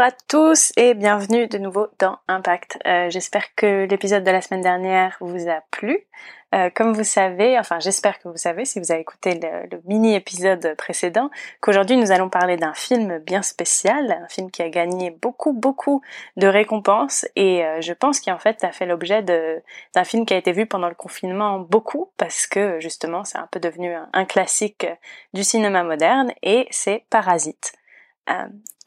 Bonjour 0.00 0.14
à 0.14 0.24
tous 0.28 0.72
et 0.78 0.94
bienvenue 0.94 1.46
de 1.46 1.58
nouveau 1.58 1.88
dans 1.98 2.16
Impact. 2.26 2.78
Euh, 2.86 3.10
j'espère 3.10 3.54
que 3.54 3.84
l'épisode 3.84 4.24
de 4.24 4.30
la 4.30 4.40
semaine 4.40 4.62
dernière 4.62 5.18
vous 5.20 5.46
a 5.50 5.60
plu. 5.70 6.06
Euh, 6.54 6.70
comme 6.74 6.94
vous 6.94 7.04
savez, 7.04 7.58
enfin 7.58 7.80
j'espère 7.80 8.18
que 8.18 8.28
vous 8.28 8.38
savez 8.38 8.64
si 8.64 8.80
vous 8.80 8.92
avez 8.92 9.02
écouté 9.02 9.38
le, 9.38 9.78
mini-épisode 9.84 10.74
précédent, 10.78 11.28
qu'aujourd'hui 11.60 11.98
nous 11.98 12.12
allons 12.12 12.30
parler 12.30 12.56
d'un 12.56 12.72
film 12.72 13.18
bien 13.18 13.42
spécial, 13.42 14.10
un 14.10 14.28
film 14.28 14.50
qui 14.50 14.62
a 14.62 14.70
gagné 14.70 15.10
beaucoup 15.10 15.52
beaucoup 15.52 16.00
de 16.38 16.46
récompenses 16.46 17.26
et 17.36 17.62
euh, 17.62 17.82
je 17.82 17.92
pense 17.92 18.20
qu'en 18.20 18.38
fait 18.38 18.64
a 18.64 18.72
fait 18.72 18.86
l'objet 18.86 19.22
d'un 19.22 20.04
film 20.04 20.24
qui 20.24 20.32
a 20.32 20.38
été 20.38 20.52
vu 20.52 20.64
pendant 20.64 20.88
le 20.88 20.94
confinement 20.94 21.58
beaucoup 21.58 22.10
parce 22.16 22.46
que 22.46 22.80
justement 22.80 23.24
c'est 23.24 23.36
un 23.36 23.48
peu 23.50 23.60
devenu 23.60 23.94
un 24.14 24.24
classique 24.24 24.86
du 25.34 25.44
cinéma 25.44 25.82
moderne 25.82 26.32
et 26.42 26.68
c'est 26.70 27.04
Parasite. 27.10 27.74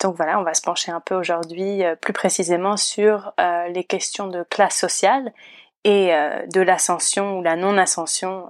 Donc 0.04 0.16
voilà, 0.16 0.40
on 0.40 0.44
va 0.44 0.54
se 0.54 0.62
pencher 0.62 0.92
un 0.92 1.00
peu 1.00 1.16
aujourd'hui 1.16 1.84
euh, 1.84 1.96
plus 1.96 2.14
précisément 2.14 2.78
sur 2.78 3.34
euh, 3.40 3.68
les 3.70 3.84
questions 3.84 4.28
de 4.28 4.44
classe 4.44 4.76
sociale 4.76 5.34
et 5.86 6.14
de 6.48 6.62
l'ascension 6.62 7.38
ou 7.38 7.42
la 7.42 7.58
non-ascension 7.58 8.48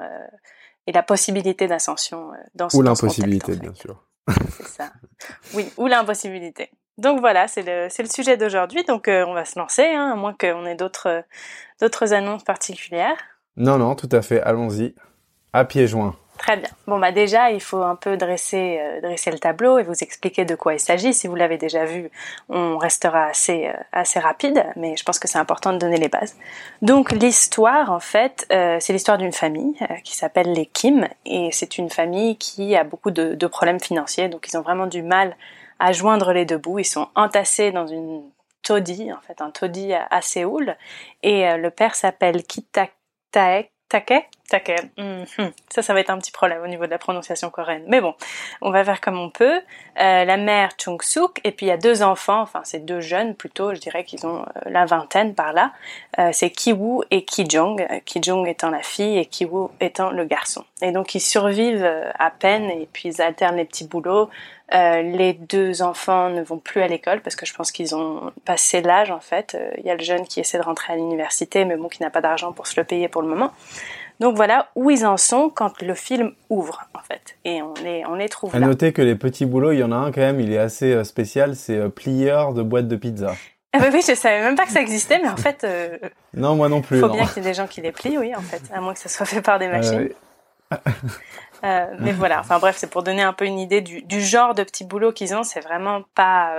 et 0.85 0.91
la 0.91 1.01
possibilité 1.01 1.65
d'ascension 1.65 2.29
dans 2.53 2.69
ce 2.69 2.77
Ou 2.77 2.83
l'impossibilité, 2.83 3.55
bien 3.55 3.73
sûr. 3.73 4.03
C'est 4.51 4.67
ça. 4.67 4.91
Oui, 5.55 5.67
ou 5.77 5.87
l'impossibilité. 5.87 6.69
Donc 6.99 7.21
voilà, 7.21 7.47
c'est 7.47 7.63
le, 7.63 7.85
le 7.85 8.07
sujet 8.07 8.37
d'aujourd'hui. 8.37 8.83
Donc 8.83 9.05
on 9.07 9.33
va 9.33 9.45
se 9.45 9.57
lancer, 9.57 9.95
hein, 9.95 10.11
à 10.13 10.15
moins 10.15 10.35
qu'on 10.39 10.67
ait 10.67 10.75
d'autres 10.75 11.23
d'autres 11.81 12.13
annonces 12.13 12.43
particulières. 12.43 13.17
Non, 13.57 13.79
non, 13.79 13.95
tout 13.95 14.09
à 14.11 14.21
fait. 14.21 14.39
Allons-y. 14.39 14.93
À 15.53 15.65
pieds 15.65 15.87
joints. 15.87 16.15
Très 16.37 16.57
bien. 16.57 16.69
Bon 16.87 16.99
bah 16.99 17.11
déjà, 17.11 17.51
il 17.51 17.61
faut 17.61 17.81
un 17.83 17.95
peu 17.95 18.17
dresser 18.17 18.79
euh, 18.81 19.01
dresser 19.01 19.29
le 19.29 19.37
tableau 19.37 19.77
et 19.77 19.83
vous 19.83 20.03
expliquer 20.03 20.45
de 20.45 20.55
quoi 20.55 20.73
il 20.73 20.79
s'agit. 20.79 21.13
Si 21.13 21.27
vous 21.27 21.35
l'avez 21.35 21.57
déjà 21.57 21.85
vu, 21.85 22.09
on 22.49 22.77
restera 22.77 23.25
assez 23.25 23.67
euh, 23.67 23.73
assez 23.91 24.19
rapide, 24.19 24.65
mais 24.75 24.97
je 24.97 25.03
pense 25.03 25.19
que 25.19 25.27
c'est 25.27 25.37
important 25.37 25.73
de 25.73 25.77
donner 25.77 25.97
les 25.97 26.09
bases. 26.09 26.35
Donc 26.81 27.11
l'histoire, 27.11 27.91
en 27.91 27.99
fait, 27.99 28.47
euh, 28.51 28.77
c'est 28.79 28.93
l'histoire 28.93 29.19
d'une 29.19 29.31
famille 29.31 29.75
qui 30.03 30.15
s'appelle 30.15 30.51
les 30.53 30.65
Kim 30.65 31.07
et 31.25 31.49
c'est 31.51 31.77
une 31.77 31.89
famille 31.89 32.35
qui 32.37 32.75
a 32.75 32.83
beaucoup 32.83 33.11
de, 33.11 33.47
problèmes 33.47 33.79
financiers, 33.79 34.29
donc 34.29 34.47
ils 34.51 34.57
ont 34.57 34.61
vraiment 34.61 34.87
du 34.87 35.03
mal 35.03 35.35
à 35.79 35.91
joindre 35.91 36.33
les 36.33 36.45
deux 36.45 36.57
bouts. 36.57 36.79
Ils 36.79 36.85
sont 36.85 37.09
entassés 37.13 37.71
dans 37.71 37.85
une 37.85 38.23
taudis, 38.63 39.13
en 39.13 39.21
fait, 39.21 39.39
un 39.41 39.51
taudis 39.51 39.93
à, 39.93 40.21
Séoul, 40.21 40.75
et 41.21 41.55
le 41.57 41.69
père 41.69 41.93
s'appelle 41.93 42.43
Kitak 42.43 42.93
Taek 43.31 43.69
Take. 44.49 44.75
Mhm. 44.97 45.51
Ça, 45.69 45.81
ça 45.81 45.93
va 45.93 46.01
être 46.01 46.09
un 46.09 46.17
petit 46.17 46.31
problème 46.31 46.61
au 46.61 46.67
niveau 46.67 46.85
de 46.85 46.91
la 46.91 46.97
prononciation 46.97 47.49
coréenne. 47.49 47.85
Mais 47.87 48.01
bon, 48.01 48.13
on 48.61 48.71
va 48.71 48.83
faire 48.83 48.99
comme 48.99 49.17
on 49.17 49.29
peut. 49.29 49.61
Euh, 49.99 50.25
la 50.25 50.37
mère 50.37 50.71
Chung 50.77 51.01
Suk, 51.01 51.39
et 51.43 51.51
puis 51.51 51.67
il 51.67 51.69
y 51.69 51.71
a 51.71 51.77
deux 51.77 52.03
enfants, 52.03 52.41
enfin 52.41 52.61
c'est 52.63 52.83
deux 52.83 52.99
jeunes 52.99 53.35
plutôt, 53.35 53.73
je 53.73 53.79
dirais 53.79 54.03
qu'ils 54.03 54.25
ont 54.27 54.41
euh, 54.41 54.61
la 54.65 54.85
vingtaine 54.85 55.33
par 55.33 55.53
là. 55.53 55.71
Euh, 56.19 56.29
c'est 56.33 56.49
Kiwoo 56.49 57.03
et 57.09 57.23
Kijong. 57.23 57.87
Kijong 58.05 58.45
étant 58.47 58.69
la 58.69 58.81
fille 58.81 59.17
et 59.17 59.25
Kiwoo 59.25 59.71
étant 59.79 60.11
le 60.11 60.25
garçon. 60.25 60.65
Et 60.81 60.91
donc 60.91 61.15
ils 61.15 61.21
survivent 61.21 61.89
à 62.19 62.29
peine 62.29 62.69
et 62.69 62.87
puis 62.91 63.09
ils 63.09 63.21
alternent 63.21 63.57
les 63.57 63.65
petits 63.65 63.87
boulots. 63.87 64.29
les 64.71 65.33
deux 65.33 65.81
enfants 65.81 66.29
ne 66.29 66.41
vont 66.41 66.57
plus 66.57 66.81
à 66.81 66.87
l'école 66.87 67.21
parce 67.21 67.35
que 67.35 67.45
je 67.45 67.53
pense 67.53 67.71
qu'ils 67.71 67.95
ont 67.95 68.31
passé 68.43 68.81
l'âge 68.81 69.11
en 69.11 69.21
fait. 69.21 69.57
Il 69.77 69.85
y 69.85 69.89
a 69.89 69.95
le 69.95 70.03
jeune 70.03 70.27
qui 70.27 70.41
essaie 70.41 70.57
de 70.57 70.63
rentrer 70.63 70.93
à 70.93 70.95
l'université 70.97 71.63
mais 71.63 71.77
bon 71.77 71.87
qui 71.87 72.01
n'a 72.01 72.09
pas 72.09 72.21
d'argent 72.21 72.51
pour 72.51 72.67
se 72.67 72.79
le 72.79 72.83
payer 72.83 73.07
pour 73.07 73.21
le 73.21 73.29
moment. 73.29 73.51
Donc 74.23 74.37
voilà 74.37 74.69
où 74.75 74.89
ils 74.89 75.05
en 75.05 75.17
sont 75.17 75.49
quand 75.49 75.81
le 75.81 75.93
film 75.93 76.31
ouvre 76.49 76.87
en 76.93 77.01
fait, 77.01 77.35
et 77.43 77.61
on 77.61 77.73
les 77.83 78.05
on 78.05 78.15
les 78.15 78.29
trouve 78.29 78.55
à 78.55 78.59
noter 78.59 78.93
que 78.93 79.01
les 79.01 79.15
petits 79.15 79.45
boulots, 79.45 79.73
il 79.73 79.79
y 79.79 79.83
en 79.83 79.91
a 79.91 79.97
un 79.97 80.13
quand 80.13 80.21
même, 80.21 80.39
il 80.39 80.53
est 80.53 80.57
assez 80.57 80.93
euh, 80.93 81.03
spécial, 81.03 81.57
c'est 81.57 81.75
euh, 81.75 81.89
plieur 81.89 82.53
de 82.53 82.63
boîtes 82.63 82.87
de 82.87 82.95
pizza. 82.95 83.35
Ah 83.73 83.79
bah 83.79 83.87
oui, 83.91 84.01
je 84.07 84.15
savais 84.15 84.39
même 84.39 84.55
pas 84.55 84.65
que 84.65 84.71
ça 84.71 84.79
existait, 84.79 85.19
mais 85.21 85.27
en 85.27 85.35
fait. 85.35 85.65
Euh, 85.65 85.97
non, 86.33 86.55
moi 86.55 86.69
non 86.69 86.81
plus. 86.81 86.99
Il 86.99 87.01
faut 87.01 87.09
bien 87.09 87.25
qu'il 87.25 87.43
y 87.43 87.45
ait 87.45 87.49
des 87.49 87.53
gens 87.53 87.67
qui 87.67 87.81
les 87.81 87.91
plient, 87.91 88.17
oui, 88.17 88.33
en 88.33 88.39
fait, 88.39 88.61
à 88.73 88.79
moins 88.79 88.93
que 88.93 88.99
ça 88.99 89.09
soit 89.09 89.25
fait 89.25 89.41
par 89.41 89.59
des 89.59 89.67
machines. 89.67 90.11
mais 91.99 92.13
voilà, 92.13 92.39
enfin 92.39 92.59
bref, 92.59 92.77
c'est 92.77 92.89
pour 92.89 93.03
donner 93.03 93.23
un 93.23 93.33
peu 93.33 93.43
une 93.43 93.59
idée 93.59 93.81
du, 93.81 94.03
du 94.03 94.21
genre 94.21 94.53
de 94.53 94.63
petits 94.63 94.85
boulots 94.85 95.11
qu'ils 95.11 95.35
ont. 95.35 95.43
C'est 95.43 95.59
vraiment 95.59 96.03
pas 96.15 96.55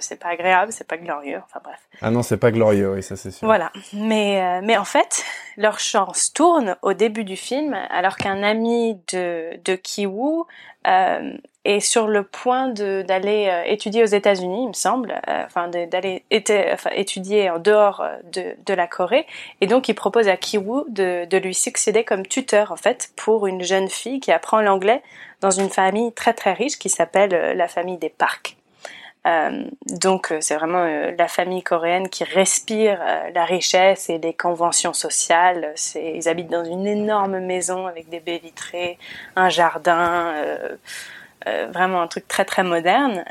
c'est 0.00 0.18
pas 0.18 0.28
agréable, 0.28 0.72
c'est 0.72 0.86
pas 0.86 0.96
glorieux, 0.96 1.40
enfin 1.44 1.60
bref. 1.62 1.78
Ah 2.02 2.10
non, 2.10 2.22
c'est 2.22 2.36
pas 2.36 2.50
glorieux, 2.50 2.94
oui, 2.94 3.02
ça 3.02 3.16
c'est 3.16 3.30
sûr. 3.30 3.46
Voilà, 3.46 3.72
mais 3.92 4.42
euh, 4.42 4.60
mais 4.62 4.76
en 4.76 4.84
fait, 4.84 5.24
leur 5.56 5.78
chance 5.78 6.32
tourne 6.32 6.76
au 6.82 6.92
début 6.92 7.24
du 7.24 7.36
film, 7.36 7.76
alors 7.90 8.16
qu'un 8.16 8.42
ami 8.42 8.98
de 9.12 9.56
de 9.64 9.74
Kiwoo 9.76 10.46
euh, 10.86 11.32
est 11.64 11.80
sur 11.80 12.08
le 12.08 12.24
point 12.24 12.68
de 12.68 13.02
d'aller 13.02 13.48
euh, 13.48 13.62
étudier 13.64 14.02
aux 14.02 14.06
États-Unis, 14.06 14.64
il 14.64 14.68
me 14.68 14.72
semble, 14.72 15.20
enfin 15.26 15.68
d'aller 15.68 16.24
enfin, 16.72 16.90
étudier 16.94 17.50
en 17.50 17.58
dehors 17.58 18.04
de 18.32 18.56
de 18.64 18.74
la 18.74 18.86
Corée, 18.86 19.26
et 19.60 19.66
donc 19.66 19.88
il 19.88 19.94
propose 19.94 20.28
à 20.28 20.36
Kiwoo 20.36 20.84
de 20.88 21.26
de 21.26 21.36
lui 21.38 21.54
succéder 21.54 22.04
comme 22.04 22.26
tuteur 22.26 22.72
en 22.72 22.76
fait 22.76 23.10
pour 23.16 23.46
une 23.46 23.62
jeune 23.62 23.88
fille 23.88 24.20
qui 24.20 24.32
apprend 24.32 24.60
l'anglais 24.60 25.02
dans 25.40 25.50
une 25.50 25.70
famille 25.70 26.12
très 26.12 26.34
très 26.34 26.54
riche 26.54 26.78
qui 26.78 26.88
s'appelle 26.88 27.56
la 27.56 27.68
famille 27.68 27.98
des 27.98 28.08
Parks. 28.08 28.55
Euh, 29.26 29.64
donc 30.00 30.30
euh, 30.30 30.38
c'est 30.40 30.54
vraiment 30.54 30.84
euh, 30.84 31.10
la 31.18 31.26
famille 31.26 31.62
coréenne 31.62 32.08
qui 32.08 32.22
respire 32.22 33.00
la 33.34 33.44
richesse 33.44 34.08
et 34.08 34.18
les 34.18 34.34
conventions 34.34 34.92
sociales. 34.92 35.74
Ils 35.96 36.28
habitent 36.28 36.50
dans 36.50 36.64
une 36.64 36.86
énorme 36.86 37.40
maison 37.40 37.86
avec 37.86 38.08
des 38.08 38.20
baies 38.20 38.38
vitrées, 38.38 38.98
un 39.34 39.48
jardin, 39.48 40.34
vraiment 41.72 42.02
un 42.02 42.06
truc 42.06 42.28
très 42.28 42.44
très 42.44 42.62
moderne. 42.62 43.24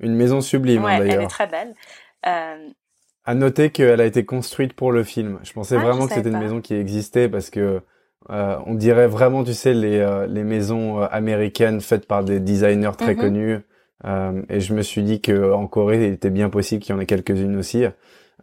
Une 0.00 0.14
maison 0.14 0.40
sublime 0.40 0.84
hein, 0.84 0.98
d'ailleurs. 0.98 1.16
Elle 1.16 1.22
est 1.22 1.28
très 1.28 1.46
belle. 1.46 1.74
À 2.22 3.34
noter 3.34 3.70
qu'elle 3.70 4.00
a 4.00 4.04
été 4.04 4.24
construite 4.24 4.72
pour 4.72 4.92
le 4.92 5.02
film. 5.02 5.40
Je 5.42 5.52
pensais 5.52 5.76
ah, 5.76 5.80
vraiment 5.80 6.06
que 6.06 6.14
c'était 6.14 6.28
une 6.28 6.38
maison 6.38 6.60
qui 6.60 6.74
existait 6.74 7.28
parce 7.28 7.50
que 7.50 7.82
on 8.28 8.74
dirait 8.74 9.06
vraiment, 9.06 9.44
tu 9.44 9.54
sais, 9.54 9.74
les, 9.74 10.26
les 10.28 10.42
maisons 10.42 11.00
américaines 11.00 11.80
faites 11.80 12.08
par 12.08 12.24
des 12.24 12.40
designers 12.40 12.96
très 12.96 13.14
mhm. 13.14 13.20
connus. 13.20 13.60
Euh, 14.04 14.42
et 14.48 14.60
je 14.60 14.74
me 14.74 14.82
suis 14.82 15.02
dit 15.02 15.20
qu'en 15.20 15.66
Corée, 15.66 15.96
il 15.96 16.12
était 16.12 16.30
bien 16.30 16.50
possible 16.50 16.82
qu'il 16.82 16.94
y 16.94 16.98
en 16.98 17.00
ait 17.00 17.06
quelques-unes 17.06 17.56
aussi. 17.56 17.84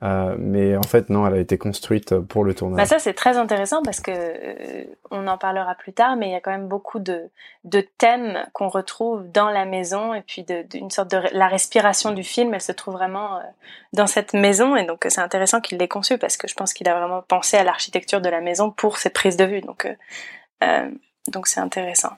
Euh, 0.02 0.36
mais 0.38 0.76
en 0.76 0.84
fait, 0.84 1.10
non, 1.10 1.26
elle 1.28 1.36
a 1.36 1.38
été 1.38 1.58
construite 1.58 2.20
pour 2.20 2.44
le 2.44 2.54
tournage. 2.54 2.78
Bah 2.78 2.86
ça, 2.86 3.00
c'est 3.00 3.14
très 3.14 3.38
intéressant 3.38 3.84
parce 3.84 4.02
que 4.02 4.12
euh, 4.12 4.84
on 5.12 5.28
en 5.28 5.38
parlera 5.38 5.76
plus 5.76 5.94
tard, 5.94 6.18
mais 6.18 6.28
il 6.28 6.32
y 6.32 6.36
a 6.36 6.42
quand 6.42 6.52
même 6.52 6.68
beaucoup 6.68 7.00
de, 7.00 7.30
thèmes 7.98 8.44
qu'on 8.52 8.68
retrouve 8.68 9.32
dans 9.32 9.50
la 9.50 9.64
maison 9.64 10.14
et 10.14 10.22
puis 10.22 10.44
d'une 10.44 10.90
sorte 10.90 11.12
de 11.12 11.22
la 11.32 11.48
respiration 11.48 12.12
du 12.12 12.24
film, 12.24 12.54
elle 12.54 12.62
se 12.62 12.74
trouve 12.74 12.96
vraiment 12.96 13.40
dans 13.94 14.08
cette 14.08 14.34
maison 14.34 14.76
et 14.76 14.86
donc 14.86 15.06
c'est 15.08 15.22
intéressant 15.22 15.62
qu'il 15.62 15.78
l'ait 15.78 15.88
conçu 15.88 16.18
parce 16.18 16.36
que 16.36 16.50
je 16.50 16.56
pense 16.56 16.74
qu'il 16.74 16.90
a 16.90 17.00
vraiment 17.00 17.22
pensé 17.22 17.56
à 17.56 17.64
l'architecture 17.64 18.20
de 18.20 18.30
la 18.30 18.42
maison 18.42 18.72
pour 18.72 18.98
cette 18.98 19.14
prise 19.14 19.38
de 19.38 19.46
vue. 19.46 19.62
Donc 19.62 19.88
donc 21.32 21.48
c'est 21.48 21.62
intéressant. 21.62 22.12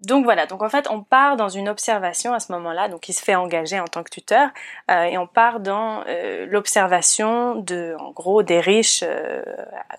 Euh, 0.00 0.06
donc 0.06 0.24
voilà, 0.24 0.46
donc 0.46 0.62
en 0.62 0.68
fait 0.68 0.88
on 0.90 1.02
part 1.02 1.36
dans 1.36 1.48
une 1.48 1.68
observation 1.68 2.32
à 2.32 2.40
ce 2.40 2.52
moment-là, 2.52 2.88
donc 2.88 3.08
il 3.08 3.12
se 3.12 3.22
fait 3.22 3.34
engager 3.34 3.78
en 3.80 3.86
tant 3.86 4.02
que 4.02 4.10
tuteur, 4.10 4.48
euh, 4.90 5.04
et 5.04 5.18
on 5.18 5.26
part 5.26 5.60
dans 5.60 6.02
euh, 6.08 6.46
l'observation 6.46 7.56
de, 7.56 7.94
en 7.98 8.10
gros, 8.10 8.42
des 8.42 8.60
riches 8.60 9.04
euh, 9.06 9.42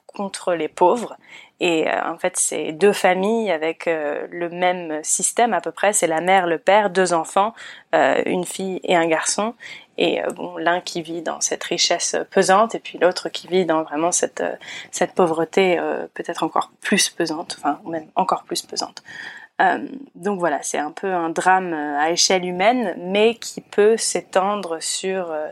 contre 0.07 0.53
les 0.53 0.67
pauvres. 0.67 1.17
Et 1.59 1.85
en 1.91 2.17
fait 2.17 2.37
c'est 2.37 2.71
deux 2.71 2.91
familles 2.91 3.51
avec 3.51 3.85
le 3.85 4.49
même 4.49 4.99
système 5.03 5.53
à 5.53 5.61
peu 5.61 5.71
près, 5.71 5.93
c'est 5.93 6.07
la 6.07 6.19
mère, 6.19 6.47
le 6.47 6.57
père, 6.57 6.89
deux 6.89 7.13
enfants, 7.13 7.53
une 7.93 8.45
fille 8.45 8.79
et 8.83 8.95
un 8.95 9.05
garçon. 9.05 9.53
Et 9.99 10.23
bon, 10.35 10.57
l'un 10.57 10.81
qui 10.81 11.03
vit 11.03 11.21
dans 11.21 11.39
cette 11.39 11.63
richesse 11.63 12.15
pesante 12.31 12.73
et 12.73 12.79
puis 12.79 12.97
l'autre 12.97 13.29
qui 13.29 13.45
vit 13.47 13.67
dans 13.67 13.83
vraiment 13.83 14.11
cette 14.11 14.43
cette 14.89 15.13
pauvreté 15.13 15.79
peut-être 16.15 16.41
encore 16.41 16.71
plus 16.81 17.09
pesante, 17.09 17.57
enfin 17.59 17.79
même 17.85 18.07
encore 18.15 18.43
plus 18.43 18.63
pesante. 18.63 19.03
Euh, 19.61 19.79
donc 20.15 20.39
voilà, 20.39 20.61
c'est 20.63 20.77
un 20.77 20.91
peu 20.91 21.13
un 21.13 21.29
drame 21.29 21.73
euh, 21.73 21.99
à 21.99 22.11
échelle 22.11 22.45
humaine, 22.45 22.95
mais 22.97 23.35
qui 23.35 23.61
peut 23.61 23.97
s'étendre 23.97 24.81
sur 24.81 25.31
euh, 25.31 25.47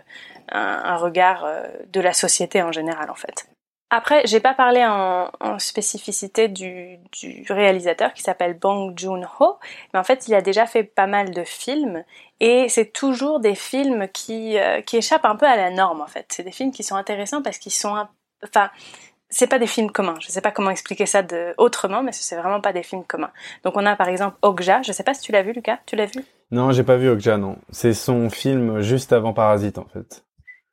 un, 0.51 0.95
regard 0.97 1.47
de 1.91 2.01
la 2.01 2.13
société 2.13 2.63
en 2.63 2.71
général 2.71 3.11
en 3.11 3.15
fait. 3.15 3.47
Après, 3.91 4.21
j'ai 4.25 4.39
pas 4.39 4.53
parlé 4.53 4.85
en, 4.85 5.57
spécificité 5.57 6.47
du, 6.47 6.99
réalisateur 7.49 8.13
qui 8.13 8.21
s'appelle 8.21 8.53
Bong 8.53 8.97
Joon-ho, 8.97 9.57
mais 9.93 9.99
en 9.99 10.03
fait, 10.03 10.27
il 10.27 10.35
a 10.35 10.41
déjà 10.41 10.67
fait 10.67 10.83
pas 10.83 11.07
mal 11.07 11.31
de 11.31 11.43
films 11.43 12.03
et 12.39 12.69
c'est 12.69 12.93
toujours 12.93 13.39
des 13.39 13.55
films 13.55 14.07
qui 14.09 14.57
qui 14.85 14.97
échappent 14.97 15.25
un 15.25 15.35
peu 15.35 15.47
à 15.47 15.55
la 15.55 15.71
norme 15.71 16.01
en 16.01 16.07
fait. 16.07 16.27
C'est 16.29 16.43
des 16.43 16.51
films 16.51 16.71
qui 16.71 16.83
sont 16.83 16.95
intéressants 16.95 17.41
parce 17.41 17.57
qu'ils 17.57 17.73
sont, 17.73 18.07
enfin, 18.43 18.69
c'est 19.29 19.47
pas 19.47 19.59
des 19.59 19.67
films 19.67 19.91
communs. 19.91 20.15
Je 20.19 20.27
sais 20.27 20.41
pas 20.41 20.51
comment 20.51 20.71
expliquer 20.71 21.05
ça 21.05 21.21
de, 21.21 21.53
autrement, 21.57 22.01
mais 22.03 22.11
c'est 22.11 22.35
vraiment 22.35 22.61
pas 22.61 22.73
des 22.73 22.83
films 22.83 23.03
communs. 23.03 23.31
Donc 23.63 23.75
on 23.77 23.85
a 23.85 23.95
par 23.95 24.09
exemple 24.09 24.37
Okja. 24.41 24.81
Je 24.81 24.91
sais 24.91 25.03
pas 25.03 25.13
si 25.13 25.21
tu 25.21 25.31
l'as 25.31 25.43
vu, 25.43 25.53
Lucas. 25.53 25.79
Tu 25.85 25.95
l'as 25.95 26.07
vu? 26.07 26.23
Non, 26.51 26.71
j'ai 26.71 26.83
pas 26.83 26.97
vu 26.97 27.09
Okja. 27.09 27.37
Non, 27.37 27.57
c'est 27.69 27.93
son 27.93 28.29
film 28.29 28.81
juste 28.81 29.13
avant 29.13 29.33
Parasite 29.33 29.77
en 29.77 29.85
fait. 29.85 30.23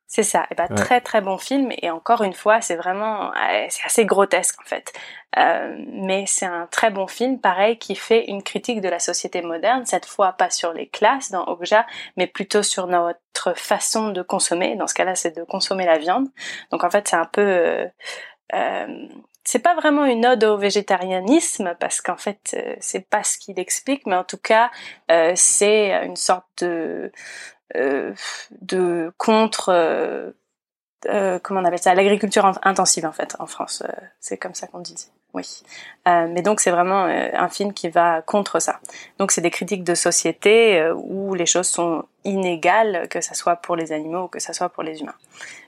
C'est 0.09 0.23
ça. 0.23 0.47
Et 0.49 0.55
bah, 0.55 0.69
très 0.69 1.01
très 1.01 1.19
bon 1.19 1.37
film. 1.37 1.69
Et 1.81 1.91
encore 1.91 2.23
une 2.23 2.33
fois, 2.33 2.61
c'est 2.61 2.77
vraiment, 2.77 3.31
c'est 3.69 3.85
assez 3.85 4.05
grotesque 4.05 4.59
en 4.61 4.65
fait. 4.65 4.93
Euh, 5.37 5.75
mais 5.91 6.23
c'est 6.25 6.45
un 6.45 6.65
très 6.71 6.89
bon 6.89 7.07
film, 7.07 7.39
pareil, 7.39 7.77
qui 7.77 7.93
fait 7.93 8.25
une 8.27 8.41
critique 8.41 8.79
de 8.79 8.87
la 8.87 8.99
société 8.99 9.41
moderne. 9.41 9.85
Cette 9.85 10.05
fois, 10.05 10.31
pas 10.31 10.49
sur 10.49 10.71
les 10.71 10.87
classes 10.87 11.29
dans 11.29 11.43
Okja, 11.43 11.85
mais 12.15 12.25
plutôt 12.25 12.63
sur 12.63 12.87
notre 12.87 13.53
façon 13.55 14.09
de 14.11 14.21
consommer. 14.21 14.77
Dans 14.77 14.87
ce 14.87 14.93
cas-là, 14.93 15.15
c'est 15.15 15.35
de 15.37 15.43
consommer 15.43 15.85
la 15.85 15.97
viande. 15.97 16.29
Donc 16.71 16.85
en 16.85 16.89
fait, 16.89 17.09
c'est 17.09 17.17
un 17.17 17.25
peu 17.25 17.41
euh, 17.41 17.85
euh, 18.53 19.07
c'est 19.47 19.59
pas 19.59 19.75
vraiment 19.75 20.03
une 20.03 20.25
ode 20.25 20.43
au 20.43 20.57
végétarianisme 20.57 21.73
parce 21.79 22.01
qu'en 22.01 22.17
fait 22.17 22.53
euh, 22.53 22.75
c'est 22.81 23.09
pas 23.09 23.23
ce 23.23 23.37
qu'il 23.37 23.57
explique 23.59 24.05
mais 24.05 24.17
en 24.17 24.25
tout 24.25 24.37
cas 24.37 24.69
euh, 25.09 25.31
c'est 25.35 25.91
une 26.05 26.17
sorte 26.17 26.65
de 26.65 27.11
euh, 27.77 29.11
contre 29.17 30.33
comment 31.43 31.61
on 31.61 31.65
appelle 31.65 31.79
ça 31.79 31.95
l'agriculture 31.95 32.59
intensive 32.63 33.05
en 33.05 33.13
fait 33.13 33.37
en 33.39 33.47
France 33.47 33.83
c'est 34.19 34.37
comme 34.37 34.53
ça 34.53 34.67
qu'on 34.67 34.79
dit 34.79 35.09
oui. 35.33 35.61
Mais 36.05 36.41
donc 36.41 36.61
c'est 36.61 36.71
vraiment 36.71 37.03
un 37.03 37.49
film 37.49 37.73
qui 37.73 37.89
va 37.89 38.21
contre 38.23 38.59
ça. 38.59 38.79
Donc 39.19 39.31
c'est 39.31 39.41
des 39.41 39.51
critiques 39.51 39.83
de 39.83 39.93
société 39.93 40.89
où 40.95 41.35
les 41.35 41.45
choses 41.45 41.67
sont 41.67 42.05
inégales 42.23 43.07
que 43.09 43.21
ça 43.21 43.35
soit 43.35 43.57
pour 43.57 43.75
les 43.75 43.91
animaux 43.91 44.23
ou 44.23 44.27
que 44.29 44.39
ça 44.39 44.53
soit 44.53 44.69
pour 44.69 44.83
les 44.83 45.01
humains. 45.01 45.17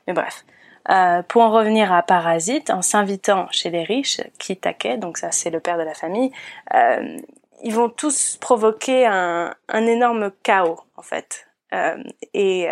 Mais 0.07 0.13
bref 0.13 0.43
euh, 0.89 1.21
pour 1.23 1.41
en 1.41 1.51
revenir 1.51 1.91
à 1.91 2.01
Parasite, 2.03 2.69
en 2.69 2.81
s'invitant 2.81 3.47
chez 3.51 3.69
les 3.69 3.83
riches, 3.83 4.21
Kitake, 4.39 4.99
donc 4.99 5.17
ça 5.17 5.31
c'est 5.31 5.49
le 5.49 5.59
père 5.59 5.77
de 5.77 5.83
la 5.83 5.93
famille, 5.93 6.31
euh, 6.73 7.17
ils 7.63 7.73
vont 7.73 7.89
tous 7.89 8.37
provoquer 8.37 9.05
un, 9.05 9.53
énorme 9.69 10.31
chaos 10.43 10.79
en 10.95 11.01
fait. 11.01 11.47
Euh, 11.73 12.01
et, 12.33 12.67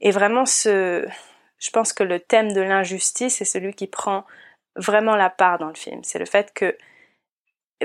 et 0.00 0.10
vraiment 0.10 0.44
ce, 0.44 1.06
je 1.58 1.70
pense 1.70 1.92
que 1.92 2.02
le 2.02 2.20
thème 2.20 2.52
de 2.52 2.60
l'injustice 2.60 3.40
est 3.40 3.46
celui 3.46 3.74
qui 3.74 3.86
prend 3.86 4.24
vraiment 4.76 5.16
la 5.16 5.30
part 5.30 5.58
dans 5.58 5.68
le 5.68 5.74
film. 5.74 6.00
C'est 6.02 6.18
le 6.18 6.26
fait 6.26 6.52
que 6.52 6.76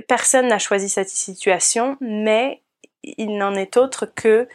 personne 0.07 0.47
n'a 0.47 0.59
choisi 0.59 0.89
cette 0.89 1.09
situation, 1.09 1.97
mais 2.01 2.61
il 3.03 3.38
n'en 3.38 3.53
est 3.53 3.77
autre 3.77 4.05
que 4.05 4.47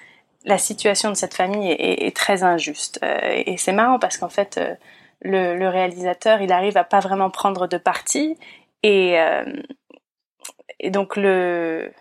la 0.44 0.58
situation 0.58 1.10
de 1.10 1.16
cette 1.16 1.34
famille 1.34 1.70
est, 1.70 2.14
très 2.16 2.42
injuste. 2.42 3.00
Euh, 3.02 3.42
et 3.46 3.56
c'est 3.56 3.72
marrant 3.72 3.98
parce 3.98 4.18
qu'en 4.18 4.28
fait, 4.28 4.58
euh, 4.58 4.74
le, 5.22 5.68
réalisateur, 5.68 6.40
il 6.40 6.52
arrive 6.52 6.76
à 6.76 6.84
pas 6.84 7.00
vraiment 7.00 7.30
prendre 7.30 7.66
de 7.66 7.76
parti. 7.76 8.38
Et, 8.82 9.20
euh, 9.20 9.44
et 10.78 10.90
donc, 10.90 11.16
le, 11.16 11.92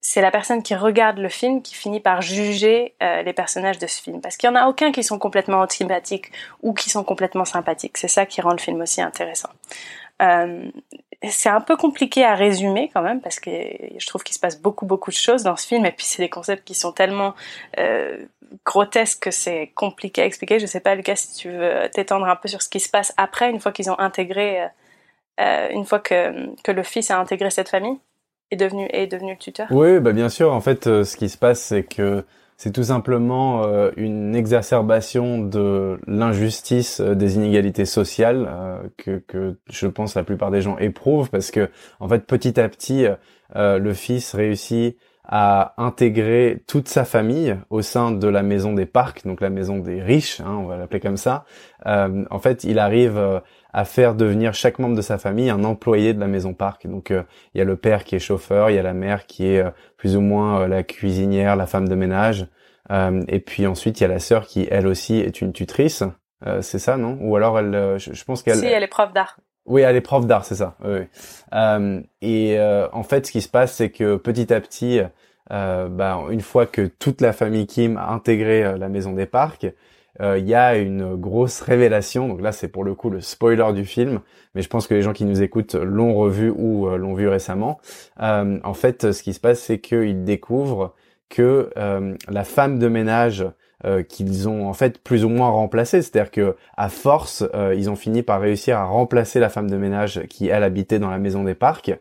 c'est 0.00 0.20
la 0.20 0.30
personne 0.30 0.62
qui 0.62 0.74
regarde 0.74 1.18
le 1.18 1.28
film 1.28 1.60
qui 1.60 1.74
finit 1.74 2.00
par 2.00 2.22
juger 2.22 2.94
les 3.00 3.32
personnages 3.32 3.78
de 3.78 3.86
ce 3.86 4.00
film. 4.00 4.20
Parce 4.20 4.36
qu'il 4.36 4.48
n'y 4.48 4.56
en 4.56 4.60
a 4.60 4.68
aucun 4.68 4.92
qui 4.92 5.02
sont 5.02 5.18
complètement 5.18 5.60
antipathiques 5.60 6.30
ou 6.62 6.72
qui 6.72 6.90
sont 6.90 7.04
complètement 7.04 7.44
sympathiques. 7.44 7.96
C'est 7.98 8.08
ça 8.08 8.26
qui 8.26 8.40
rend 8.40 8.52
le 8.52 8.58
film 8.58 8.80
aussi 8.80 9.00
intéressant. 9.00 9.48
C'est 11.28 11.48
un 11.48 11.60
peu 11.60 11.76
compliqué 11.76 12.24
à 12.24 12.34
résumer 12.34 12.90
quand 12.92 13.02
même 13.02 13.20
parce 13.20 13.40
que 13.40 13.50
je 13.50 14.06
trouve 14.06 14.22
qu'il 14.22 14.34
se 14.34 14.40
passe 14.40 14.60
beaucoup 14.60 14.86
beaucoup 14.86 15.10
de 15.10 15.16
choses 15.16 15.42
dans 15.42 15.56
ce 15.56 15.66
film 15.66 15.86
et 15.86 15.92
puis 15.92 16.04
c'est 16.04 16.22
des 16.22 16.28
concepts 16.28 16.64
qui 16.64 16.74
sont 16.74 16.92
tellement 16.92 17.34
euh, 17.78 18.24
grotesques 18.64 19.24
que 19.24 19.30
c'est 19.30 19.72
compliqué 19.74 20.22
à 20.22 20.26
expliquer. 20.26 20.58
Je 20.58 20.66
sais 20.66 20.80
pas 20.80 20.94
Lucas 20.94 21.16
si 21.16 21.34
tu 21.34 21.50
veux 21.50 21.88
t'étendre 21.92 22.26
un 22.26 22.36
peu 22.36 22.48
sur 22.48 22.62
ce 22.62 22.68
qui 22.68 22.80
se 22.80 22.88
passe 22.88 23.12
après 23.16 23.50
une 23.50 23.60
fois 23.60 23.72
qu'ils 23.72 23.90
ont 23.90 23.98
intégré, 23.98 24.62
euh, 24.62 24.66
euh 25.40 25.68
une 25.70 25.84
fois 25.84 26.00
que, 26.00 26.54
que 26.62 26.72
le 26.72 26.82
fils 26.82 27.10
a 27.10 27.18
intégré 27.18 27.50
cette 27.50 27.68
famille 27.68 27.98
est 28.50 28.56
devenu 28.56 28.88
est 28.92 29.06
devenu 29.06 29.32
le 29.32 29.38
tuteur. 29.38 29.68
Oui, 29.70 30.00
bah 30.00 30.12
bien 30.12 30.28
sûr. 30.28 30.52
En 30.52 30.60
fait, 30.60 30.84
ce 30.84 31.16
qui 31.16 31.28
se 31.28 31.38
passe 31.38 31.60
c'est 31.60 31.84
que 31.84 32.24
c'est 32.56 32.72
tout 32.72 32.84
simplement 32.84 33.64
euh, 33.64 33.90
une 33.96 34.34
exacerbation 34.36 35.38
de 35.38 35.98
l'injustice 36.06 37.00
euh, 37.00 37.14
des 37.14 37.34
inégalités 37.36 37.84
sociales 37.84 38.48
euh, 38.48 38.78
que, 38.96 39.22
que, 39.26 39.56
je 39.70 39.86
pense 39.86 40.14
la 40.14 40.22
plupart 40.22 40.50
des 40.50 40.60
gens 40.60 40.78
éprouvent 40.78 41.30
parce 41.30 41.50
que 41.50 41.68
en 42.00 42.08
fait 42.08 42.26
petit 42.26 42.60
à 42.60 42.68
petit 42.68 43.06
le 43.54 43.92
fils 43.92 44.34
réussit 44.34 44.96
à 45.26 45.74
intégrer 45.78 46.62
toute 46.66 46.88
sa 46.88 47.04
famille 47.04 47.56
au 47.70 47.82
sein 47.82 48.10
de 48.10 48.28
la 48.28 48.42
maison 48.42 48.74
des 48.74 48.86
parcs, 48.86 49.26
donc 49.26 49.40
la 49.40 49.50
maison 49.50 49.78
des 49.78 50.02
riches, 50.02 50.40
hein, 50.40 50.58
on 50.58 50.66
va 50.66 50.76
l'appeler 50.76 51.00
comme 51.00 51.16
ça. 51.16 51.44
en 51.86 52.38
fait, 52.38 52.64
il 52.64 52.78
arrive 52.78 53.42
à 53.72 53.84
faire 53.84 54.14
devenir 54.14 54.54
chaque 54.54 54.78
membre 54.78 54.96
de 54.96 55.02
sa 55.02 55.18
famille 55.18 55.50
un 55.50 55.64
employé 55.64 56.12
de 56.12 56.20
la 56.20 56.26
maison 56.26 56.52
parc. 56.52 56.86
Donc 56.86 57.10
il 57.10 57.58
y 57.58 57.60
a 57.60 57.64
le 57.64 57.76
père 57.76 58.04
qui 58.04 58.16
est 58.16 58.20
chauffeur, 58.20 58.70
il 58.70 58.76
y 58.76 58.78
a 58.78 58.82
la 58.82 58.92
mère 58.92 59.26
qui 59.26 59.46
est 59.46 59.64
plus 59.96 60.16
ou 60.16 60.20
moins 60.20 60.68
la 60.68 60.82
cuisinière, 60.82 61.56
la 61.56 61.66
femme 61.66 61.88
de 61.88 61.94
ménage. 61.94 62.46
Euh, 62.90 63.22
et 63.28 63.40
puis 63.40 63.66
ensuite, 63.66 64.00
il 64.00 64.02
y 64.02 64.06
a 64.06 64.08
la 64.08 64.18
sœur 64.18 64.46
qui, 64.46 64.66
elle 64.70 64.86
aussi, 64.86 65.16
est 65.16 65.40
une 65.40 65.52
tutrice. 65.52 66.02
Euh, 66.46 66.60
c'est 66.60 66.78
ça, 66.78 66.96
non? 66.96 67.18
Ou 67.20 67.36
alors, 67.36 67.58
elle, 67.58 67.74
euh, 67.74 67.98
je, 67.98 68.24
pense 68.24 68.42
qu'elle... 68.42 68.56
Si, 68.56 68.66
elle 68.66 68.82
est 68.82 68.88
prof 68.88 69.12
d'art. 69.12 69.38
Oui, 69.66 69.82
elle 69.82 69.96
est 69.96 70.00
prof 70.00 70.26
d'art, 70.26 70.44
c'est 70.44 70.56
ça. 70.56 70.76
Oui. 70.84 71.00
Euh, 71.54 72.00
et 72.20 72.58
en 72.92 73.02
fait, 73.02 73.26
ce 73.26 73.32
qui 73.32 73.40
se 73.40 73.48
passe, 73.48 73.74
c'est 73.74 73.90
que 73.90 74.16
petit 74.16 74.52
à 74.52 74.60
petit, 74.60 75.00
bah, 75.48 76.20
une 76.30 76.40
fois 76.40 76.66
que 76.66 76.86
toute 76.86 77.20
la 77.20 77.32
famille 77.32 77.66
Kim 77.66 77.96
a 77.96 78.10
intégré 78.10 78.76
la 78.76 78.88
maison 78.88 79.12
des 79.12 79.26
parcs, 79.26 79.66
il 80.20 80.46
y 80.46 80.54
a 80.54 80.76
une 80.76 81.16
grosse 81.16 81.62
révélation. 81.62 82.28
Donc 82.28 82.42
là, 82.42 82.52
c'est 82.52 82.68
pour 82.68 82.84
le 82.84 82.94
coup 82.94 83.08
le 83.08 83.22
spoiler 83.22 83.72
du 83.72 83.86
film, 83.86 84.20
mais 84.54 84.60
je 84.60 84.68
pense 84.68 84.86
que 84.86 84.92
les 84.92 85.00
gens 85.00 85.14
qui 85.14 85.24
nous 85.24 85.42
écoutent 85.42 85.74
l'ont 85.76 86.14
revu 86.14 86.50
ou 86.50 86.86
l'ont 86.88 87.14
vu 87.14 87.28
récemment. 87.28 87.80
en 88.18 88.74
fait, 88.74 89.12
ce 89.12 89.22
qui 89.22 89.32
se 89.32 89.40
passe, 89.40 89.60
c'est 89.60 89.78
qu'ils 89.78 90.24
découvrent 90.24 90.94
que 91.34 91.70
euh, 91.76 92.14
la 92.28 92.44
femme 92.44 92.78
de 92.78 92.88
ménage 92.88 93.44
euh, 93.84 94.02
qu'ils 94.02 94.48
ont 94.48 94.68
en 94.68 94.72
fait 94.72 94.98
plus 94.98 95.24
ou 95.24 95.28
moins 95.28 95.48
remplacée, 95.48 96.02
c'est-à-dire 96.02 96.30
que 96.30 96.56
à 96.76 96.88
force, 96.88 97.44
euh, 97.54 97.74
ils 97.76 97.90
ont 97.90 97.96
fini 97.96 98.22
par 98.22 98.40
réussir 98.40 98.78
à 98.78 98.84
remplacer 98.84 99.40
la 99.40 99.48
femme 99.48 99.70
de 99.70 99.76
ménage 99.76 100.22
qui 100.28 100.48
elle 100.48 100.62
habitait 100.62 100.98
dans 100.98 101.10
la 101.10 101.18
maison 101.18 101.44
des 101.44 101.54
parcs. 101.54 101.92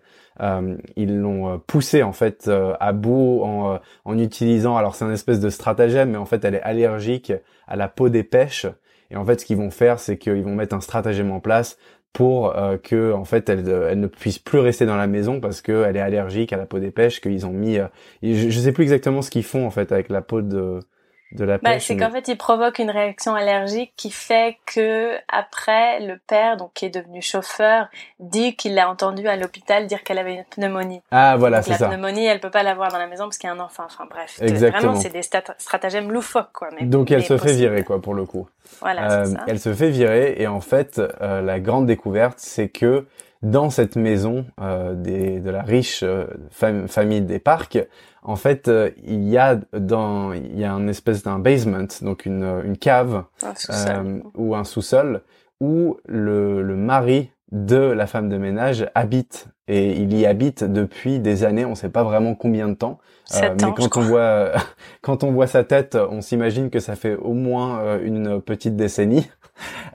ils 0.96 1.20
l'ont 1.20 1.60
poussée 1.68 2.04
en 2.04 2.14
fait 2.14 2.50
à 2.80 2.94
bout 2.94 3.42
en, 3.44 3.80
en 4.06 4.18
utilisant, 4.18 4.78
alors 4.78 4.96
c'est 4.96 5.06
un 5.06 5.14
espèce 5.14 5.40
de 5.40 5.50
stratagème, 5.50 6.12
mais 6.12 6.18
en 6.18 6.26
fait 6.26 6.44
elle 6.46 6.56
est 6.56 6.62
allergique 6.62 7.34
à 7.68 7.76
la 7.76 7.88
peau 7.88 8.10
des 8.10 8.24
pêches. 8.24 8.68
Et 9.12 9.16
en 9.16 9.26
fait, 9.26 9.40
ce 9.40 9.46
qu'ils 9.46 9.58
vont 9.58 9.70
faire, 9.70 10.00
c'est 10.00 10.18
qu'ils 10.18 10.44
vont 10.44 10.56
mettre 10.56 10.76
un 10.76 10.82
stratagème 10.82 11.32
en 11.32 11.40
place 11.40 11.78
pour 12.14 12.56
euh, 12.56 12.78
que 12.78 13.12
en 13.12 13.26
fait 13.26 13.50
elle, 13.50 13.68
elle, 13.68 14.00
ne 14.00 14.08
puisse 14.08 14.40
plus 14.40 14.60
rester 14.60 14.86
dans 14.86 14.96
la 14.96 15.08
maison 15.08 15.40
parce 15.40 15.62
qu'elle 15.62 15.98
est 15.98 16.00
allergique 16.00 16.54
à 16.54 16.58
la 16.58 16.68
peau 16.68 16.80
des 16.80 16.92
pêches 16.92 17.20
qu'ils 17.20 17.46
ont 17.48 17.52
mis 17.52 17.80
euh, 17.80 17.88
je, 18.22 18.50
je 18.50 18.60
sais 18.60 18.72
plus 18.72 18.84
exactement 18.84 19.24
ce 19.24 19.32
qu'ils 19.32 19.44
font 19.44 19.66
en 19.66 19.72
fait 19.72 19.92
avec 19.92 20.10
la 20.10 20.22
peau 20.22 20.42
de 20.42 20.80
de 21.34 21.46
la 21.46 21.58
bah, 21.58 21.80
c'est 21.80 21.98
qu'en 21.98 22.12
fait, 22.12 22.28
il 22.28 22.38
provoque 22.38 22.80
une 22.80 22.90
réaction 22.90 23.36
allergique 23.36 23.94
qui 23.98 24.12
fait 24.12 24.58
que 24.66 25.16
après, 25.28 26.00
le 26.00 26.18
père, 26.28 26.58
donc 26.58 26.72
qui 26.74 26.86
est 26.86 26.90
devenu 26.90 27.22
chauffeur, 27.22 27.88
dit 28.20 28.56
qu'il 28.56 28.76
l'a 28.76 28.90
entendu 28.90 29.28
à 29.28 29.36
l'hôpital 29.36 29.88
dire 29.88 30.04
qu'elle 30.04 30.20
avait 30.20 30.36
une 30.36 30.46
pneumonie. 30.46 31.02
Ah 31.12 31.36
voilà, 31.38 31.62
c'est 31.62 31.74
ça. 31.74 31.88
La 31.88 31.96
pneumonie, 31.96 32.26
elle 32.26 32.40
peut 32.40 32.52
pas 32.52 32.64
l'avoir 32.64 32.92
dans 32.92 33.00
la 33.00 33.08
maison 33.08 33.26
parce 33.26 33.38
qu'il 33.38 33.48
y 33.48 33.52
a 33.52 33.56
un 33.56 33.60
enfant. 33.60 33.84
Enfin 33.86 34.06
bref, 34.10 34.40
Exactement. 34.42 34.94
vraiment, 34.94 35.00
c'est 35.00 35.10
des 35.10 35.24
stratagèmes 35.58 36.12
loufoques 36.12 36.52
quoi. 36.54 36.70
Mais, 36.80 36.86
donc 36.86 37.12
elle 37.12 37.24
se 37.24 37.38
fait 37.38 37.54
virer 37.54 37.84
quoi 37.84 38.02
pour 38.02 38.14
le 38.14 38.26
coup. 38.26 38.48
Voilà, 38.82 39.24
euh, 39.24 39.34
Elle 39.48 39.60
se 39.60 39.74
fait 39.74 39.90
virer 39.90 40.36
et 40.38 40.48
en 40.48 40.62
fait, 40.62 41.00
euh, 41.22 41.42
la 41.42 41.60
grande 41.60 41.86
découverte, 41.86 42.40
c'est 42.40 42.70
que 42.70 43.06
dans 43.44 43.70
cette 43.70 43.96
maison 43.98 44.46
euh, 44.62 44.96
des, 44.96 45.40
de 45.40 45.50
la 45.50 45.62
riche 45.62 46.02
euh, 46.04 46.26
famille 46.50 47.22
des 47.22 47.40
parcs, 47.40 47.78
en 48.24 48.38
fait, 48.38 48.70
euh, 48.70 48.90
il 49.04 49.28
y 49.28 49.38
a 49.38 49.60
dans 49.78 50.32
il 50.32 50.58
y 50.58 50.64
a 50.64 50.74
un 50.74 50.88
espèce 50.88 51.24
d'un 51.24 51.40
basement, 51.40 51.88
donc 52.02 52.26
une, 52.26 52.62
une 52.64 52.78
cave 52.78 53.24
euh, 53.70 54.20
ou 54.36 54.56
un 54.56 54.64
sous-sol 54.64 55.22
où 55.60 55.98
le, 56.06 56.62
le 56.64 56.76
mari 56.76 57.32
de 57.52 57.78
la 57.78 58.08
femme 58.08 58.30
de 58.30 58.38
ménage 58.38 58.90
habite 58.96 59.48
et 59.68 59.94
il 59.94 60.18
y 60.18 60.26
habite 60.26 60.64
depuis 60.64 61.20
des 61.20 61.44
années, 61.44 61.66
on 61.66 61.72
ne 61.72 61.76
sait 61.76 61.90
pas 61.90 62.04
vraiment 62.04 62.36
combien 62.36 62.68
de 62.68 62.74
temps. 62.74 63.00
Euh, 63.36 63.56
mais 63.62 63.72
quand 63.76 63.98
on 63.98 64.02
voit 64.02 64.52
quand 65.02 65.24
on 65.24 65.32
voit 65.32 65.48
sa 65.48 65.64
tête, 65.64 65.96
on 65.96 66.22
s'imagine 66.22 66.70
que 66.70 66.80
ça 66.80 66.96
fait 66.96 67.16
au 67.16 67.34
moins 67.34 67.80
euh, 67.80 68.00
une 68.04 68.42
petite 68.42 68.76
décennie. 68.76 69.30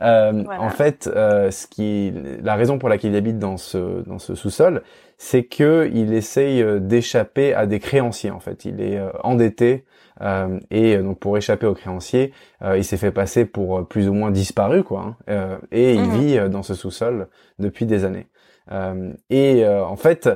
Euh, 0.03 0.45
En 0.61 0.71
fait, 0.71 1.11
euh, 1.13 1.51
ce 1.51 1.67
qui, 1.67 2.15
la 2.43 2.55
raison 2.55 2.79
pour 2.79 2.89
laquelle 2.89 3.11
il 3.11 3.17
habite 3.17 3.41
dans 3.41 3.57
ce 3.57 4.03
dans 4.07 4.21
ce 4.21 4.37
sous-sol, 4.37 4.83
c'est 5.17 5.43
que 5.43 5.91
il 5.93 6.13
essaye 6.13 6.63
euh, 6.63 6.79
d'échapper 6.79 7.55
à 7.55 7.67
des 7.67 7.81
créanciers. 7.81 8.31
En 8.31 8.39
fait, 8.39 8.65
il 8.65 8.81
est 8.81 9.01
endetté 9.25 9.85
euh, 10.21 10.61
et 10.71 10.97
donc 10.99 11.19
pour 11.19 11.37
échapper 11.37 11.67
aux 11.67 11.75
créanciers, 11.75 12.33
il 12.77 12.85
s'est 12.85 12.97
fait 12.97 13.11
passer 13.11 13.45
pour 13.45 13.87
plus 13.89 14.09
ou 14.09 14.13
moins 14.13 14.31
disparu, 14.31 14.85
quoi. 14.85 15.17
Hein, 15.27 15.59
et 15.73 15.95
il 15.95 16.03
mhm. 16.03 16.21
vit 16.21 16.51
dans 16.51 16.63
ce 16.63 16.75
sous-sol 16.75 17.27
depuis 17.59 17.85
des 17.87 18.05
années. 18.05 18.29
Et 19.31 19.67
en 19.67 19.97
fait, 19.97 20.29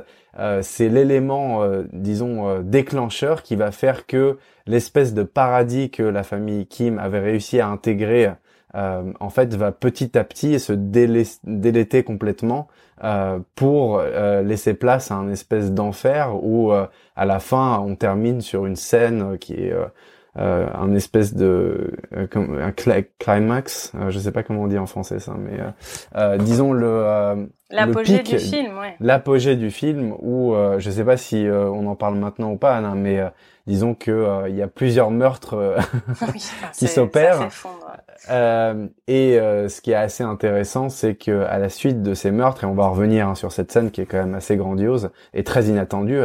c'est 0.61 0.89
l'élément, 0.89 1.61
disons, 1.91 2.59
déclencheur 2.61 3.43
qui 3.43 3.55
va 3.55 3.71
faire 3.71 4.07
que 4.07 4.37
l'espèce 4.65 5.13
de 5.13 5.23
paradis 5.23 5.91
que 5.91 6.03
la 6.03 6.23
famille 6.23 6.65
Kim 6.67 6.99
avait 6.99 7.19
réussi 7.19 7.59
à 7.59 7.67
intégrer 7.67 8.31
euh, 8.75 9.13
en 9.19 9.29
fait 9.29 9.53
va 9.53 9.71
petit 9.71 10.17
à 10.17 10.23
petit 10.23 10.59
se 10.59 10.73
déléter 10.73 12.03
complètement 12.03 12.67
euh, 13.03 13.37
pour 13.53 13.99
euh, 13.99 14.41
laisser 14.41 14.73
place 14.73 15.11
à 15.11 15.15
un 15.15 15.29
espèce 15.29 15.71
d'enfer 15.71 16.35
où 16.43 16.71
à 16.71 17.25
la 17.25 17.39
fin 17.39 17.79
on 17.79 17.95
termine 17.95 18.41
sur 18.41 18.65
une 18.65 18.75
scène 18.75 19.37
qui 19.37 19.53
est 19.53 19.75
euh, 20.37 20.67
un 20.73 20.93
espèce 20.95 21.35
de 21.35 21.91
comme 22.31 22.57
un 22.59 22.71
climax, 23.19 23.91
je 24.09 24.19
sais 24.19 24.31
pas 24.31 24.43
comment 24.43 24.63
on 24.63 24.67
dit 24.67 24.77
en 24.77 24.85
français 24.85 25.19
ça, 25.19 25.35
mais 25.37 25.59
disons 26.39 26.73
le 26.73 27.47
l'apogée 27.69 28.19
du 28.19 28.39
film, 28.39 28.77
ouais. 28.77 28.95
L'apogée 28.99 29.55
du 29.55 29.71
film 29.71 30.13
où 30.19 30.55
je 30.77 30.89
sais 30.89 31.03
pas 31.03 31.17
si 31.17 31.47
on 31.49 31.87
en 31.87 31.95
parle 31.95 32.15
maintenant 32.15 32.51
ou 32.51 32.57
pas, 32.57 32.75
Anna, 32.75 32.95
mais 32.95 33.21
disons 33.67 33.93
que 33.95 34.47
il 34.49 34.55
y 34.55 34.61
a 34.61 34.67
plusieurs 34.67 35.11
meurtres 35.11 35.77
qui 36.77 36.87
s'opèrent. 36.87 37.49
Euh, 38.29 38.87
et 39.07 39.39
euh, 39.39 39.67
ce 39.67 39.81
qui 39.81 39.91
est 39.91 39.95
assez 39.95 40.23
intéressant, 40.23 40.89
c'est 40.89 41.15
que 41.15 41.43
à 41.43 41.57
la 41.59 41.69
suite 41.69 42.01
de 42.01 42.13
ces 42.13 42.31
meurtres, 42.31 42.63
et 42.63 42.67
on 42.67 42.73
va 42.73 42.87
revenir 42.87 43.27
hein, 43.27 43.35
sur 43.35 43.51
cette 43.51 43.71
scène 43.71 43.91
qui 43.91 44.01
est 44.01 44.05
quand 44.05 44.17
même 44.17 44.35
assez 44.35 44.55
grandiose 44.55 45.11
et 45.33 45.43
très 45.43 45.65
inattendue, 45.65 46.21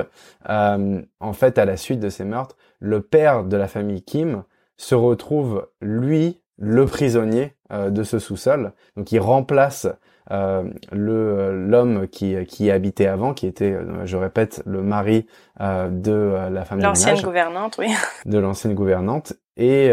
euh, 0.48 1.02
en 1.20 1.32
fait, 1.32 1.58
à 1.58 1.64
la 1.64 1.76
suite 1.76 2.00
de 2.00 2.08
ces 2.08 2.24
meurtres, 2.24 2.56
le 2.78 3.00
père 3.00 3.44
de 3.44 3.56
la 3.56 3.68
famille 3.68 4.02
Kim 4.02 4.44
se 4.76 4.94
retrouve 4.94 5.68
lui 5.80 6.40
le 6.56 6.86
prisonnier 6.86 7.54
de 7.70 8.02
ce 8.02 8.18
sous-sol. 8.18 8.72
Donc, 8.96 9.12
il 9.12 9.20
remplace 9.20 9.86
le 10.30 11.66
l'homme 11.66 12.06
qui 12.08 12.36
qui 12.46 12.70
habitait 12.70 13.06
avant, 13.06 13.34
qui 13.34 13.46
était, 13.46 13.76
je 14.04 14.16
répète, 14.16 14.62
le 14.66 14.82
mari 14.82 15.26
de 15.60 16.48
la 16.50 16.64
famille. 16.64 16.84
L'ancienne 16.84 17.20
gouvernante, 17.20 17.76
oui. 17.78 17.88
De 18.26 18.38
l'ancienne 18.38 18.74
gouvernante. 18.74 19.34
Et, 19.56 19.92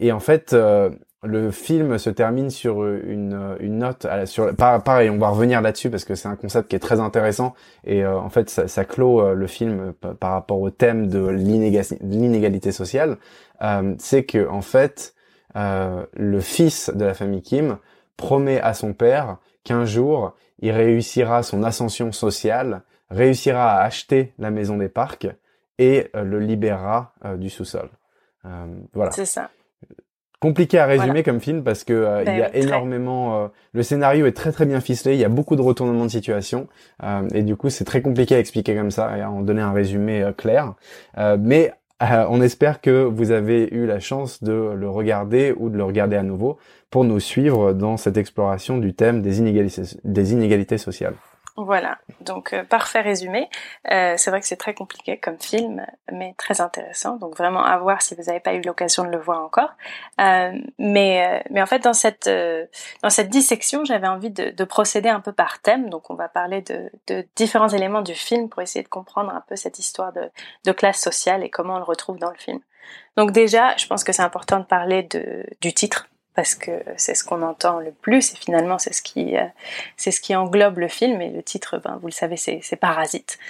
et 0.00 0.12
en 0.12 0.20
fait, 0.20 0.56
le 1.24 1.50
film 1.50 1.98
se 1.98 2.10
termine 2.10 2.48
sur 2.48 2.86
une, 2.86 3.56
une 3.58 3.78
note 3.78 4.06
sur 4.26 4.54
pareil 4.54 5.10
on 5.10 5.18
va 5.18 5.30
revenir 5.30 5.60
là-dessus 5.60 5.90
parce 5.90 6.04
que 6.04 6.14
c'est 6.14 6.28
un 6.28 6.36
concept 6.36 6.68
qui 6.68 6.76
est 6.76 6.80
très 6.80 7.00
intéressant 7.00 7.54
et 7.84 8.04
euh, 8.04 8.16
en 8.16 8.28
fait 8.28 8.48
ça, 8.48 8.84
clôt 8.84 9.20
euh, 9.20 9.34
le 9.34 9.46
film 9.48 9.92
par 9.94 10.32
rapport 10.32 10.60
au 10.60 10.70
thème 10.70 11.08
de 11.08 11.26
l'inégalité 11.28 12.72
sociale. 12.72 13.16
Euh, 13.62 13.94
c'est 13.98 14.24
que 14.24 14.48
en 14.48 14.62
fait 14.62 15.14
le 15.54 16.40
fils 16.40 16.90
de 16.94 17.04
la 17.04 17.14
famille 17.14 17.42
Kim 17.42 17.78
promet 18.16 18.60
à 18.60 18.74
son 18.74 18.92
père 18.92 19.38
qu'un 19.64 19.84
jour 19.84 20.36
il 20.60 20.70
réussira 20.70 21.42
son 21.42 21.64
ascension 21.64 22.12
sociale 22.12 22.82
réussira 23.10 23.72
à 23.72 23.82
acheter 23.82 24.34
la 24.38 24.52
maison 24.52 24.76
des 24.76 24.88
parcs 24.88 25.26
et 25.78 26.10
le 26.14 26.38
libérera 26.38 27.12
du 27.38 27.50
sous-sol. 27.50 27.88
Voilà. 28.92 29.10
C'est 29.10 29.24
ça 29.24 29.50
compliqué 30.40 30.78
à 30.78 30.86
résumer 30.86 31.22
comme 31.22 31.40
film 31.40 31.62
parce 31.64 31.84
que 31.84 31.92
euh, 31.92 32.22
il 32.26 32.38
y 32.38 32.42
a 32.42 32.48
ben 32.48 32.62
énormément 32.62 33.44
euh, 33.44 33.48
le 33.72 33.82
scénario 33.82 34.26
est 34.26 34.36
très 34.36 34.52
très 34.52 34.66
bien 34.66 34.80
ficelé 34.80 35.14
il 35.14 35.20
y 35.20 35.24
a 35.24 35.28
beaucoup 35.28 35.56
de 35.56 35.62
retournements 35.62 36.04
de 36.04 36.10
situation 36.10 36.68
euh, 37.02 37.28
et 37.34 37.42
du 37.42 37.56
coup 37.56 37.70
c'est 37.70 37.84
très 37.84 38.02
compliqué 38.02 38.36
à 38.36 38.38
expliquer 38.38 38.76
comme 38.76 38.90
ça 38.90 39.18
et 39.18 39.20
à 39.20 39.30
en 39.30 39.42
donner 39.42 39.62
un 39.62 39.72
résumé 39.72 40.30
clair. 40.36 40.74
Mais 41.38 41.72
on 42.00 42.40
espère 42.40 42.80
que 42.80 43.02
vous 43.02 43.32
avez 43.32 43.68
eu 43.72 43.86
la 43.86 43.98
chance 43.98 44.42
de 44.42 44.52
le 44.52 44.88
regarder 44.88 45.52
ou 45.56 45.68
de 45.68 45.76
le 45.76 45.84
regarder 45.84 46.16
à 46.16 46.22
nouveau 46.22 46.58
pour 46.90 47.04
nous 47.04 47.20
suivre 47.20 47.72
dans 47.72 47.96
cette 47.96 48.16
exploration 48.16 48.78
du 48.78 48.94
thème 48.94 49.20
des 49.20 49.40
inégalités, 49.40 49.82
des 50.04 50.32
inégalités 50.32 50.78
sociales. 50.78 51.14
Voilà, 51.60 51.98
donc 52.20 52.52
euh, 52.52 52.62
parfait 52.62 53.00
résumé. 53.00 53.50
Euh, 53.90 54.14
c'est 54.16 54.30
vrai 54.30 54.40
que 54.40 54.46
c'est 54.46 54.56
très 54.56 54.74
compliqué 54.74 55.18
comme 55.18 55.40
film, 55.40 55.84
mais 56.12 56.32
très 56.38 56.60
intéressant. 56.60 57.16
Donc 57.16 57.36
vraiment 57.36 57.64
à 57.64 57.76
voir 57.78 58.00
si 58.00 58.14
vous 58.14 58.22
n'avez 58.22 58.38
pas 58.38 58.54
eu 58.54 58.60
l'occasion 58.60 59.02
de 59.02 59.08
le 59.08 59.18
voir 59.18 59.42
encore. 59.42 59.72
Euh, 60.20 60.52
mais 60.78 61.42
mais 61.50 61.60
en 61.60 61.66
fait 61.66 61.80
dans 61.80 61.94
cette 61.94 62.30
dans 63.02 63.10
cette 63.10 63.28
dissection, 63.28 63.84
j'avais 63.84 64.06
envie 64.06 64.30
de, 64.30 64.50
de, 64.50 64.64
procéder 64.64 65.08
un 65.08 65.18
peu 65.18 65.32
par 65.32 65.60
thème. 65.60 65.90
Donc 65.90 66.10
on 66.10 66.14
va 66.14 66.28
parler 66.28 66.62
de, 66.62 66.92
de, 67.08 67.26
différents 67.34 67.68
éléments 67.68 68.02
du 68.02 68.14
film 68.14 68.48
pour 68.48 68.62
essayer 68.62 68.84
de 68.84 68.88
comprendre 68.88 69.32
un 69.34 69.42
peu 69.48 69.56
cette 69.56 69.80
histoire 69.80 70.12
de, 70.12 70.30
de 70.64 70.70
classe 70.70 71.00
sociale 71.00 71.42
et 71.42 71.50
comment 71.50 71.74
on 71.74 71.78
le 71.78 71.84
retrouve 71.84 72.20
dans 72.20 72.30
le 72.30 72.38
film. 72.38 72.60
Donc 73.16 73.32
déjà, 73.32 73.76
je 73.76 73.88
pense 73.88 74.04
que 74.04 74.12
c'est 74.12 74.22
important 74.22 74.60
de 74.60 74.64
parler 74.64 75.02
de, 75.02 75.44
du 75.60 75.74
titre 75.74 76.06
parce 76.38 76.54
que 76.54 76.84
c'est 76.96 77.16
ce 77.16 77.24
qu'on 77.24 77.42
entend 77.42 77.80
le 77.80 77.90
plus 77.90 78.32
et 78.32 78.36
finalement 78.36 78.78
c'est 78.78 78.92
ce 78.92 79.02
qui 79.02 79.36
euh, 79.36 79.44
c'est 79.96 80.12
ce 80.12 80.20
qui 80.20 80.36
englobe 80.36 80.78
le 80.78 80.86
film 80.86 81.20
et 81.20 81.30
le 81.30 81.42
titre 81.42 81.78
ben 81.78 81.98
vous 82.00 82.06
le 82.06 82.12
savez 82.12 82.36
c'est 82.36 82.60
c'est 82.62 82.76
Parasite. 82.76 83.40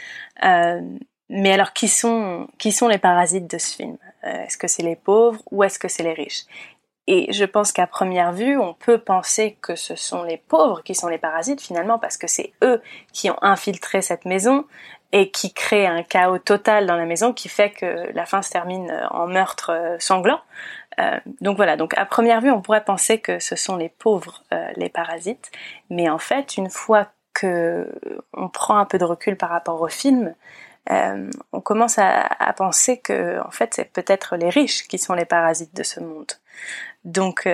Euh, 0.43 0.81
mais 1.29 1.53
alors 1.53 1.75
qui 1.75 1.87
sont 1.87 2.49
qui 2.57 2.73
sont 2.73 2.89
les 2.89 2.97
parasites 2.97 3.47
de 3.47 3.59
ce 3.59 3.77
film? 3.77 3.99
Euh, 4.25 4.45
est-ce 4.45 4.57
que 4.57 4.69
c'est 4.69 4.83
les 4.83 4.97
pauvres 4.97 5.43
ou 5.51 5.65
est-ce 5.65 5.79
que 5.79 5.87
c'est 5.87 6.03
les 6.03 6.15
riches? 6.15 6.47
Et 7.07 7.31
je 7.31 7.45
pense 7.45 7.73
qu'à 7.73 7.87
première 7.87 8.33
vue 8.33 8.57
on 8.57 8.73
peut 8.73 8.97
penser 8.97 9.59
que 9.61 9.77
ce 9.77 9.95
sont 9.95 10.23
les 10.23 10.39
pauvres 10.39 10.83
qui 10.83 10.95
sont 10.95 11.09
les 11.09 11.19
parasites 11.19 11.61
finalement 11.61 11.99
parce 11.99 12.17
que 12.17 12.27
c'est 12.27 12.55
eux 12.65 12.81
qui 13.13 13.29
ont 13.29 13.39
infiltré 13.43 14.01
cette 14.01 14.25
maison 14.25 14.65
et 15.13 15.31
qui 15.31 15.53
créent 15.53 15.87
un 15.87 16.03
chaos 16.03 16.39
total 16.39 16.87
dans 16.87 16.97
la 16.97 17.05
maison 17.05 17.35
qui 17.35 17.51
fait 17.51 17.71
que 17.71 18.11
la 18.15 18.25
fin 18.25 18.41
se 18.41 18.51
termine 18.51 18.91
en 19.11 19.27
meurtre 19.27 19.97
sanglant. 19.99 20.41
Euh, 20.99 21.19
donc 21.41 21.57
voilà, 21.57 21.77
donc 21.77 21.97
à 21.97 22.05
première 22.05 22.41
vue, 22.41 22.51
on 22.51 22.61
pourrait 22.61 22.85
penser 22.85 23.19
que 23.19 23.39
ce 23.39 23.57
sont 23.57 23.77
les 23.77 23.89
pauvres 23.89 24.43
euh, 24.53 24.69
les 24.77 24.89
parasites, 24.89 25.51
mais 25.91 26.09
en 26.09 26.19
fait, 26.19 26.57
une 26.57 26.71
fois 26.71 27.09
que 27.35 27.89
on 28.33 28.49
prend 28.49 28.79
un 28.79 28.85
peu 28.85 28.99
de 28.99 29.05
recul 29.05 29.37
par 29.37 29.51
rapport 29.51 29.81
au 29.81 29.89
film, 29.89 30.35
euh, 30.91 31.31
on 31.53 31.61
commence 31.61 31.99
à, 31.99 32.23
à, 32.23 32.53
penser 32.53 32.99
que 32.99 33.41
en 33.47 33.51
fait, 33.51 33.75
c'est 33.75 33.93
peut-être 33.93 34.37
les 34.37 34.49
riches 34.49 34.89
qui 34.89 34.99
sont 34.99 35.15
les 35.15 35.27
parasites 35.27 35.75
de 35.77 35.83
ce 35.83 36.01
monde. 36.01 36.33
Donc 37.05 37.47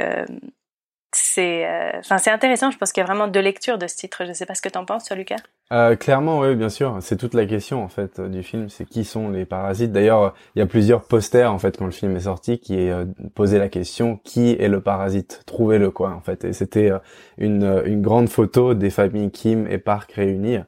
c'est 1.17 1.67
euh, 1.67 1.99
enfin 1.99 2.19
c'est 2.19 2.31
intéressant 2.31 2.71
je 2.71 2.79
pense 2.79 2.93
qu'il 2.93 3.01
y 3.01 3.05
a 3.05 3.07
vraiment 3.07 3.29
deux 3.29 3.41
lectures 3.41 3.79
de 3.79 3.87
ce 3.87 3.97
titre. 3.97 4.25
Je 4.27 4.33
sais 4.33 4.47
pas 4.47 4.55
ce 4.55 4.63
que 4.63 4.69
tu 4.69 4.79
en 4.79 4.85
penses 4.85 5.11
Lucas. 5.13 5.37
Euh, 5.73 5.97
clairement 5.97 6.41
oui 6.41 6.55
bien 6.55 6.69
sûr. 6.69 6.97
C'est 7.01 7.17
toute 7.17 7.35
la 7.35 7.47
question 7.47 7.83
en 7.83 7.89
fait 7.89 8.21
du 8.21 8.43
film. 8.43 8.69
C'est 8.69 8.85
qui 8.85 9.05
sont 9.05 9.31
les 9.31 9.45
parasites. 9.45 9.93
D'ailleurs 9.93 10.35
il 10.55 10.59
y 10.59 10.63
a 10.63 10.67
plusieurs 10.67 11.05
posters 11.05 11.53
en 11.53 11.59
fait 11.59 11.79
quand 11.79 11.87
le 11.87 11.91
film 11.91 12.17
est 12.17 12.21
sorti 12.21 12.59
qui 12.59 12.79
est 12.79 12.91
euh, 12.91 13.05
posé 13.35 13.59
la 13.59 13.69
question 13.69 14.19
qui 14.25 14.53
est 14.59 14.69
le 14.69 14.81
parasite? 14.81 15.43
Trouvez-le 15.47 15.91
quoi 15.91 16.11
en 16.11 16.21
fait. 16.21 16.45
Et 16.45 16.53
c'était 16.53 16.91
euh, 16.91 16.99
une 17.39 17.83
une 17.87 18.03
grande 18.03 18.29
photo 18.29 18.75
des 18.75 18.91
familles 18.91 19.31
Kim 19.31 19.67
et 19.67 19.79
Park 19.79 20.13
réunies 20.13 20.59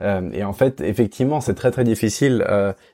et 0.00 0.42
en 0.42 0.52
fait 0.52 0.80
effectivement 0.80 1.40
c'est 1.40 1.54
très 1.54 1.70
très 1.70 1.84
difficile 1.84 2.44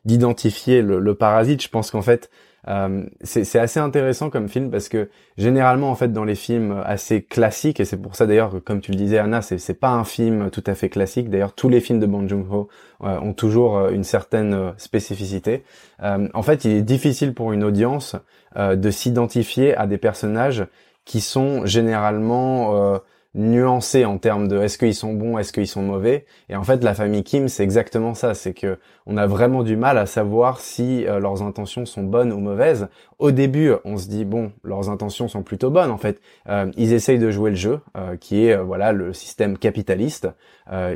d'identifier 0.04 0.82
le, 0.82 1.14
parasite. 1.14 1.62
Je 1.62 1.68
pense 1.68 1.90
qu'en 1.90 2.02
fait 2.02 2.28
euh, 2.66 3.04
c'est 3.22 3.58
assez 3.58 3.80
intéressant 3.80 4.30
comme 4.30 4.48
film 4.48 4.70
parce 4.70 4.88
que 4.88 5.08
généralement 5.38 5.90
en 5.90 5.94
fait 5.94 6.12
dans 6.12 6.24
les 6.24 6.34
films 6.34 6.82
assez 6.84 7.22
classiques 7.22 7.80
et 7.80 7.84
c'est 7.84 7.96
pour 7.96 8.14
ça 8.14 8.26
d'ailleurs 8.26 8.62
comme 8.64 8.80
tu 8.80 8.90
le 8.90 8.96
disais 8.96 9.18
Anna 9.18 9.40
c'est 9.42 9.80
pas 9.80 9.90
un 9.90 10.04
film 10.04 10.50
tout 10.50 10.64
à 10.66 10.74
fait 10.74 10.88
classique. 10.88 11.30
D'ailleurs 11.30 11.54
tous 11.54 11.68
les 11.68 11.80
films 11.80 12.00
de 12.00 12.06
Bong 12.06 12.28
Joon-ho 12.28 12.68
euh, 13.04 13.20
ont 13.20 13.32
toujours 13.32 13.78
euh, 13.78 13.90
une 13.90 14.04
certaine 14.04 14.74
spécificité. 14.76 15.64
En 16.00 16.42
fait 16.42 16.64
il 16.64 16.72
est 16.72 16.82
difficile 16.82 17.34
pour 17.34 17.52
une 17.52 17.64
audience 17.64 18.16
de 18.56 18.90
s'identifier 18.90 19.76
à 19.76 19.86
des 19.86 19.98
personnages 19.98 20.66
qui 21.04 21.20
sont 21.20 21.66
généralement 21.66 23.00
nuancés 23.34 24.04
en 24.04 24.18
termes 24.18 24.48
de 24.48 24.58
est-ce 24.58 24.78
qu'ils 24.78 24.94
sont 24.94 25.12
bons, 25.12 25.38
est-ce 25.38 25.52
qu'ils 25.52 25.68
sont 25.68 25.82
mauvais. 25.82 26.24
Et 26.48 26.56
en 26.56 26.64
fait, 26.64 26.82
la 26.82 26.94
famille 26.94 27.22
Kim, 27.22 27.48
c'est 27.48 27.62
exactement 27.62 28.14
ça. 28.14 28.34
C'est 28.34 28.54
que 28.54 28.78
on 29.06 29.16
a 29.16 29.26
vraiment 29.26 29.62
du 29.62 29.76
mal 29.76 29.98
à 29.98 30.06
savoir 30.06 30.60
si 30.60 31.06
euh, 31.06 31.20
leurs 31.20 31.42
intentions 31.42 31.86
sont 31.86 32.02
bonnes 32.02 32.32
ou 32.32 32.38
mauvaises. 32.38 32.88
Au 33.18 33.30
début, 33.30 33.72
on 33.84 33.96
se 33.96 34.08
dit 34.08 34.24
bon, 34.24 34.52
leurs 34.64 34.88
intentions 34.90 35.28
sont 35.28 35.42
plutôt 35.42 35.70
bonnes. 35.70 35.90
En 35.90 35.98
fait, 35.98 36.20
euh, 36.48 36.70
ils 36.76 36.92
essayent 36.92 37.18
de 37.18 37.30
jouer 37.30 37.50
le 37.50 37.56
jeu, 37.56 37.80
euh, 37.96 38.16
qui 38.16 38.46
est 38.46 38.56
voilà 38.56 38.92
le 38.92 39.12
système 39.12 39.58
capitaliste. 39.58 40.28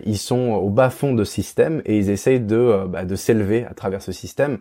ils 0.04 0.18
sont 0.18 0.52
au 0.52 0.70
bas 0.70 0.90
fond 0.90 1.14
de 1.14 1.24
système 1.24 1.82
et 1.84 1.96
ils 1.96 2.10
essayent 2.10 2.40
de 2.40 2.86
bah, 2.88 3.04
de 3.04 3.16
s'élever 3.16 3.64
à 3.64 3.74
travers 3.74 4.02
ce 4.02 4.12
système 4.12 4.58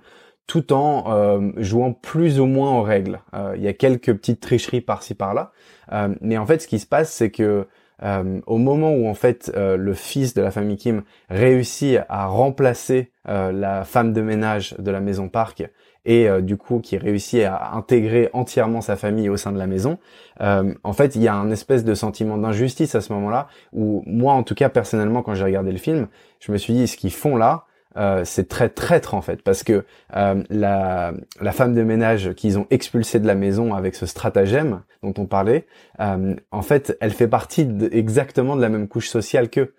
tout 0.52 0.74
en 0.74 1.40
jouant 1.56 1.94
plus 1.94 2.42
ou 2.42 2.46
moins 2.46 2.78
aux 2.78 2.82
règles. 2.82 3.22
Il 3.56 3.62
y 3.62 3.70
a 3.70 3.74
quelques 3.74 4.14
petites 4.14 4.42
tricheries 4.42 4.82
par-ci 4.82 5.16
par-là, 5.16 5.54
euh, 5.92 6.10
mais 6.22 6.38
en 6.38 6.46
fait, 6.46 6.62
ce 6.62 6.68
qui 6.68 6.80
se 6.80 6.86
passe, 6.86 7.12
c'est 7.12 7.32
que 7.32 7.68
euh, 8.04 8.42
au 8.48 8.58
moment 8.58 8.92
où 8.92 9.08
en 9.08 9.14
fait 9.14 9.52
euh, 9.56 9.78
le 9.78 9.94
fils 9.94 10.34
de 10.34 10.42
la 10.42 10.50
famille 10.50 10.78
Kim 10.78 11.04
réussit 11.30 12.00
à 12.10 12.26
remplacer 12.26 13.12
la 13.26 13.84
femme 13.84 14.14
de 14.14 14.22
ménage 14.22 14.74
de 14.80 14.90
la 14.90 15.00
maison 15.00 15.30
Park 15.30 15.64
et 16.06 16.28
du 16.42 16.58
coup 16.58 16.80
qui 16.80 16.98
réussit 16.98 17.44
à 17.44 17.74
intégrer 17.76 18.32
entièrement 18.34 18.82
sa 18.82 18.96
famille 18.96 19.30
au 19.30 19.38
sein 19.38 19.52
de 19.52 19.60
la 19.60 19.68
maison, 19.68 20.00
en 20.40 20.94
fait 20.94 21.16
il 21.16 21.22
y 21.22 21.28
a 21.28 21.36
un 21.36 21.52
espèce 21.52 21.86
de 21.86 21.94
sentiment 21.94 22.40
d'injustice 22.40 22.96
à 22.96 23.02
ce 23.02 23.14
moment-là 23.14 23.48
où 23.74 24.02
moi 24.08 24.34
en 24.34 24.42
tout 24.42 24.56
cas 24.56 24.70
personnellement 24.70 25.22
quand 25.22 25.36
j'ai 25.36 25.44
regardé 25.44 25.72
le 25.72 25.78
film, 25.78 26.08
je 26.40 26.52
me 26.52 26.58
suis 26.58 26.74
dit 26.74 26.88
ce 26.88 26.98
qu'ils 26.98 27.14
font 27.14 27.36
là, 27.36 27.66
euh, 27.98 28.24
c'est 28.24 28.48
très 28.48 28.70
traître 28.70 29.14
en 29.14 29.22
fait 29.22 29.42
parce 29.42 29.64
que 29.64 29.84
euh, 30.16 30.44
la, 30.50 31.14
la, 31.42 31.52
femme 31.52 31.74
de 31.76 31.84
ménage 31.84 32.34
qu'ils 32.36 32.58
ont 32.58 32.66
expulsée 32.70 33.20
de 33.20 33.28
la 33.28 33.36
maison 33.36 33.74
avec 33.74 33.96
ce 33.96 34.06
stratagème 34.06 34.82
dont 35.04 35.14
on 35.18 35.26
parlait, 35.26 35.66
euh, 36.00 36.36
en 36.52 36.62
fait, 36.62 36.98
elle 37.02 37.12
fait 37.12 37.28
partie 37.28 37.66
de, 37.66 37.90
exactement 37.92 38.56
de 38.56 38.62
la 38.62 38.70
même 38.70 38.88
couche 38.88 39.10
sociale 39.10 39.50
qu'eux. 39.50 39.74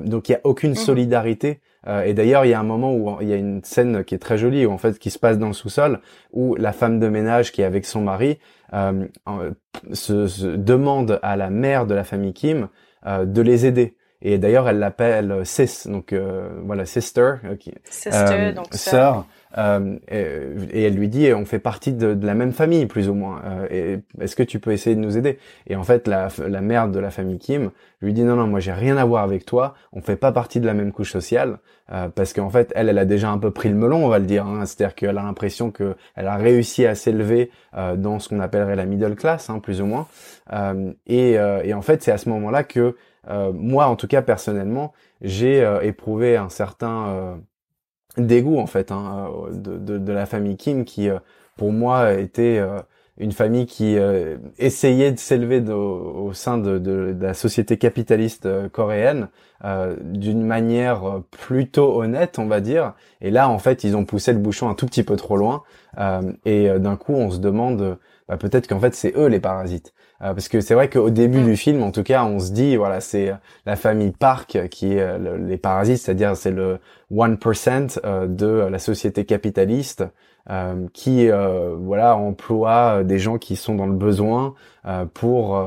donc 0.00 0.28
il 0.28 0.32
y 0.32 0.34
a 0.34 0.40
aucune 0.42 0.70
mhm. 0.70 0.76
solidarité. 0.76 1.60
et 2.04 2.14
d'ailleurs, 2.14 2.44
il 2.44 2.48
y 2.48 2.54
a 2.54 2.60
un 2.60 2.64
moment 2.64 2.92
où 2.92 3.20
il 3.20 3.28
y 3.28 3.32
a 3.32 3.36
une 3.36 3.62
scène 3.62 4.04
qui 4.04 4.16
est 4.16 4.18
très 4.18 4.38
jolie, 4.38 4.66
où, 4.66 4.72
en 4.72 4.78
fait, 4.78 4.98
qui 4.98 5.10
se 5.10 5.18
passe 5.18 5.38
dans 5.38 5.48
le 5.48 5.52
sous-sol, 5.52 6.00
où 6.32 6.56
la 6.56 6.72
femme 6.72 6.98
de 6.98 7.08
ménage 7.08 7.52
qui 7.52 7.62
est 7.62 7.66
avec 7.66 7.84
son 7.84 8.00
mari 8.00 8.38
se, 9.92 10.26
se, 10.26 10.46
demande 10.46 11.20
à 11.22 11.36
la 11.36 11.50
mère 11.50 11.86
de 11.86 11.94
la 11.94 12.04
famille 12.04 12.32
Kim 12.32 12.68
de 13.06 13.42
les 13.42 13.66
aider. 13.66 13.96
Et 14.24 14.38
d'ailleurs, 14.38 14.68
elle 14.68 14.78
l'appelle 14.78 15.42
Sis, 15.44 15.86
donc 15.86 16.12
euh, 16.12 16.48
voilà, 16.64 16.86
sister, 16.86 17.34
sister, 17.84 18.52
donc 18.54 18.66
sœur. 18.72 19.26
Euh, 19.56 19.96
et, 20.08 20.82
elle 20.82 20.94
lui 20.94 21.08
dit, 21.08 21.32
on 21.32 21.44
fait 21.44 21.60
partie 21.60 21.92
de, 21.92 22.18
la 22.20 22.34
même 22.34 22.52
famille, 22.52 22.86
plus 22.86 23.08
ou 23.08 23.14
moins. 23.14 23.40
Euh, 23.70 23.98
Est-ce 24.20 24.34
que 24.34 24.42
tu 24.42 24.58
peux 24.58 24.72
essayer 24.72 24.96
de 24.96 25.00
nous 25.00 25.16
aider? 25.16 25.38
Et 25.68 25.76
en 25.76 25.84
fait, 25.84 26.08
la, 26.08 26.28
la 26.38 26.60
mère 26.60 26.88
de 26.88 26.98
la 26.98 27.10
famille 27.10 27.38
Kim 27.38 27.70
lui 28.00 28.12
dit, 28.12 28.24
non, 28.24 28.34
non, 28.34 28.46
moi 28.46 28.60
j'ai 28.60 28.72
rien 28.72 28.96
à 28.96 29.04
voir 29.04 29.22
avec 29.22 29.46
toi. 29.46 29.74
On 29.92 30.00
fait 30.00 30.16
pas 30.16 30.32
partie 30.32 30.58
de 30.58 30.66
la 30.66 30.74
même 30.74 30.90
couche 30.90 31.12
sociale. 31.12 31.58
Euh, 31.92 32.08
parce 32.08 32.32
qu'en 32.32 32.48
fait, 32.48 32.72
elle, 32.74 32.88
elle 32.88 32.98
a 32.98 33.04
déjà 33.04 33.30
un 33.30 33.38
peu 33.38 33.50
pris 33.50 33.68
le 33.68 33.74
melon, 33.74 34.04
on 34.04 34.08
va 34.08 34.18
le 34.18 34.24
dire. 34.24 34.46
Hein. 34.46 34.64
C'est-à-dire 34.64 34.94
qu'elle 34.94 35.18
a 35.18 35.22
l'impression 35.22 35.70
qu'elle 35.70 35.94
a 36.16 36.36
réussi 36.36 36.86
à 36.86 36.94
s'élever 36.94 37.50
euh, 37.76 37.96
dans 37.96 38.18
ce 38.18 38.30
qu'on 38.30 38.40
appellerait 38.40 38.76
la 38.76 38.86
middle 38.86 39.14
class, 39.14 39.50
hein, 39.50 39.58
plus 39.58 39.82
ou 39.82 39.86
moins. 39.86 40.06
Euh, 40.52 40.92
et, 41.06 41.32
et, 41.32 41.74
en 41.74 41.82
fait, 41.82 42.02
c'est 42.02 42.12
à 42.12 42.18
ce 42.18 42.28
moment-là 42.30 42.64
que 42.64 42.96
moi, 43.28 43.86
en 43.86 43.96
tout 43.96 44.06
cas 44.06 44.22
personnellement, 44.22 44.92
j'ai 45.20 45.66
éprouvé 45.82 46.36
un 46.36 46.48
certain 46.48 47.38
dégoût 48.16 48.58
en 48.58 48.66
fait 48.66 48.92
hein, 48.92 49.30
de, 49.52 49.78
de, 49.78 49.98
de, 49.98 50.12
la 50.12 50.26
famille 50.26 50.56
Kim, 50.56 50.84
qui 50.84 51.08
pour 51.56 51.72
moi 51.72 52.12
était 52.12 52.60
une 53.16 53.32
famille 53.32 53.66
qui 53.66 53.96
euh, 53.96 54.38
essayait 54.58 55.12
de 55.12 55.18
s'élever 55.18 55.60
au, 55.70 56.32
sein 56.32 56.58
de, 56.58 56.78
de, 56.78 57.16
la 57.20 57.32
société 57.34 57.76
capitaliste 57.76 58.46
euh, 58.46 58.68
coréenne 58.68 59.28
euh, 59.64 59.96
d'une 60.02 60.44
manière 60.44 61.04
euh, 61.04 61.24
plutôt 61.30 62.00
honnête, 62.00 62.38
on 62.40 62.46
va 62.46 62.60
dire. 62.60 62.94
Et 63.20 63.30
là, 63.30 63.48
en 63.48 63.58
fait, 63.58 63.84
ils 63.84 63.96
ont 63.96 64.04
poussé 64.04 64.32
le 64.32 64.40
bouchon 64.40 64.68
un 64.68 64.74
tout 64.74 64.86
petit 64.86 65.04
peu 65.04 65.16
trop 65.16 65.36
loin. 65.36 65.62
et 66.44 66.68
d'un 66.78 66.96
coup, 66.96 67.14
on 67.14 67.30
se 67.30 67.38
demande 67.38 67.98
bah, 68.34 68.48
peut-être 68.48 68.68
qu'en 68.68 68.80
fait, 68.80 68.94
c'est 68.94 69.16
eux 69.16 69.26
les 69.26 69.40
parasites. 69.40 69.94
parce 70.20 70.48
que 70.48 70.60
c'est 70.60 70.74
vrai 70.74 70.88
qu'au 70.88 71.10
début 71.10 71.42
du 71.42 71.56
film, 71.56 71.82
en 71.82 71.90
tout 71.92 72.02
cas, 72.02 72.24
on 72.24 72.38
se 72.38 72.52
dit, 72.52 72.76
voilà, 72.76 73.00
c'est 73.00 73.32
la 73.66 73.76
famille 73.76 74.12
Park 74.12 74.68
qui 74.70 74.94
est 74.94 75.18
les 75.18 75.58
parasites, 75.58 75.98
c'est-à-dire 75.98 76.36
c'est 76.36 76.50
le 76.50 76.78
1% 77.12 78.26
de 78.28 78.46
la 78.46 78.78
société 78.78 79.24
capitaliste. 79.24 80.04
Euh, 80.50 80.88
qui 80.92 81.30
euh, 81.30 81.74
voilà 81.74 82.18
emploie 82.18 83.02
des 83.02 83.18
gens 83.18 83.38
qui 83.38 83.56
sont 83.56 83.76
dans 83.76 83.86
le 83.86 83.94
besoin 83.94 84.54
euh, 84.84 85.06
pour 85.06 85.58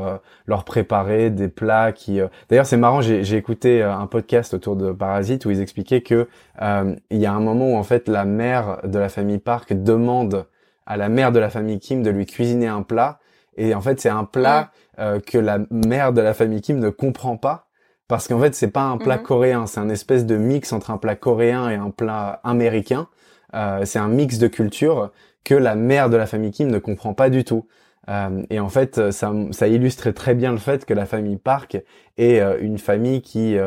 leur 0.46 0.66
préparer 0.66 1.32
des 1.32 1.48
plats 1.48 1.92
qui 1.92 2.20
d'ailleurs 2.48 2.68
c'est 2.68 2.78
marrant 2.78 3.02
j'ai 3.02 3.36
écouté 3.36 3.82
un 3.82 4.06
podcast 4.06 4.54
autour 4.54 4.76
de 4.76 4.92
Parasite 4.92 5.46
où 5.46 5.50
ils 5.50 5.62
expliquaient 5.62 6.02
que 6.02 6.28
il 6.62 7.18
y 7.18 7.26
a 7.26 7.34
un 7.34 7.40
moment 7.40 7.72
où 7.72 7.76
en 7.76 7.82
fait 7.82 8.08
la 8.08 8.24
mère 8.24 8.80
de 8.84 9.00
la 9.00 9.10
famille 9.10 9.40
Park 9.40 9.74
demande 9.74 10.46
à 10.88 10.98
la 10.98 11.10
mère 11.10 11.32
de 11.32 11.40
la 11.40 11.52
famille 11.52 11.80
Kim 11.80 12.02
de 12.02 12.10
lui 12.10 12.26
cuisiner 12.26 12.68
un 12.68 12.82
plat 12.82 13.20
et 13.56 13.76
en 13.76 13.82
fait 13.82 14.00
c'est 14.00 14.10
un 14.10 14.24
plat 14.24 14.72
que 14.98 15.38
la 15.38 15.60
mère 15.70 16.12
de 16.12 16.22
la 16.22 16.34
famille 16.34 16.62
Kim 16.62 16.80
ne 16.80 16.90
comprend 16.90 17.38
pas 17.38 17.68
parce 18.08 18.28
qu'en 18.28 18.40
fait 18.40 18.56
c'est 18.56 18.72
pas 18.72 18.84
un 18.84 18.98
plat 18.98 19.18
mhm. 19.18 19.24
coréen 19.24 19.68
c'est 19.68 19.80
un 19.80 19.90
espèce 19.90 20.26
de 20.26 20.38
mix 20.38 20.74
entre 20.74 20.90
un 20.90 20.98
plat 20.98 21.16
coréen 21.16 21.70
et 21.70 21.76
un 21.76 21.92
plat 21.92 22.40
américain 22.44 23.08
euh, 23.54 23.86
c'est 23.86 24.00
un 24.00 24.08
mix 24.08 24.38
de 24.38 24.48
cultures 24.48 25.12
que 25.44 25.56
la 25.56 25.76
mère 25.76 26.10
de 26.10 26.18
la 26.18 26.26
famille 26.26 26.52
Kim 26.52 26.70
ne 26.70 26.80
comprend 26.80 27.14
pas 27.14 27.30
du 27.30 27.44
tout. 27.44 27.66
Euh, 28.10 28.44
et 28.50 28.60
en 28.60 28.70
fait, 28.70 29.12
ça, 29.12 29.34
ça 29.52 29.68
illustre 29.68 30.12
très 30.12 30.34
bien 30.34 30.52
le 30.52 30.58
fait 30.58 30.86
que 30.86 30.94
la 30.94 31.06
famille 31.06 31.38
Park 31.38 31.78
est 32.18 32.40
euh, 32.40 32.58
une 32.62 32.78
famille 32.78 33.22
qui 33.22 33.58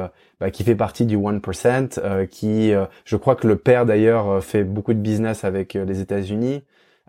bah, 0.41 0.51
qui 0.51 0.65
fait 0.65 0.75
partie 0.75 1.05
du 1.05 1.19
1%, 1.19 2.27
qui, 2.29 2.73
je 3.05 3.17
crois 3.17 3.37
que 3.37 3.47
le 3.47 3.57
père 3.57 3.85
d'ailleurs 3.85 4.43
fait 4.43 4.65
beaucoup 4.65 4.95
de 4.95 4.99
business 4.99 5.45
avec 5.45 5.75
les 5.75 6.01
États-Unis. 6.01 6.63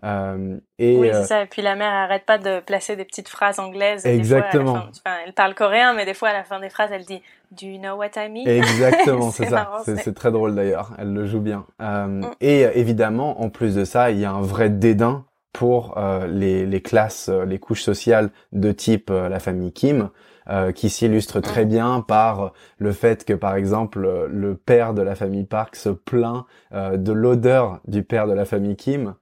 Euh, 0.04 0.56
et, 0.78 0.96
oui, 0.96 1.10
c'est 1.12 1.24
ça. 1.24 1.42
Et 1.42 1.46
puis 1.46 1.62
la 1.62 1.76
mère 1.76 1.92
arrête 1.92 2.24
pas 2.24 2.38
de 2.38 2.60
placer 2.60 2.96
des 2.96 3.04
petites 3.04 3.28
phrases 3.28 3.58
anglaises. 3.58 4.04
Exactement. 4.04 4.88
enfin, 4.88 5.16
elle 5.24 5.32
parle 5.32 5.54
coréen, 5.54 5.94
mais 5.94 6.04
des 6.04 6.14
fois 6.14 6.30
à 6.30 6.32
la 6.32 6.44
fin 6.44 6.60
des 6.60 6.70
phrases, 6.70 6.90
elle 6.92 7.04
dit 7.04 7.22
Do 7.52 7.66
you 7.66 7.78
know 7.78 7.94
what 7.94 8.10
I 8.16 8.28
mean 8.28 8.46
Exactement, 8.46 9.30
c'est 9.32 9.46
ça. 9.46 9.82
C'est 9.84 10.14
très 10.14 10.32
drôle 10.32 10.54
d'ailleurs. 10.54 10.92
Elle 10.98 11.12
le 11.12 11.26
joue 11.26 11.40
bien. 11.40 11.66
Euh, 11.80 12.06
mm. 12.06 12.30
Et 12.40 12.62
évidemment, 12.74 13.40
en 13.42 13.48
plus 13.48 13.74
de 13.74 13.84
ça, 13.84 14.10
il 14.10 14.18
y 14.18 14.24
a 14.24 14.32
un 14.32 14.42
vrai 14.42 14.70
dédain 14.70 15.24
pour 15.52 15.98
euh, 15.98 16.26
les, 16.26 16.66
les, 16.66 16.80
classes, 16.80 17.28
euh, 17.28 17.44
les 17.44 17.58
couches 17.58 17.82
sociales 17.82 18.30
de 18.52 18.72
type 18.72 19.10
euh, 19.10 19.28
la 19.28 19.38
famille 19.38 19.72
Kim. 19.72 20.10
Euh, 20.50 20.72
qui 20.72 20.90
s'illustre 20.90 21.38
très 21.38 21.64
mm. 21.64 21.68
bien 21.68 22.00
par 22.00 22.52
le 22.78 22.90
fait 22.90 23.24
que, 23.24 23.32
par 23.32 23.54
exemple, 23.54 24.26
le 24.28 24.56
père 24.56 24.92
de 24.92 25.00
la 25.00 25.14
famille 25.14 25.44
Park 25.44 25.76
se 25.76 25.88
plaint 25.88 26.46
de 26.72 27.12
l'odeur 27.12 27.78
du 27.86 28.02
père 28.02 28.26
de 28.26 28.32
la 28.32 28.44
famille 28.44 28.74
Kim, 28.74 29.14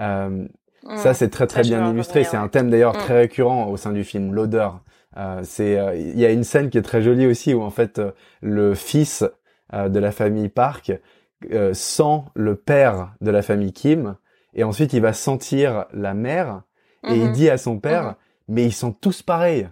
euh, 0.00 0.46
ça, 0.96 1.14
c'est 1.14 1.28
très 1.28 1.46
très 1.46 1.62
bien 1.62 1.90
illustré. 1.90 2.24
C'est 2.24 2.36
un 2.36 2.48
thème 2.48 2.70
d'ailleurs 2.70 2.96
très 2.96 3.18
récurrent 3.18 3.68
au 3.68 3.76
sein 3.76 3.92
du 3.92 4.04
film, 4.04 4.32
l'odeur. 4.32 4.80
Euh, 5.16 5.40
c'est, 5.44 5.78
euh, 5.78 5.96
il 5.96 6.18
y 6.18 6.24
a 6.24 6.30
une 6.30 6.44
scène 6.44 6.70
qui 6.70 6.78
est 6.78 6.82
très 6.82 7.02
jolie 7.02 7.26
aussi 7.26 7.52
où 7.52 7.62
en 7.62 7.70
fait 7.70 8.00
le 8.40 8.74
fils 8.74 9.24
de 9.72 9.98
la 10.00 10.10
famille 10.10 10.48
Park 10.48 10.92
sent 11.72 12.22
le 12.34 12.56
père 12.56 13.12
de 13.20 13.30
la 13.30 13.42
famille 13.42 13.72
Kim 13.72 14.16
et 14.54 14.64
ensuite 14.64 14.92
il 14.92 15.00
va 15.00 15.12
sentir 15.12 15.86
la 15.92 16.12
mère 16.14 16.62
et 17.08 17.14
il 17.14 17.28
mm-hmm. 17.28 17.32
dit 17.32 17.50
à 17.50 17.56
son 17.56 17.78
père, 17.78 18.04
mm-hmm. 18.04 18.14
mais 18.48 18.64
ils 18.64 18.72
sont 18.72 18.92
tous 18.92 19.22
pareils. 19.22 19.68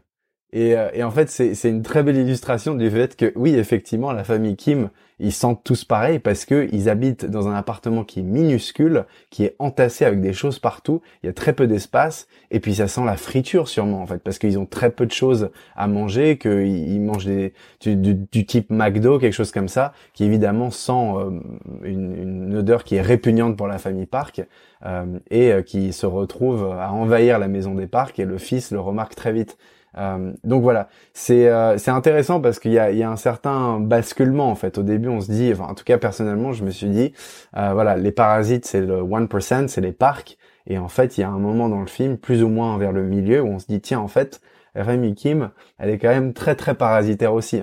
Et, 0.52 0.74
et 0.94 1.02
en 1.02 1.10
fait, 1.10 1.28
c'est 1.28 1.68
une 1.68 1.82
très 1.82 2.02
belle 2.02 2.16
illustration 2.16 2.74
du 2.74 2.90
fait 2.90 3.16
que 3.16 3.32
oui, 3.36 3.54
effectivement, 3.54 4.12
la 4.12 4.24
famille 4.24 4.56
Kim 4.56 4.90
ils 5.20 5.32
sentent 5.32 5.64
tous 5.64 5.84
pareil 5.84 6.18
parce 6.18 6.44
que 6.44 6.68
ils 6.72 6.88
habitent 6.88 7.26
dans 7.26 7.48
un 7.48 7.54
appartement 7.54 8.04
qui 8.04 8.20
est 8.20 8.24
minuscule, 8.24 9.04
qui 9.30 9.44
est 9.44 9.56
entassé 9.58 10.04
avec 10.04 10.20
des 10.20 10.32
choses 10.32 10.58
partout. 10.58 11.00
Il 11.22 11.26
y 11.26 11.28
a 11.28 11.32
très 11.32 11.52
peu 11.52 11.66
d'espace 11.66 12.28
et 12.50 12.60
puis 12.60 12.76
ça 12.76 12.88
sent 12.88 13.04
la 13.04 13.16
friture 13.16 13.68
sûrement 13.68 14.00
en 14.00 14.06
fait 14.06 14.22
parce 14.22 14.38
qu'ils 14.38 14.58
ont 14.58 14.66
très 14.66 14.90
peu 14.90 15.06
de 15.06 15.12
choses 15.12 15.50
à 15.74 15.88
manger, 15.88 16.38
qu'ils 16.38 17.00
mangent 17.00 17.26
des 17.26 17.52
du, 17.84 18.46
type 18.46 18.70
McDo, 18.70 19.18
quelque 19.18 19.32
chose 19.32 19.52
comme 19.52 19.68
ça, 19.68 19.92
qui 20.14 20.24
évidemment 20.24 20.70
sent 20.70 20.92
euh, 20.92 21.40
une, 21.82 22.14
une, 22.16 22.56
odeur 22.56 22.84
qui 22.84 22.96
est 22.96 23.02
répugnante 23.02 23.56
pour 23.56 23.66
la 23.66 23.78
famille 23.78 24.06
Park 24.06 24.42
euh, 24.86 25.18
et 25.30 25.52
euh, 25.52 25.62
qui 25.62 25.92
se 25.92 26.06
retrouve 26.06 26.64
à 26.64 26.92
envahir 26.92 27.38
la 27.38 27.48
maison 27.48 27.74
des 27.74 27.86
Parks 27.86 28.18
et 28.18 28.24
le 28.24 28.38
fils 28.38 28.70
le 28.70 28.80
remarque 28.80 29.14
très 29.14 29.32
vite. 29.32 29.58
Euh, 29.98 30.32
donc 30.44 30.62
voilà, 30.62 30.88
c'est 31.12 31.48
euh, 31.48 31.76
intéressant 31.88 32.40
parce 32.40 32.58
qu'il 32.58 32.72
y 32.72 32.78
a, 32.78 32.90
il 32.90 32.98
y 32.98 33.02
a 33.02 33.10
un 33.10 33.16
certain 33.16 33.80
basculement 33.80 34.50
en 34.50 34.54
fait. 34.54 34.78
Au 34.78 34.82
début, 34.82 35.08
on 35.08 35.20
se 35.20 35.30
dit, 35.30 35.50
enfin 35.52 35.70
en 35.70 35.74
tout 35.74 35.84
cas 35.84 35.98
personnellement, 35.98 36.52
je 36.52 36.64
me 36.64 36.70
suis 36.70 36.88
dit, 36.88 37.12
euh, 37.56 37.72
voilà, 37.72 37.96
les 37.96 38.12
parasites 38.12 38.66
c'est 38.66 38.80
le 38.80 39.02
1%, 39.02 39.68
c'est 39.68 39.80
les 39.80 39.92
parcs. 39.92 40.38
Et 40.66 40.78
en 40.78 40.88
fait, 40.88 41.16
il 41.16 41.22
y 41.22 41.24
a 41.24 41.28
un 41.28 41.38
moment 41.38 41.68
dans 41.68 41.80
le 41.80 41.86
film, 41.86 42.18
plus 42.18 42.42
ou 42.42 42.48
moins 42.48 42.76
vers 42.76 42.92
le 42.92 43.02
milieu, 43.02 43.40
où 43.40 43.46
on 43.46 43.58
se 43.58 43.66
dit, 43.66 43.80
tiens, 43.80 44.00
en 44.00 44.08
fait, 44.08 44.42
Remy 44.74 45.14
Kim, 45.14 45.50
elle 45.78 45.88
est 45.88 45.98
quand 45.98 46.10
même 46.10 46.34
très 46.34 46.54
très 46.56 46.74
parasitaire 46.74 47.32
aussi. 47.32 47.62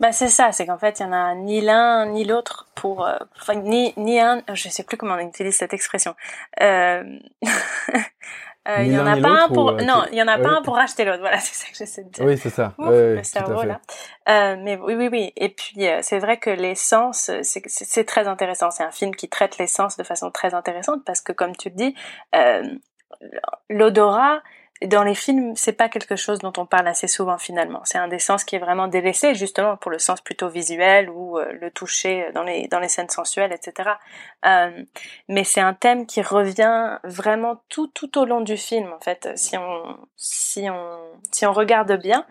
Bah 0.00 0.12
c'est 0.12 0.28
ça, 0.28 0.52
c'est 0.52 0.66
qu'en 0.66 0.78
fait 0.78 0.98
il 0.98 1.04
y 1.04 1.06
en 1.06 1.12
a 1.12 1.34
ni 1.34 1.60
l'un 1.60 2.06
ni 2.06 2.24
l'autre 2.24 2.68
pour, 2.74 3.08
enfin 3.36 3.54
ni 3.54 3.92
ni 3.96 4.18
un, 4.18 4.42
je 4.52 4.68
sais 4.68 4.82
plus 4.82 4.96
comment 4.96 5.14
on 5.14 5.28
utilise 5.28 5.56
cette 5.56 5.72
expression. 5.72 6.14
Euh... 6.60 7.04
Euh, 8.66 8.82
il 8.82 8.92
y 8.92 8.98
en 8.98 9.06
a 9.06 9.16
pas 9.18 9.44
un 9.44 9.48
pour 9.48 9.70
euh, 9.70 9.82
non, 9.82 10.04
il 10.10 10.16
y 10.16 10.22
en 10.22 10.28
a 10.28 10.38
pas 10.38 10.48
un 10.48 10.62
pour 10.62 10.76
racheter 10.76 11.04
l'autre. 11.04 11.20
Voilà, 11.20 11.38
c'est 11.40 11.54
ça 11.54 11.70
que 11.70 11.76
j'essaie 11.76 12.04
de 12.04 12.08
dire. 12.08 12.24
Oui, 12.24 12.38
c'est 12.38 12.50
ça. 12.50 12.74
le 12.78 13.22
cerveau 13.22 13.62
là. 13.62 13.80
Euh, 14.28 14.56
mais 14.58 14.76
oui, 14.76 14.94
oui, 14.94 15.08
oui. 15.12 15.32
Et 15.36 15.50
puis 15.50 15.86
euh, 15.86 15.98
c'est 16.02 16.18
vrai 16.18 16.38
que 16.38 16.50
l'essence, 16.50 17.30
c'est 17.42 18.04
très 18.04 18.26
intéressant. 18.26 18.70
C'est 18.70 18.84
un 18.84 18.90
film 18.90 19.14
qui 19.14 19.28
traite 19.28 19.58
l'essence 19.58 19.96
de 19.96 20.02
façon 20.02 20.30
très 20.30 20.54
intéressante 20.54 21.04
parce 21.04 21.20
que, 21.20 21.32
comme 21.32 21.54
tu 21.56 21.68
le 21.68 21.74
dis, 21.74 21.94
l'odorat 23.68 24.42
dans 24.82 25.04
les 25.04 25.14
films, 25.14 25.54
c'est 25.56 25.72
pas 25.72 25.88
quelque 25.88 26.16
chose 26.16 26.40
dont 26.40 26.52
on 26.56 26.66
parle 26.66 26.88
assez 26.88 27.06
souvent 27.06 27.38
finalement. 27.38 27.80
C'est 27.84 27.98
un 27.98 28.08
des 28.08 28.18
sens 28.18 28.44
qui 28.44 28.56
est 28.56 28.58
vraiment 28.58 28.88
délaissé 28.88 29.34
justement 29.34 29.76
pour 29.76 29.90
le 29.90 29.98
sens 29.98 30.20
plutôt 30.20 30.48
visuel 30.48 31.08
ou 31.10 31.38
euh, 31.38 31.52
le 31.52 31.70
toucher 31.70 32.30
dans 32.34 32.42
les 32.42 32.66
dans 32.68 32.80
les 32.80 32.88
scènes 32.88 33.08
sensuelles, 33.08 33.52
etc. 33.52 33.90
Euh, 34.46 34.82
mais 35.28 35.44
c'est 35.44 35.60
un 35.60 35.74
thème 35.74 36.06
qui 36.06 36.22
revient 36.22 36.98
vraiment 37.04 37.62
tout 37.68 37.86
tout 37.88 38.18
au 38.18 38.24
long 38.24 38.40
du 38.40 38.56
film 38.56 38.92
en 38.92 39.00
fait. 39.00 39.28
Si 39.36 39.56
on 39.56 39.98
si 40.16 40.68
on 40.68 40.98
si 41.32 41.46
on 41.46 41.52
regarde 41.52 41.92
bien, 42.00 42.26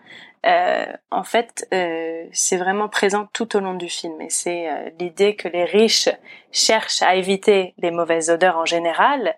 euh, 0.46 0.84
en 1.10 1.24
fait, 1.24 1.66
euh, 1.72 2.26
c'est 2.32 2.58
vraiment 2.58 2.88
présent 2.88 3.28
tout 3.32 3.56
au 3.56 3.60
long 3.60 3.74
du 3.74 3.88
film. 3.88 4.20
Et 4.20 4.28
c'est 4.28 4.70
euh, 4.70 4.90
l'idée 5.00 5.36
que 5.36 5.48
les 5.48 5.64
riches 5.64 6.10
cherchent 6.52 7.02
à 7.02 7.14
éviter 7.14 7.74
les 7.78 7.90
mauvaises 7.90 8.30
odeurs 8.30 8.58
en 8.58 8.66
général 8.66 9.36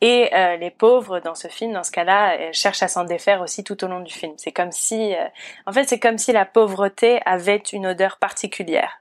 et 0.00 0.30
euh, 0.34 0.56
les 0.56 0.70
pauvres 0.70 1.20
dans 1.20 1.34
ce 1.34 1.48
film, 1.48 1.72
dans 1.72 1.82
ce 1.82 1.90
cas-là, 1.90 2.38
euh, 2.38 2.48
cherchent 2.52 2.82
à 2.82 2.88
s'en 2.88 3.04
défaire 3.04 3.42
aussi 3.42 3.64
tout 3.64 3.84
au 3.84 3.86
long 3.86 4.00
du 4.00 4.12
film. 4.12 4.32
C'est 4.38 4.52
comme 4.52 4.72
si, 4.72 5.14
euh, 5.14 5.26
en 5.66 5.72
fait, 5.72 5.84
c'est 5.84 5.98
comme 5.98 6.16
si 6.16 6.32
la 6.32 6.46
pauvreté 6.46 7.20
avait 7.26 7.62
une 7.72 7.86
odeur 7.86 8.18
particulière 8.18 8.98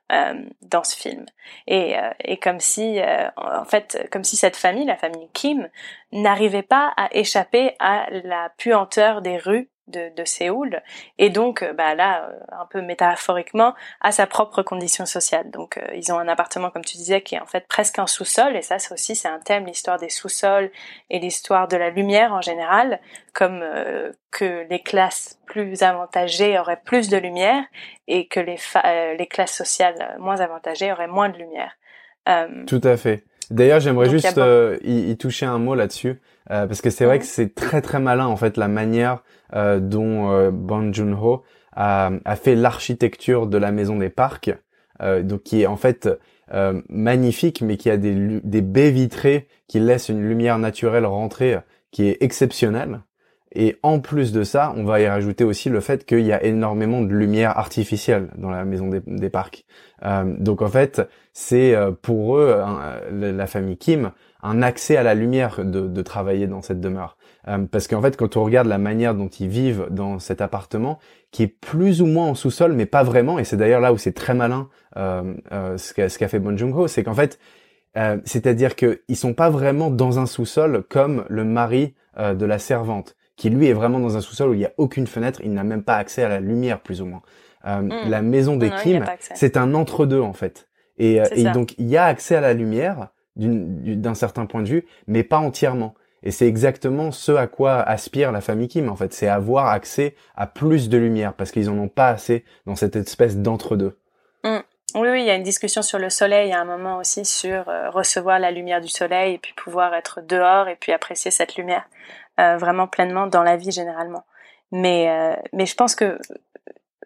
dans 0.63 0.83
ce 0.83 0.97
film, 0.97 1.23
et, 1.67 1.95
et 2.23 2.37
comme 2.37 2.59
si, 2.59 2.99
en 3.37 3.63
fait, 3.63 4.07
comme 4.11 4.23
si 4.23 4.37
cette 4.37 4.55
famille, 4.55 4.85
la 4.85 4.97
famille 4.97 5.29
Kim, 5.33 5.69
n'arrivait 6.11 6.63
pas 6.63 6.91
à 6.97 7.09
échapper 7.11 7.75
à 7.77 8.07
la 8.09 8.51
puanteur 8.57 9.21
des 9.21 9.37
rues 9.37 9.69
de, 9.89 10.23
Séoul. 10.25 10.81
Et 11.17 11.29
donc 11.29 11.63
euh, 11.63 11.73
bah 11.73 11.95
là 11.95 12.29
euh, 12.29 12.39
un 12.51 12.65
peu 12.65 12.81
métaphoriquement 12.81 13.73
à 14.01 14.11
sa 14.11 14.27
propre 14.27 14.61
condition 14.61 15.05
sociale. 15.05 15.49
Donc 15.49 15.77
euh, 15.77 15.81
ils 15.95 16.11
ont 16.11 16.19
un 16.19 16.27
appartement 16.27 16.69
comme 16.69 16.85
tu 16.85 16.97
disais 16.97 17.21
qui 17.21 17.35
est 17.35 17.39
en 17.39 17.45
fait 17.45 17.67
presque 17.67 17.99
un 17.99 18.07
sous-sol. 18.07 18.55
Et 18.55 18.61
ça 18.61 18.79
c'est 18.79 18.93
aussi 18.93 19.15
c'est 19.15 19.27
un 19.27 19.39
thème 19.39 19.65
l'histoire 19.65 19.97
des 19.97 20.09
sous-sols 20.09 20.71
et 21.09 21.19
l'histoire 21.19 21.67
de 21.67 21.77
la 21.77 21.89
lumière 21.89 22.33
en 22.33 22.41
général 22.41 22.99
comme 23.33 23.63
que 24.31 24.67
les 24.69 24.79
classes 24.81 25.39
plus 25.45 25.81
avantagées 25.81 26.59
auraient 26.59 26.81
plus 26.83 27.09
de 27.09 27.17
lumière 27.17 27.63
et 28.07 28.27
que 28.27 28.39
les 28.39 28.57
les 29.17 29.27
classes 29.27 29.55
sociales 29.55 30.17
moins 30.19 30.41
avantagées 30.41 30.91
auraient 30.91 31.07
moins 31.07 31.29
de 31.29 31.37
lumière. 31.37 31.75
Tout 32.67 32.81
à 32.83 32.97
fait 32.97 33.23
D'ailleurs, 33.51 33.79
j'aimerais 33.79 34.09
juste 34.09 34.39
y, 34.83 35.17
toucher 35.17 35.45
un 35.45 35.57
mot 35.57 35.75
là-dessus 35.75 36.21
parce 36.47 36.81
que 36.81 36.89
c'est 36.89 37.05
vrai 37.05 37.19
que 37.19 37.25
c'est 37.25 37.55
très 37.55 37.81
très 37.81 37.99
malin 37.99 38.25
en 38.25 38.35
fait 38.35 38.57
la 38.57 38.67
manière 38.67 39.23
dont 39.53 40.51
Bong 40.51 40.93
Joon-ho 40.93 41.43
a, 41.75 42.11
a, 42.25 42.35
fait 42.35 42.55
l'architecture 42.55 43.47
de 43.47 43.57
la 43.57 43.71
maison 43.71 43.97
des 43.97 44.09
parcs, 44.09 44.51
donc 45.01 45.43
qui 45.43 45.61
est 45.61 45.67
en 45.67 45.77
fait 45.77 46.09
euh, 46.53 46.81
magnifique, 46.89 47.61
mais 47.61 47.77
qui 47.77 47.91
a 47.91 47.97
des, 47.97 48.41
des 48.43 48.61
baies 48.61 48.89
vitrées 48.89 49.47
qui 49.67 49.79
laissent 49.79 50.09
une 50.09 50.27
lumière 50.27 50.57
naturelle 50.57 51.05
rentrer, 51.05 51.59
qui 51.91 52.07
est 52.07 52.17
exceptionnelle. 52.21 53.01
Et 53.51 53.77
en 53.81 53.99
plus 53.99 54.31
de 54.31 54.43
ça, 54.43 54.73
on 54.77 54.83
va 54.83 55.01
y 55.01 55.07
rajouter 55.07 55.43
aussi 55.43 55.69
le 55.69 55.79
fait 55.79 56.05
qu'il 56.05 56.21
y 56.21 56.31
a 56.31 56.43
énormément 56.43 57.01
de 57.01 57.11
lumière 57.11 57.57
artificielle 57.57 58.29
dans 58.37 58.51
la 58.51 58.63
maison 58.63 58.89
des, 58.89 59.29
parcs. 59.29 59.65
Euh, 60.05 60.35
donc 60.37 60.61
en 60.61 60.67
fait, 60.67 61.01
c'est 61.33 61.73
euh, 61.73 61.91
pour 61.91 62.37
eux, 62.37 62.55
la 63.11 63.47
famille 63.47 63.77
Kim, 63.77 64.11
un 64.43 64.61
accès 64.61 64.97
à 64.97 65.03
la 65.03 65.15
lumière 65.15 65.65
de, 65.65 66.01
travailler 66.03 66.45
dans 66.45 66.61
cette 66.61 66.79
demeure. 66.79 67.17
Euh, 67.47 67.57
parce 67.71 67.87
qu'en 67.87 68.01
fait, 68.01 68.17
quand 68.17 68.37
on 68.37 68.43
regarde 68.43 68.67
la 68.67 68.77
manière 68.77 69.15
dont 69.15 69.27
ils 69.27 69.47
vivent 69.49 69.87
dans 69.89 70.19
cet 70.19 70.41
appartement, 70.41 70.99
qui 71.31 71.43
est 71.43 71.47
plus 71.47 72.03
ou 72.03 72.05
moins 72.05 72.27
en 72.27 72.35
sous-sol, 72.35 72.73
mais 72.73 72.85
pas 72.85 73.03
vraiment, 73.03 73.39
et 73.39 73.45
c'est 73.45 73.57
d'ailleurs 73.57 73.81
là 73.81 73.93
où 73.93 73.97
c'est 73.97 74.13
très 74.13 74.35
malin 74.35 74.69
ce 74.95 75.93
qu'a 75.93 76.27
fait 76.27 76.39
Bon 76.39 76.55
c'est 76.87 77.03
qu'en 77.03 77.13
fait, 77.13 77.39
c'est-à-dire 78.25 78.75
qu'ils 78.75 79.15
sont 79.15 79.33
pas 79.33 79.49
vraiment 79.49 79.89
dans 79.89 80.19
un 80.19 80.25
sous-sol 80.25 80.83
comme 80.87 81.25
le 81.29 81.43
mari 81.43 81.95
de 82.17 82.45
la 82.45 82.59
servante, 82.59 83.15
qui 83.39 83.49
lui 83.49 83.67
est 83.67 83.73
vraiment 83.73 83.99
dans 83.99 84.17
un 84.17 84.21
sous-sol 84.21 84.49
où 84.49 84.53
il 84.53 84.59
n'y 84.59 84.65
a 84.65 84.73
aucune 84.77 85.07
fenêtre, 85.07 85.39
il 85.43 85.53
n'a 85.53 85.63
même 85.63 85.81
pas 85.81 85.95
accès 85.95 86.23
à 86.23 86.29
la 86.29 86.39
lumière 86.39 86.81
plus 86.81 87.01
ou 87.01 87.05
moins. 87.05 87.21
Hmm. 87.63 87.89
La 88.07 88.21
maison 88.21 88.55
des 88.55 88.69
Kim, 88.69 89.03
c'est 89.33 89.57
un 89.57 89.73
entre-deux 89.73 90.21
en 90.21 90.33
fait. 90.33 90.67
Et, 90.97 91.19
et 91.31 91.45
donc 91.45 91.73
il 91.77 91.87
y 91.87 91.97
a 91.97 92.05
accès 92.05 92.35
à 92.35 92.41
la 92.41 92.53
lumière 92.53 93.09
d'un 93.35 94.13
certain 94.13 94.45
point 94.45 94.61
de 94.61 94.67
vue, 94.67 94.85
mais 95.07 95.23
pas 95.23 95.37
entièrement. 95.37 95.95
Et 96.21 96.31
c'est 96.31 96.47
exactement 96.47 97.11
ce 97.11 97.31
à 97.31 97.47
quoi 97.47 97.79
aspire 97.79 98.31
la 98.31 98.41
famille 98.41 98.67
Kim, 98.67 98.89
en 98.89 98.95
fait. 98.95 99.13
C'est 99.13 99.27
avoir 99.27 99.67
accès 99.67 100.15
à 100.35 100.47
plus 100.47 100.89
de 100.89 100.97
lumière, 100.97 101.33
parce 101.33 101.51
qu'ils 101.51 101.69
en 101.69 101.77
ont 101.77 101.87
pas 101.87 102.09
assez 102.09 102.43
dans 102.65 102.75
cette 102.75 102.97
espèce 102.97 103.37
d'entre-deux. 103.37 103.97
Mm. 104.43 104.57
Oui, 104.95 105.07
oui, 105.11 105.21
il 105.21 105.27
y 105.27 105.29
a 105.29 105.35
une 105.35 105.43
discussion 105.43 105.83
sur 105.83 105.99
le 105.99 106.09
soleil 106.09 106.51
à 106.51 106.59
un 106.59 106.65
moment 106.65 106.97
aussi, 106.97 107.23
sur 107.23 107.69
euh, 107.69 107.91
recevoir 107.91 108.39
la 108.39 108.49
lumière 108.49 108.81
du 108.81 108.87
soleil 108.87 109.35
et 109.35 109.37
puis 109.37 109.53
pouvoir 109.53 109.93
être 109.93 110.21
dehors 110.27 110.67
et 110.67 110.75
puis 110.75 110.91
apprécier 110.91 111.29
cette 111.29 111.57
lumière 111.57 111.87
euh, 112.39 112.57
vraiment 112.57 112.87
pleinement 112.87 113.27
dans 113.27 113.43
la 113.43 113.57
vie 113.57 113.71
généralement. 113.71 114.23
Mais, 114.71 115.09
euh, 115.09 115.35
mais 115.53 115.65
je 115.65 115.75
pense 115.75 115.95
que 115.95 116.19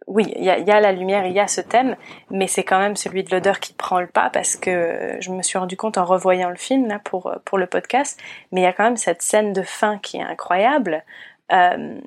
oui, 0.06 0.32
il 0.36 0.44
y 0.44 0.50
a, 0.50 0.80
la 0.82 0.92
lumière, 0.92 1.26
il 1.26 1.34
y 1.34 1.40
a 1.40 1.48
ce 1.48 1.62
thème, 1.62 1.96
mais 2.30 2.48
c'est 2.48 2.66
quand 2.66 2.78
même 2.78 2.98
celui 2.98 3.24
de 3.24 3.32
l'odeur 3.32 3.62
qui 3.62 3.74
prend 3.74 4.02
le 4.02 4.08
pas 4.08 4.30
parce 4.30 4.58
que 4.58 5.16
je 5.22 5.32
me 5.32 5.42
suis 5.42 5.58
rendu 5.58 5.78
compte 5.78 5.98
en 5.98 6.04
revoyant 6.04 6.50
le 6.50 6.58
film 6.58 6.88
là 6.88 7.00
pour 7.00 7.34
pour 7.46 7.58
le 7.58 7.68
podcast, 7.68 8.20
mais 8.52 8.62
il 8.62 8.64
y 8.66 8.68
a 8.68 8.74
quand 8.74 8.84
même 8.84 8.98
cette 8.98 9.22
scène 9.22 9.54
de 9.54 9.62
fin 9.62 9.98
qui 10.00 10.18
est 10.18 10.24
incroyable. 10.24 11.04
Euh, 11.52 12.00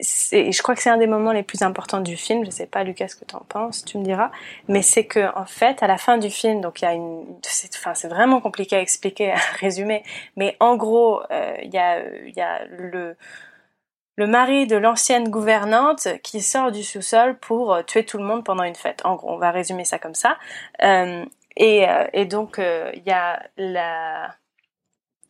je 0.00 0.62
crois 0.62 0.74
que 0.74 0.82
c'est 0.82 0.90
un 0.90 0.98
des 0.98 1.06
moments 1.06 1.32
les 1.32 1.42
plus 1.42 1.62
importants 1.62 2.00
du 2.00 2.16
film. 2.16 2.44
Je 2.44 2.50
sais 2.50 2.66
pas, 2.66 2.84
Lucas, 2.84 3.08
ce 3.08 3.16
que 3.16 3.24
tu 3.24 3.34
en 3.34 3.40
penses, 3.40 3.84
tu 3.84 3.98
me 3.98 4.04
diras. 4.04 4.30
Mais 4.68 4.82
c'est 4.82 5.06
que 5.06 5.34
en 5.36 5.46
fait, 5.46 5.82
à 5.82 5.86
la 5.86 5.96
fin 5.96 6.18
du 6.18 6.30
film, 6.30 6.60
donc 6.60 6.82
il 6.82 6.84
y 6.84 6.88
a 6.88 6.92
une, 6.92 7.24
enfin, 7.74 7.94
c'est 7.94 8.08
vraiment 8.08 8.40
compliqué 8.40 8.76
à 8.76 8.80
expliquer, 8.80 9.32
à 9.32 9.38
résumer. 9.58 10.02
Mais 10.36 10.56
en 10.60 10.76
gros, 10.76 11.22
euh, 11.30 11.56
il 11.62 11.72
y 11.72 11.78
a, 11.78 12.00
il 12.26 12.34
y 12.34 12.40
a 12.40 12.64
le 12.66 13.16
le 14.18 14.26
mari 14.26 14.66
de 14.66 14.76
l'ancienne 14.76 15.28
gouvernante 15.28 16.08
qui 16.22 16.40
sort 16.40 16.72
du 16.72 16.82
sous-sol 16.82 17.38
pour 17.38 17.74
euh, 17.74 17.82
tuer 17.82 18.04
tout 18.06 18.16
le 18.16 18.24
monde 18.24 18.44
pendant 18.44 18.62
une 18.62 18.74
fête. 18.74 19.04
En 19.04 19.14
gros, 19.14 19.32
on 19.32 19.38
va 19.38 19.50
résumer 19.50 19.84
ça 19.84 19.98
comme 19.98 20.14
ça. 20.14 20.38
Et, 21.58 21.88
euh, 21.88 22.06
et, 22.12 22.24
donc, 22.24 22.58
il 22.58 23.02
y 23.06 23.10
a 23.12 23.42
la... 23.58 24.34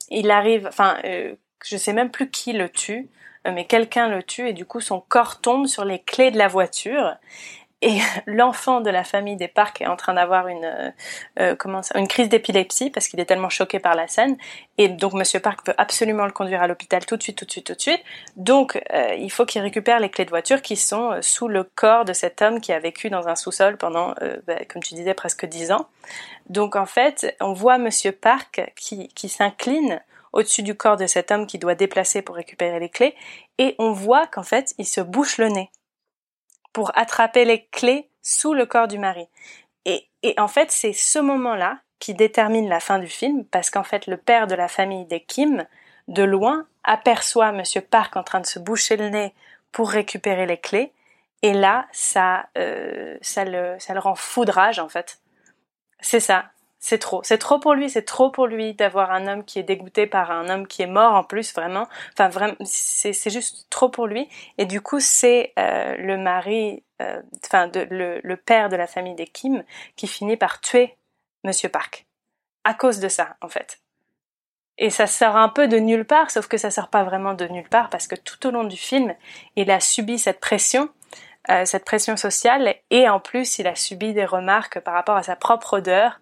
Il 0.08 0.30
arrive... 0.30 0.66
Enfin, 0.68 0.98
je 1.02 1.76
sais 1.76 1.92
même 1.92 2.10
plus 2.10 2.30
qui 2.30 2.52
le 2.52 2.68
tue, 2.68 3.10
mais 3.52 3.64
quelqu'un 3.64 4.08
le 4.08 4.22
tue 4.22 4.48
et 4.48 4.52
du 4.52 4.66
coup, 4.66 4.80
son 4.80 5.00
corps 5.00 5.40
tombe 5.40 5.66
sur 5.66 5.84
les 5.84 6.00
clés 6.00 6.30
de 6.30 6.38
la 6.38 6.48
voiture. 6.48 7.16
Et 7.82 7.98
l'enfant 8.26 8.80
de 8.80 8.90
la 8.90 9.04
famille 9.04 9.36
des 9.36 9.48
parcs 9.48 9.80
est 9.82 9.86
en 9.86 9.96
train 9.96 10.14
d'avoir 10.14 10.48
une 10.48 10.64
euh, 10.64 10.90
euh, 11.40 11.82
une 11.94 12.08
crise 12.08 12.28
d'épilepsie 12.28 12.90
parce 12.90 13.08
qu'il 13.08 13.20
est 13.20 13.26
tellement 13.26 13.50
choqué 13.50 13.78
par 13.78 13.94
la 13.94 14.08
scène. 14.08 14.36
Et 14.78 14.88
donc 14.88 15.12
Monsieur 15.12 15.40
Park 15.40 15.66
veut 15.66 15.74
absolument 15.76 16.24
le 16.24 16.32
conduire 16.32 16.62
à 16.62 16.66
l'hôpital 16.66 17.04
tout 17.04 17.16
de 17.16 17.22
suite 17.22 17.36
tout 17.36 17.44
de 17.44 17.50
suite 17.50 17.66
tout 17.66 17.74
de 17.74 17.80
suite. 17.80 18.00
Donc 18.36 18.80
euh, 18.92 19.14
il 19.18 19.30
faut 19.30 19.44
qu'il 19.44 19.60
récupère 19.60 20.00
les 20.00 20.08
clés 20.08 20.24
de 20.24 20.30
voiture 20.30 20.62
qui 20.62 20.76
sont 20.76 21.18
sous 21.20 21.48
le 21.48 21.64
corps 21.64 22.04
de 22.04 22.12
cet 22.12 22.40
homme 22.40 22.60
qui 22.60 22.72
a 22.72 22.78
vécu 22.78 23.10
dans 23.10 23.28
un 23.28 23.36
sous-sol 23.36 23.76
pendant 23.76 24.14
bah, 24.46 24.56
comme 24.68 24.82
tu 24.82 24.94
disais 24.94 25.14
presque 25.14 25.44
dix 25.46 25.70
ans. 25.70 25.86
Donc 26.48 26.76
en 26.76 26.86
fait 26.86 27.36
on 27.40 27.52
voit 27.52 27.78
Monsieur 27.78 28.12
Park 28.12 28.72
qui 28.74 29.28
s'incline 29.28 30.00
au-dessus 30.36 30.62
du 30.62 30.76
corps 30.76 30.96
de 30.96 31.06
cet 31.06 31.30
homme 31.30 31.46
qui 31.46 31.58
doit 31.58 31.74
déplacer 31.74 32.22
pour 32.22 32.36
récupérer 32.36 32.78
les 32.78 32.90
clés 32.90 33.14
et 33.58 33.74
on 33.78 33.92
voit 33.92 34.26
qu'en 34.26 34.42
fait 34.42 34.74
il 34.78 34.86
se 34.86 35.00
bouche 35.00 35.38
le 35.38 35.48
nez 35.48 35.70
pour 36.72 36.96
attraper 36.96 37.46
les 37.46 37.64
clés 37.66 38.10
sous 38.20 38.52
le 38.52 38.66
corps 38.66 38.86
du 38.86 38.98
mari. 38.98 39.28
Et, 39.86 40.34
en 40.38 40.48
fait, 40.48 40.72
c'est 40.72 40.92
ce 40.92 41.20
moment-là 41.20 41.78
qui 42.00 42.12
détermine 42.12 42.68
la 42.68 42.80
fin 42.80 42.98
du 42.98 43.06
film, 43.06 43.44
parce 43.44 43.70
qu'en 43.70 43.84
fait, 43.84 44.08
le 44.08 44.16
père 44.16 44.48
de 44.48 44.56
la 44.56 44.66
famille 44.66 45.06
des 45.06 45.20
Kim, 45.20 45.64
de 46.08 46.24
loin, 46.24 46.66
aperçoit 46.82 47.52
Monsieur 47.52 47.80
Park 47.80 48.16
en 48.16 48.24
train 48.24 48.40
de 48.40 48.46
se 48.46 48.58
boucher 48.58 48.96
le 48.96 49.08
nez 49.08 49.32
pour 49.70 49.88
récupérer 49.90 50.44
les 50.44 50.58
clés, 50.58 50.92
et 51.42 51.54
là, 51.54 51.86
ça, 51.92 52.48
euh, 52.58 53.16
le, 53.36 53.76
ça 53.78 53.94
le 53.94 54.00
rend 54.00 54.16
foudrage, 54.16 54.80
en 54.80 54.88
fait. 54.88 55.20
C'est 56.00 56.20
ça 56.20 56.50
c'est 56.86 56.98
trop. 56.98 57.20
C'est 57.24 57.38
trop 57.38 57.58
pour 57.58 57.74
lui, 57.74 57.90
c'est 57.90 58.04
trop 58.04 58.30
pour 58.30 58.46
lui 58.46 58.74
d'avoir 58.74 59.10
un 59.10 59.26
homme 59.26 59.44
qui 59.44 59.58
est 59.58 59.64
dégoûté 59.64 60.06
par 60.06 60.30
un 60.30 60.48
homme 60.48 60.66
qui 60.66 60.82
est 60.82 60.86
mort 60.86 61.14
en 61.14 61.24
plus, 61.24 61.52
vraiment. 61.52 61.88
Enfin, 62.12 62.28
vraiment, 62.28 62.54
c'est 62.64 63.30
juste 63.30 63.66
trop 63.70 63.88
pour 63.88 64.06
lui. 64.06 64.28
Et 64.56 64.66
du 64.66 64.80
coup, 64.80 65.00
c'est 65.00 65.52
euh, 65.58 65.96
le 65.96 66.16
mari, 66.16 66.84
euh, 67.02 67.20
enfin, 67.44 67.68
le, 67.74 68.34
père 68.36 68.68
de 68.68 68.76
la 68.76 68.86
famille 68.86 69.16
des 69.16 69.26
Kim 69.26 69.64
qui 69.96 70.06
finit 70.06 70.36
par 70.36 70.60
tuer 70.60 70.96
Monsieur 71.42 71.68
Park. 71.68 72.06
À 72.62 72.72
cause 72.72 73.00
de 73.00 73.08
ça, 73.08 73.36
en 73.40 73.48
fait. 73.48 73.80
Et 74.78 74.90
ça 74.90 75.08
sort 75.08 75.36
un 75.36 75.48
peu 75.48 75.66
de 75.66 75.78
nulle 75.78 76.04
part, 76.04 76.30
sauf 76.30 76.46
que 76.46 76.58
ça 76.58 76.70
sort 76.70 76.88
pas 76.88 77.02
vraiment 77.02 77.34
de 77.34 77.46
nulle 77.46 77.68
part 77.68 77.90
parce 77.90 78.06
que 78.06 78.14
tout 78.14 78.46
au 78.46 78.50
long 78.52 78.64
du 78.64 78.76
film, 78.76 79.14
il 79.56 79.70
a 79.70 79.80
subi 79.80 80.18
cette 80.18 80.38
pression 80.38 80.90
euh, 81.48 81.64
cette 81.64 81.84
pression 81.84 82.16
sociale 82.16 82.74
et 82.90 83.08
en 83.08 83.20
plus 83.20 83.60
il 83.60 83.68
a 83.68 83.76
subi 83.76 84.12
des 84.12 84.24
remarques 84.24 84.80
par 84.80 84.94
rapport 84.94 85.14
à 85.14 85.22
sa 85.22 85.36
propre 85.36 85.74
odeur 85.74 86.18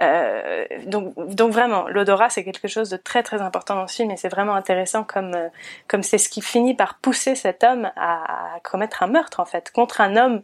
euh, 0.00 0.64
donc, 0.86 1.14
donc 1.34 1.52
vraiment, 1.52 1.88
l'odorat 1.88 2.30
c'est 2.30 2.44
quelque 2.44 2.68
chose 2.68 2.88
de 2.88 2.96
très 2.96 3.22
très 3.22 3.40
important 3.42 3.74
dans 3.74 3.86
ce 3.88 3.96
film 3.96 4.10
et 4.10 4.16
c'est 4.16 4.28
vraiment 4.28 4.54
intéressant 4.54 5.02
comme 5.02 5.34
euh, 5.34 5.48
comme 5.88 6.02
c'est 6.02 6.18
ce 6.18 6.28
qui 6.28 6.40
finit 6.40 6.74
par 6.74 6.98
pousser 6.98 7.34
cet 7.34 7.64
homme 7.64 7.90
à, 7.96 8.56
à 8.56 8.60
commettre 8.60 9.02
un 9.02 9.08
meurtre 9.08 9.40
en 9.40 9.44
fait 9.44 9.72
contre 9.72 10.00
un 10.00 10.16
homme 10.16 10.42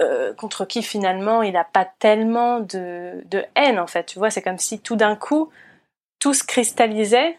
euh, 0.00 0.32
contre 0.34 0.64
qui 0.64 0.82
finalement 0.82 1.42
il 1.42 1.52
n'a 1.52 1.64
pas 1.64 1.84
tellement 1.98 2.60
de, 2.60 3.22
de 3.26 3.44
haine 3.56 3.78
en 3.78 3.86
fait. 3.86 4.04
Tu 4.04 4.18
vois, 4.18 4.30
c'est 4.30 4.42
comme 4.42 4.58
si 4.58 4.80
tout 4.80 4.96
d'un 4.96 5.16
coup 5.16 5.50
tout 6.18 6.34
se 6.34 6.44
cristallisait 6.44 7.38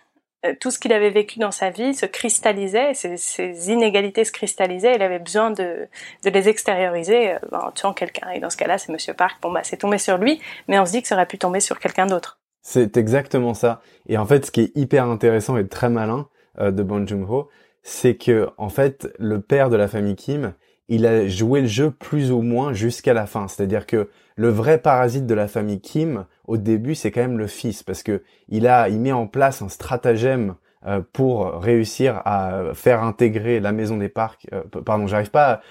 tout 0.59 0.71
ce 0.71 0.79
qu'il 0.79 0.93
avait 0.93 1.09
vécu 1.09 1.39
dans 1.39 1.51
sa 1.51 1.69
vie 1.69 1.93
se 1.93 2.05
cristallisait, 2.05 2.93
ses, 2.93 3.71
inégalités 3.71 4.23
se 4.23 4.31
cristallisaient, 4.31 4.95
il 4.95 5.01
avait 5.01 5.19
besoin 5.19 5.51
de, 5.51 5.87
les 6.23 6.49
extérioriser 6.49 7.33
euh, 7.33 7.37
en 7.51 7.71
tuant 7.71 7.93
quelqu'un. 7.93 8.29
Et 8.31 8.39
dans 8.39 8.49
ce 8.49 8.57
cas-là, 8.57 8.77
c'est 8.77 8.91
Monsieur 8.91 9.13
Park. 9.13 9.37
Bon, 9.41 9.51
bah, 9.51 9.61
c'est 9.63 9.77
tombé 9.77 9.97
sur 9.97 10.17
lui, 10.17 10.39
mais 10.67 10.79
on 10.79 10.85
se 10.85 10.91
dit 10.91 11.01
que 11.01 11.07
ça 11.07 11.15
aurait 11.15 11.25
pu 11.25 11.37
tomber 11.37 11.59
sur 11.59 11.79
quelqu'un 11.79 12.05
d'autre. 12.05 12.39
C'est 12.61 12.97
exactement 12.97 13.53
ça. 13.53 13.81
Et 14.07 14.17
en 14.17 14.25
fait, 14.25 14.45
ce 14.45 14.51
qui 14.51 14.61
est 14.61 14.71
hyper 14.75 15.05
intéressant 15.05 15.57
et 15.57 15.67
très 15.67 15.89
malin 15.89 16.27
euh, 16.59 16.71
de 16.71 16.83
Bong 16.83 17.07
Joon-ho, 17.07 17.49
c'est 17.81 18.15
que 18.15 18.49
en 18.57 18.69
fait, 18.69 19.07
le 19.17 19.41
père 19.41 19.69
de 19.69 19.77
la 19.77 19.87
famille 19.87 20.15
Kim, 20.15 20.53
il 20.89 21.05
a 21.05 21.27
joué 21.27 21.61
le 21.61 21.67
jeu 21.67 21.91
plus 21.91 22.31
ou 22.31 22.41
moins 22.41 22.73
jusqu'à 22.73 23.13
la 23.13 23.25
fin. 23.25 23.47
C'est-à-dire 23.47 23.85
que 23.85 24.09
le 24.35 24.49
vrai 24.49 24.77
parasite 24.77 25.25
de 25.25 25.33
la 25.33 25.47
famille 25.47 25.81
Kim, 25.81 26.25
au 26.47 26.57
début, 26.57 26.95
c'est 26.95 27.11
quand 27.11 27.21
même 27.21 27.37
le 27.37 27.47
fils, 27.47 27.83
parce 27.83 28.03
que 28.03 28.23
il 28.47 28.67
a, 28.67 28.89
il 28.89 28.99
met 28.99 29.11
en 29.11 29.27
place 29.27 29.61
un 29.61 29.69
stratagème 29.69 30.55
euh, 30.85 31.01
pour 31.11 31.59
réussir 31.61 32.21
à 32.23 32.73
faire 32.73 33.03
intégrer 33.03 33.59
la 33.59 33.73
maison 33.73 33.97
des 33.97 34.09
parcs. 34.09 34.47
Euh, 34.53 34.61
pardon, 34.85 35.07
j'arrive 35.07 35.31
pas. 35.31 35.49
À, 35.49 35.61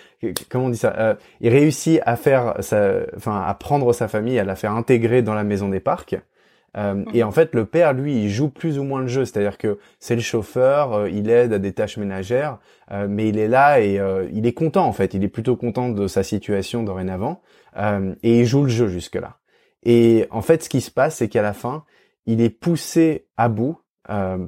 comment 0.50 0.66
on 0.66 0.68
dit 0.68 0.76
ça 0.76 0.94
euh, 0.98 1.14
Il 1.40 1.48
réussit 1.48 2.00
à 2.04 2.16
faire, 2.16 2.56
sa, 2.60 2.98
enfin, 3.16 3.40
à 3.40 3.54
prendre 3.54 3.92
sa 3.92 4.08
famille, 4.08 4.38
à 4.38 4.44
la 4.44 4.56
faire 4.56 4.72
intégrer 4.72 5.22
dans 5.22 5.34
la 5.34 5.44
maison 5.44 5.68
des 5.68 5.80
parcs. 5.80 6.16
Euh, 6.76 7.04
et 7.14 7.22
en 7.22 7.30
fait, 7.30 7.54
le 7.54 7.64
père, 7.64 7.94
lui, 7.94 8.24
il 8.24 8.28
joue 8.28 8.50
plus 8.50 8.78
ou 8.78 8.84
moins 8.84 9.00
le 9.00 9.06
jeu, 9.06 9.24
c'est-à-dire 9.24 9.56
que 9.56 9.78
c'est 10.00 10.16
le 10.16 10.20
chauffeur, 10.20 11.08
il 11.08 11.30
aide 11.30 11.54
à 11.54 11.58
des 11.58 11.72
tâches 11.72 11.96
ménagères, 11.96 12.58
mais 13.08 13.28
il 13.28 13.38
est 13.38 13.48
là 13.48 13.80
et 13.80 13.98
il 14.30 14.46
est 14.46 14.52
content 14.52 14.84
en 14.84 14.92
fait, 14.92 15.14
il 15.14 15.24
est 15.24 15.28
plutôt 15.28 15.56
content 15.56 15.88
de 15.88 16.06
sa 16.06 16.22
situation 16.22 16.82
dorénavant, 16.82 17.40
et 18.22 18.40
il 18.40 18.44
joue 18.44 18.64
le 18.64 18.68
jeu 18.68 18.88
jusque-là. 18.88 19.38
Et 19.86 20.26
en 20.30 20.42
fait, 20.42 20.64
ce 20.64 20.68
qui 20.68 20.80
se 20.80 20.90
passe, 20.90 21.16
c'est 21.16 21.28
qu'à 21.28 21.42
la 21.42 21.54
fin, 21.54 21.84
il 22.26 22.40
est 22.42 22.50
poussé 22.50 23.28
à 23.36 23.48
bout 23.48 23.78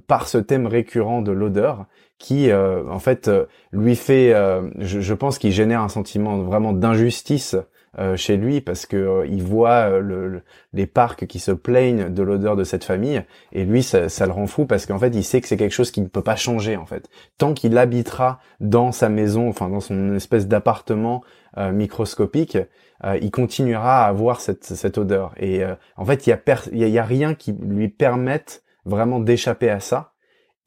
par 0.07 0.29
ce 0.29 0.38
thème 0.38 0.66
récurrent 0.66 1.22
de 1.22 1.33
l'odeur, 1.33 1.87
qui 2.18 2.53
en 2.53 2.98
fait 2.98 3.31
lui 3.72 3.96
fait, 3.96 4.33
je, 4.79 5.01
je, 5.01 5.14
pense 5.14 5.38
qu'il 5.38 5.53
génère 5.53 5.81
un 5.81 5.88
sentiment 5.88 6.38
vraiment 6.38 6.72
d'injustice 6.72 7.57
chez 8.16 8.37
lui 8.37 8.61
parce 8.61 8.87
que 8.87 9.24
il 9.28 9.42
voit 9.42 9.98
le, 9.98 10.42
les 10.72 10.87
parcs 10.87 11.26
qui 11.26 11.38
se 11.38 11.50
plaignent 11.50 12.08
de 12.08 12.22
l'odeur 12.22 12.54
de 12.54 12.64
cette 12.64 12.84
famille 12.84 13.22
et 13.52 13.64
lui 13.64 13.82
ça, 13.82 14.08
ça 14.08 14.26
le 14.26 14.32
rend 14.32 14.46
fou 14.46 14.66
parce 14.66 14.87
qu'en 14.87 14.98
fait 14.98 15.14
il 15.14 15.24
sait 15.24 15.40
que 15.40 15.48
c'est 15.48 15.56
quelque 15.56 15.74
chose 15.74 15.90
qui 15.90 16.00
ne 16.00 16.06
peut 16.06 16.22
pas 16.22 16.37
changer 16.37 16.76
en 16.76 16.87
fait. 16.87 17.08
Tant 17.38 17.54
qu'il 17.54 17.76
habitera 17.76 18.40
dans 18.61 18.92
sa 18.92 19.08
maison 19.08 19.48
enfin 19.48 19.68
dans 19.68 19.80
son 19.80 20.14
espèce 20.14 20.46
d'appartement 20.46 21.22
microscopique 21.56 22.58
il 23.20 23.30
continuera 23.30 24.04
à 24.04 24.08
avoir 24.08 24.40
cette, 24.40 24.64
cette 24.64 24.98
odeur 24.98 25.32
et 25.37 25.62
en 25.96 26.04
fait 26.04 26.26
il 26.26 26.30
y 26.30 26.84
a, 26.84 26.88
y 26.88 26.98
a 26.98 27.04
rien 27.04 27.34
qui 27.34 27.52
lui 27.52 27.88
permette 27.88 28.62
vraiment 28.84 29.18
d'échapper 29.18 29.70
à 29.70 29.80
ça 29.80 30.12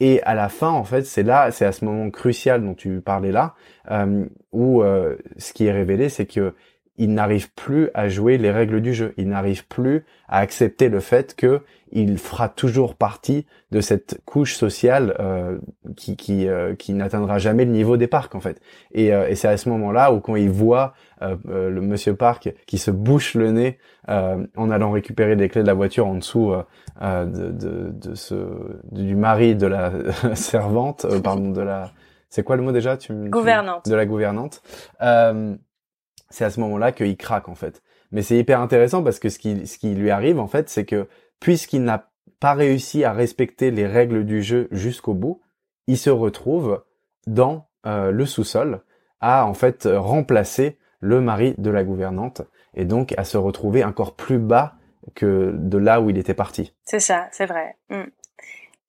et 0.02 0.20
à 0.24 0.34
la 0.34 0.50
fin, 0.50 0.70
en 0.70 0.84
fait, 0.84 1.04
c'est 1.04 1.22
là, 1.22 1.52
c'est 1.52 1.64
à 1.64 1.72
ce 1.72 1.86
moment 1.86 2.10
crucial 2.10 2.64
dont 2.64 2.74
tu 2.74 3.02
parlais 3.02 3.32
là, 3.32 3.54
euh, 3.92 4.26
où 4.52 4.82
euh, 4.82 5.16
ce 5.38 5.54
qui 5.54 5.68
est 5.68 5.72
révélé, 5.72 6.10
c'est 6.10 6.26
que 6.26 6.56
il 7.02 7.16
n'arrive 7.16 7.52
plus 7.54 7.90
à 7.96 8.10
jouer 8.10 8.38
les 8.38 8.52
règles 8.52 8.80
du 8.80 8.94
jeu. 8.94 9.16
Il 9.18 9.30
n'arrive 9.30 9.66
plus 9.66 10.06
à 10.30 10.38
accepter 10.38 10.88
le 10.88 11.00
fait 11.00 11.36
que 11.36 11.62
il 11.92 12.20
fera 12.20 12.48
toujours 12.48 12.94
partie 12.94 13.48
de 13.72 13.82
cette 13.82 14.22
couche 14.24 14.54
sociale 14.54 15.16
euh, 15.20 15.58
qui 15.98 16.16
qui, 16.16 16.48
euh, 16.48 16.76
qui 16.76 16.94
n'atteindra 16.94 17.40
jamais 17.40 17.66
le 17.66 17.72
niveau 17.72 17.98
des 17.98 18.06
parcs 18.06 18.36
en 18.36 18.40
fait. 18.40 18.62
Et, 18.94 19.16
euh, 19.16 19.28
et 19.28 19.34
c'est 19.34 19.48
à 19.48 19.58
ce 19.58 19.68
moment-là 19.70 20.14
où 20.14 20.20
quand 20.20 20.36
il 20.36 20.52
voit 20.52 20.94
le 21.22 21.82
Monsieur 21.82 22.16
Park 22.16 22.54
qui 22.68 22.78
se 22.78 22.92
bouche 22.92 23.34
le 23.34 23.52
nez 23.52 23.80
en 24.08 24.70
allant 24.70 24.92
récupérer 24.92 25.36
les 25.36 25.50
clés 25.50 25.62
de 25.62 25.68
la 25.68 25.74
voiture 25.74 26.06
en 26.08 26.16
dessous 26.16 26.54
de, 27.00 27.26
de, 27.26 27.92
de, 27.92 28.16
ce 28.16 28.36
du 28.92 29.16
mari 29.16 29.56
de 29.56 29.68
la 29.68 29.92
servante, 30.36 31.06
pardon 31.24 31.50
de 31.52 31.62
la 31.62 31.92
c'est 32.30 32.44
quoi 32.44 32.56
le 32.56 32.64
mot 32.64 32.72
déjà? 32.72 32.98
Tu 32.98 33.14
gouvernante 33.30 33.88
de 33.88 33.94
la 33.94 34.06
gouvernante 34.06 34.64
c'est 36.32 36.46
à 36.46 36.50
ce 36.50 36.60
moment-là 36.60 36.92
qu'il 36.92 37.18
craque 37.18 37.50
en 37.50 37.56
fait. 37.56 37.82
Mais 38.12 38.22
c'est 38.22 38.38
hyper 38.38 38.60
intéressant 38.60 39.04
parce 39.04 39.20
que 39.20 39.30
ce 39.30 39.40
qui, 39.40 39.66
ce 39.68 39.78
qui 39.78 39.94
lui 39.94 40.10
arrive 40.10 40.40
en 40.40 40.48
fait, 40.48 40.70
c'est 40.70 40.86
que 40.86 41.08
puisqu'il 41.40 41.84
n'a 41.84 42.10
pas 42.40 42.54
réussi 42.54 43.04
à 43.04 43.14
respecter 43.14 43.72
les 43.72 43.86
règles 43.86 44.26
du 44.26 44.42
jeu 44.42 44.68
jusqu'au 44.72 45.14
bout, 45.14 45.42
il 45.88 45.98
se 45.98 46.10
retrouve 46.10 46.84
dans 47.28 47.68
euh, 47.86 48.12
le 48.12 48.26
sous-sol 48.26 48.82
à 49.20 49.46
en 49.46 49.54
fait 49.54 49.88
remplacer 49.92 50.78
le 51.00 51.22
mari 51.22 51.56
de 51.58 51.70
la 51.70 51.84
gouvernante 51.84 52.42
et 52.74 52.86
donc 52.86 53.14
à 53.18 53.24
se 53.24 53.38
retrouver 53.38 53.84
encore 53.84 54.16
plus 54.16 54.40
bas 54.40 54.76
que 55.16 55.54
de 55.56 55.78
là 55.78 56.02
où 56.02 56.10
il 56.10 56.18
était 56.18 56.34
parti. 56.34 56.74
C'est 56.86 57.00
ça, 57.00 57.28
c'est 57.32 57.46
vrai. 57.46 57.76
Mm. 57.90 58.04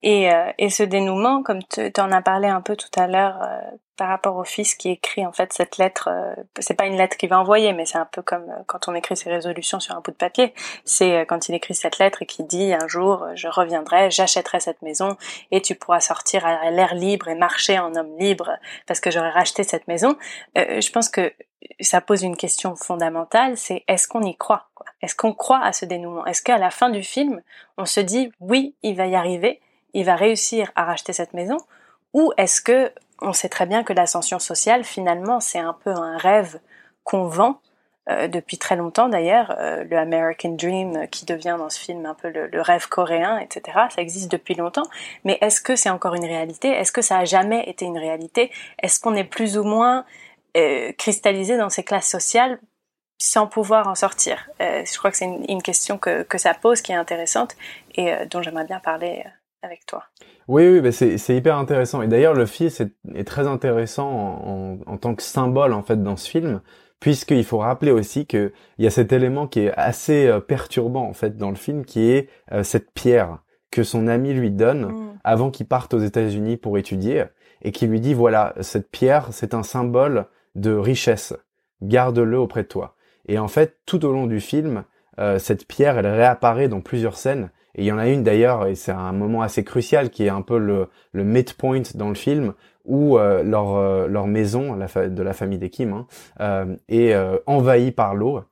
Et, 0.03 0.33
euh, 0.33 0.51
et 0.59 0.69
ce 0.69 0.83
dénouement, 0.83 1.43
comme 1.43 1.63
tu 1.65 1.93
en 1.99 2.11
as 2.11 2.23
parlé 2.23 2.49
un 2.49 2.61
peu 2.61 2.75
tout 2.75 2.91
à 2.97 3.07
l'heure 3.07 3.41
euh, 3.43 3.61
par 3.97 4.09
rapport 4.09 4.37
au 4.37 4.43
fils 4.43 4.75
qui 4.75 4.91
écrit 4.91 5.25
en 5.25 5.31
fait 5.33 5.53
cette 5.53 5.79
lettre, 5.79 6.09
euh, 6.11 6.35
c'est 6.59 6.75
pas 6.75 6.87
une 6.87 6.97
lettre 6.97 7.17
qu'il 7.17 7.29
va 7.29 7.39
envoyer, 7.39 7.73
mais 7.73 7.87
c'est 7.87 7.99
un 7.99 8.09
peu 8.11 8.21
comme 8.21 8.45
quand 8.67 8.89
on 8.89 8.95
écrit 8.95 9.17
ses 9.17 9.31
résolutions 9.31 9.79
sur 9.79 9.95
un 9.95 10.01
bout 10.01 10.11
de 10.11 10.17
papier. 10.17 10.55
C'est 10.85 11.25
quand 11.27 11.49
il 11.49 11.55
écrit 11.55 11.75
cette 11.75 11.99
lettre 11.99 12.23
et 12.23 12.27
qu'il 12.27 12.49
dit 12.49 12.73
un 12.73 12.89
jour 12.89 13.27
je 13.37 13.47
reviendrai, 13.47 14.11
j'achèterai 14.11 14.59
cette 14.59 14.83
maison 14.83 15.17
et 15.53 15.63
tu 15.63 15.77
pourras 15.77 16.01
sortir 16.01 16.45
à 16.47 16.71
l'air 16.71 16.95
libre 16.95 17.29
et 17.29 17.37
marcher 17.37 17.79
en 17.79 17.95
homme 17.95 18.19
libre 18.19 18.51
parce 18.89 18.99
que 18.99 19.13
j'aurai 19.13 19.31
racheté 19.31 19.63
cette 19.63 19.87
maison. 19.87 20.17
je 20.57 20.91
pense 20.91 21.09
que 21.09 21.33
ça 21.81 22.01
pose 22.01 22.23
une 22.23 22.37
question 22.37 22.75
fondamentale, 22.75 23.57
c'est 23.57 23.85
est-ce 23.87 24.09
qu'on 24.09 24.23
y 24.23 24.37
croit 24.37 24.69
Est-ce 25.01 25.15
qu'on 25.15 25.33
croit 25.33 25.63
à 25.63 25.73
ce 25.73 25.85
dénouement? 25.85 26.27
Est-ce 26.27 26.43
qu'à 26.43 26.59
la 26.59 26.71
fin 26.71 26.91
du 26.91 27.05
film, 27.05 27.41
on 27.79 27.85
se 27.85 28.01
dit 28.01 28.33
oui, 28.41 28.75
il 28.83 28.97
va 28.97 29.07
y 29.07 29.15
arriver 29.15 29.61
il 29.95 30.05
va 30.05 30.17
réussir 30.17 30.71
à 30.77 30.85
racheter 30.85 31.13
cette 31.13 31.35
maison 31.35 31.59
ou 32.13 32.33
est-ce 32.37 32.61
que 32.61 32.93
on 33.21 33.33
sait 33.33 33.49
très 33.49 33.67
bien 33.67 33.85
que 33.85 33.93
l'ascension 33.93 34.39
sociale 34.39 34.85
finalement 34.85 35.41
c'est 35.41 35.59
un 35.59 35.73
peu 35.73 35.91
un 35.91 36.17
rêve 36.19 36.61
qu'on 37.05 37.27
vend 37.27 37.61
euh, 38.11 38.27
depuis 38.27 38.59
très 38.59 38.75
longtemps 38.75 39.09
d'ailleurs, 39.09 39.55
euh, 39.61 39.85
le 39.85 39.97
American 39.97 40.51
Dream 40.51 41.07
qui 41.09 41.25
devient 41.25 41.55
dans 41.57 41.71
ce 41.71 41.79
film 41.79 42.05
un 42.05 42.15
peu 42.15 42.31
le, 42.31 42.61
rêve 42.61 42.89
coréen, 42.89 43.39
etc. 43.39 43.79
Ça 43.95 44.03
existe 44.03 44.31
depuis 44.31 44.55
longtemps, 44.55 44.87
mais 45.25 45.39
est-ce 45.41 45.61
que 45.61 45.77
c'est 45.77 45.91
encore 45.91 46.15
une 46.15 46.25
réalité? 46.25 46.69
Est-ce 46.69 46.91
que 46.91 47.03
ça 47.03 47.19
a 47.19 47.25
jamais 47.25 47.63
été 47.69 47.85
une 47.85 47.99
réalité? 47.99 48.51
Est-ce 48.83 48.99
qu'on 48.99 49.15
est 49.15 49.25
plus 49.25 49.57
ou 49.57 49.63
moins 49.63 50.05
euh, 50.57 50.91
cristallisé 50.99 51.57
dans 51.57 51.71
ces 51.71 51.85
classes 51.85 52.09
sociales 52.09 52.59
sans 53.19 53.47
pouvoir 53.47 53.87
en 53.87 53.95
sortir? 53.95 54.51
Je 54.59 54.99
crois 54.99 55.13
que 55.13 55.17
c'est 55.17 55.27
une, 55.27 55.63
question 55.63 55.97
que, 55.97 56.25
que, 56.25 56.39
ça 56.39 56.55
pose 56.55 56.83
qui 56.83 56.91
est 56.91 56.97
intéressante 56.97 57.57
et 57.95 58.13
dont 58.27 58.43
j'aimerais 58.43 58.65
bien 58.65 58.81
parler 58.81 59.25
avec 59.63 59.87
toi. 59.87 60.05
Oui, 60.49 60.69
oui, 60.69 60.81
bah, 60.81 60.93
c'est, 60.93 61.37
hyper 61.37 61.57
intéressant. 61.57 62.03
Et 62.03 62.09
d'ailleurs, 62.09 62.35
le 62.35 62.47
fils 62.47 62.81
est, 62.81 62.93
est 63.15 63.25
très 63.25 63.47
intéressant 63.47 64.09
en, 64.09 64.79
en, 64.87 64.97
tant 64.97 65.15
que 65.15 65.23
symbole 65.23 65.73
en 65.73 65.83
fait 65.83 66.03
dans 66.03 66.17
ce 66.17 66.29
film, 66.29 66.61
puisqu'il 67.01 67.45
faut 67.45 67.59
rappeler 67.59 67.91
aussi 67.91 68.27
qu'il 68.27 68.53
y 68.79 68.87
a 68.87 68.91
cet 68.91 69.13
élément 69.13 69.47
qui 69.47 69.61
est 69.61 69.73
assez 69.77 70.27
euh, 70.27 70.41
perturbant 70.41 71.09
en 71.09 71.13
fait 71.13 71.37
dans 71.37 71.51
le 71.51 71.57
film, 71.57 71.85
qui 71.85 72.11
est 72.11 72.29
euh, 72.53 72.63
cette 72.63 72.93
pierre 72.93 73.39
que 73.71 73.83
son 73.83 74.07
ami 74.07 74.35
lui 74.35 74.51
donne 74.51 74.87
mm. 74.87 75.19
avant 75.25 75.51
qu'il 75.51 75.67
parte 75.67 75.95
aux 75.95 75.99
États-Unis 75.99 76.57
pour 76.57 76.77
étudier, 76.77 77.25
et 77.63 77.73
qui 77.73 77.87
lui 77.87 78.01
dit 78.01 78.15
voilà, 78.15 78.55
cette 78.61 78.91
pierre, 78.91 79.29
c'est 79.33 79.55
un 79.55 79.63
symbole 79.63 80.27
de 80.55 80.73
richesse. 80.73 81.35
Garde-le 81.81 82.39
auprès 82.39 82.63
de 82.63 82.69
toi. 82.69 82.97
Et 83.27 83.39
en 83.39 83.49
fait, 83.49 83.79
tout 83.87 84.05
au 84.05 84.13
long 84.13 84.27
du 84.27 84.41
film, 84.41 84.85
euh, 85.19 85.39
cette 85.39 85.67
pierre, 85.67 85.99
elle 85.99 86.07
réapparaît 86.07 86.69
dans 86.69 86.81
plusieurs 86.81 87.17
scènes 87.17 87.51
et 87.75 87.83
il 87.83 87.85
y 87.87 87.93
en 87.93 87.99
a 87.99 88.09
une 88.09 88.23
d'ailleurs, 88.23 88.67
et 88.67 88.75
c'est 88.75 88.93
un 88.93 89.13
moment 89.13 89.43
assez 89.43 89.65
crucial 89.65 90.11
qui 90.11 90.25
est 90.25 90.29
un 90.29 90.43
peu 90.43 90.59
le, 90.59 90.89
le 91.13 91.25
midpoint 91.25 91.83
dans 91.95 92.09
le 92.09 92.15
film, 92.15 92.53
où 92.85 93.19
euh, 93.19 93.43
leur, 93.43 93.77
euh, 93.77 94.07
leur 94.09 94.27
maison 94.27 94.75
la 94.75 95.09
de 95.09 95.23
la 95.23 95.33
famille 95.33 95.59
des 95.59 95.71
Kim 95.71 95.93
hein, 95.93 96.07
euh, 96.41 96.77
est 96.89 97.15
envahie 97.47 97.93
par 97.93 98.15
l'eau. 98.15 98.43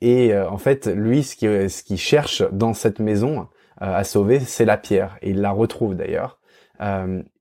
et 0.00 0.36
en 0.36 0.58
fait, 0.58 0.86
lui, 0.86 1.22
ce 1.22 1.36
qu'il 1.36 1.68
ce 1.70 1.82
qui 1.82 1.98
cherche 1.98 2.42
dans 2.52 2.74
cette 2.74 3.00
maison 3.00 3.48
à 3.78 4.04
sauver, 4.04 4.38
c'est 4.40 4.64
la 4.64 4.76
pierre. 4.76 5.16
Et 5.22 5.30
il 5.30 5.40
la 5.40 5.50
retrouve 5.50 5.96
d'ailleurs. 5.96 6.38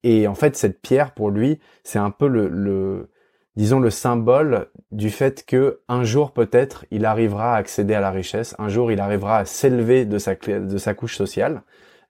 et 0.04 0.27
en 0.27 0.36
fait, 0.36 0.56
cette 0.56 0.82
pierre, 0.82 1.13
pour 1.13 1.30
lui, 1.30 1.60
c'est 1.84 1.99
un 1.99 2.10
peu 2.12 2.27
le, 2.27 2.47
le 2.47 3.10
disons 3.56 3.80
le 3.80 3.90
symbole 3.90 4.68
du 4.92 5.10
fait 5.10 5.46
que 5.46 5.82
un 5.88 6.04
jour 6.04 6.32
peut-être 6.32 6.86
il 6.92 7.06
arrivera 7.06 7.56
à 7.56 7.58
accéder 7.58 7.94
à 7.94 8.00
la 8.00 8.12
richesse, 8.12 8.56
un 8.60 8.70
jour 8.70 8.92
il 8.92 9.00
arrivera 9.00 9.38
à 9.40 9.46
s'élever 9.46 10.06
de 10.06 10.18
sa 10.18 10.36
de 10.36 10.78
sa 10.78 10.94
couche 10.94 11.18
sociale. 11.18 11.64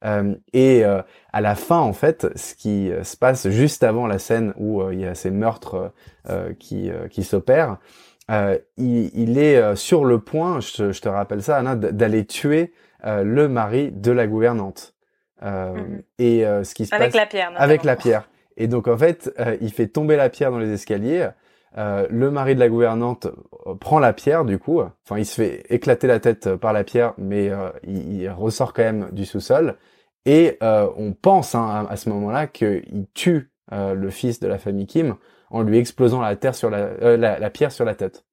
Euh, 0.04 0.36
et 0.54 0.84
euh, 0.84 1.02
à 1.32 1.42
la 1.42 1.56
fin, 1.56 1.78
en 1.78 1.94
fait, 1.94 2.28
ce 2.36 2.56
qui 2.56 2.92
se 3.04 3.16
passe 3.16 3.50
juste 3.50 3.84
avant 3.84 4.08
la 4.08 4.20
scène 4.20 4.54
où 4.58 4.82
euh, 4.82 4.94
il 4.94 5.02
y 5.02 5.06
a 5.06 5.16
ces 5.16 5.32
meurtres 5.32 5.94
qui, 6.60 6.92
qui 7.10 7.24
s'opèrent, 7.24 7.78
il, 8.30 9.10
il, 9.14 9.38
est 9.38 9.76
sur 9.76 10.06
le 10.06 10.20
point, 10.20 10.60
je, 10.60 10.92
je 10.92 11.02
te 11.02 11.10
rappelle 11.10 11.42
ça, 11.42 11.58
Anna, 11.58 11.76
d'aller 11.76 12.26
tuer 12.26 12.74
le 13.04 13.48
mari 13.48 13.92
de 13.92 14.12
la 14.12 14.28
gouvernante. 14.28 14.94
Mm-hmm. 15.44 16.04
Et 16.20 16.44
ce 16.64 16.74
qui 16.76 16.86
se 16.86 16.94
avec 16.94 17.16
la 17.16 17.26
pierre. 17.26 17.52
Avec 17.56 17.84
la 17.84 17.96
pierre. 17.96 18.30
Et 18.62 18.68
donc 18.68 18.88
en 18.88 18.96
fait, 18.96 19.34
euh, 19.40 19.58
il 19.60 19.72
fait 19.72 19.88
tomber 19.88 20.16
la 20.16 20.30
pierre 20.30 20.52
dans 20.52 20.60
les 20.60 20.72
escaliers. 20.72 21.30
Euh, 21.80 22.06
le 22.12 22.30
mari 22.30 22.54
de 22.54 22.60
la 22.60 22.70
gouvernante 22.70 23.26
euh, 23.66 23.74
prend 23.74 23.98
la 23.98 24.14
pierre 24.14 24.46
du 24.46 24.60
coup. 24.60 24.82
Enfin, 24.82 25.18
il 25.18 25.26
se 25.26 25.34
fait 25.34 25.66
éclater 25.74 26.06
la 26.06 26.20
tête 26.20 26.56
par 26.58 26.72
la 26.72 26.84
pierre, 26.84 27.16
mais 27.18 27.52
il, 27.88 28.30
ressort 28.30 28.74
quand 28.74 28.84
même 28.84 29.10
du 29.12 29.26
sous-sol. 29.26 29.78
Et 30.28 30.60
on 30.62 31.14
pense 31.20 31.56
hein, 31.56 31.88
à, 31.90 31.96
ce 31.96 32.08
moment-là 32.10 32.46
qu'il 32.46 33.08
tue 33.16 33.50
le 33.72 34.10
fils 34.12 34.40
de 34.40 34.48
la 34.48 34.60
famille 34.60 34.86
Kim 34.86 35.16
en 35.50 35.64
lui 35.64 35.80
explosant 35.80 36.22
la, 36.22 36.36
terre 36.36 36.54
sur 36.54 36.70
la, 36.70 37.18
la, 37.18 37.50
pierre 37.50 37.72
sur 37.72 37.84
la 37.84 37.96
tête. 37.96 38.24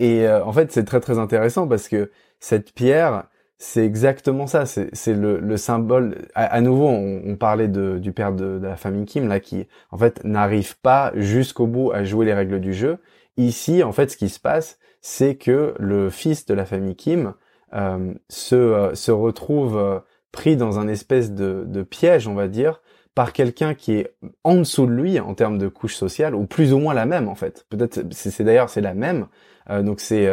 et 0.00 0.26
en 0.26 0.52
fait, 0.54 0.72
c'est 0.72 0.84
très 0.84 1.00
très 1.00 1.18
intéressant 1.18 1.68
parce 1.68 1.88
que 1.88 2.10
cette 2.40 2.72
pierre, 2.72 3.24
c'est 3.58 3.84
exactement 3.84 4.46
ça. 4.46 4.66
C'est 4.66 5.14
le, 5.14 5.40
le, 5.40 5.56
symbole. 5.56 6.28
À, 6.34 6.60
nouveau, 6.60 6.86
on, 6.86 7.36
parlait 7.36 7.66
de, 7.66 7.98
du 7.98 8.12
père 8.12 8.32
de, 8.32 8.60
la 8.62 8.76
famille 8.76 9.04
Kim 9.04 9.28
là, 9.28 9.40
qui 9.40 9.66
en 9.90 9.98
fait 9.98 10.24
n'arrive 10.24 10.78
pas 10.78 11.12
jusqu'au 11.16 11.66
bout 11.66 11.90
à 11.90 12.04
jouer 12.04 12.24
les 12.24 12.34
règles 12.34 12.60
du 12.60 12.72
jeu. 12.72 12.98
Ici, 13.36 13.82
en 13.82 13.90
fait, 13.90 14.12
ce 14.12 14.16
qui 14.16 14.28
se 14.28 14.38
passe, 14.38 14.78
c'est 15.00 15.34
que 15.34 15.74
le 15.78 16.08
fils 16.08 16.46
de 16.46 16.54
la 16.54 16.64
famille 16.66 16.94
Kim 16.94 17.34
euh, 17.74 18.14
se, 18.28 18.54
euh, 18.54 18.94
se 18.94 19.10
retrouve 19.10 19.76
euh, 19.76 19.98
pris 20.30 20.56
dans 20.56 20.78
un 20.78 20.86
espèce 20.86 21.32
de, 21.32 21.64
de 21.66 21.82
piège, 21.82 22.28
on 22.28 22.34
va 22.34 22.46
dire, 22.46 22.80
par 23.16 23.32
quelqu'un 23.32 23.74
qui 23.74 23.94
est 23.94 24.14
en 24.44 24.54
dessous 24.54 24.86
de 24.86 24.92
lui 24.92 25.18
en 25.18 25.34
termes 25.34 25.58
de 25.58 25.66
couche 25.66 25.96
sociale, 25.96 26.36
ou 26.36 26.46
plus 26.46 26.72
ou 26.72 26.78
moins 26.78 26.94
la 26.94 27.06
même 27.06 27.28
en 27.28 27.34
fait. 27.34 27.66
Peut-être, 27.70 28.04
c'est 28.12 28.44
d'ailleurs 28.44 28.70
c'est 28.70 28.80
la 28.80 28.94
même. 28.94 29.26
donc 29.68 29.98
c'est 29.98 30.30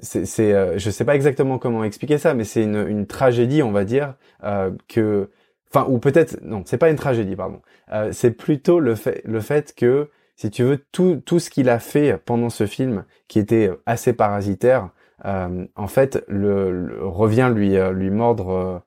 c'est, 0.00 0.52
euh, 0.52 0.78
je 0.78 0.90
sais 0.90 1.04
pas 1.04 1.14
exactement 1.14 1.58
comment 1.58 1.84
expliquer 1.84 2.18
ça, 2.18 2.34
mais 2.34 2.44
c'est 2.44 2.62
une, 2.62 2.86
une 2.88 3.06
tragédie, 3.06 3.62
on 3.62 3.72
va 3.72 3.84
dire, 3.84 4.14
euh, 4.44 4.70
que, 4.88 5.30
enfin, 5.70 5.86
ou 5.90 5.98
peut-être, 5.98 6.38
non, 6.42 6.62
c'est 6.66 6.78
pas 6.78 6.90
une 6.90 6.96
tragédie, 6.96 7.36
pardon. 7.36 7.60
Euh, 7.92 8.10
c'est 8.12 8.32
plutôt 8.32 8.80
le 8.80 8.94
fait, 8.94 9.22
le 9.24 9.40
fait 9.40 9.74
que, 9.74 10.10
si 10.36 10.50
tu 10.50 10.64
veux, 10.64 10.78
tout, 10.92 11.22
tout 11.24 11.38
ce 11.38 11.50
qu'il 11.50 11.68
a 11.70 11.78
fait 11.78 12.18
pendant 12.24 12.50
ce 12.50 12.66
film, 12.66 13.04
qui 13.28 13.38
était 13.38 13.70
assez 13.86 14.12
parasitaire, 14.12 14.90
euh, 15.24 15.66
en 15.76 15.86
fait, 15.86 16.24
le, 16.28 16.98
revient 17.02 17.50
lui, 17.54 17.76
euh, 17.76 17.92
lui 17.92 18.10
mordre. 18.10 18.82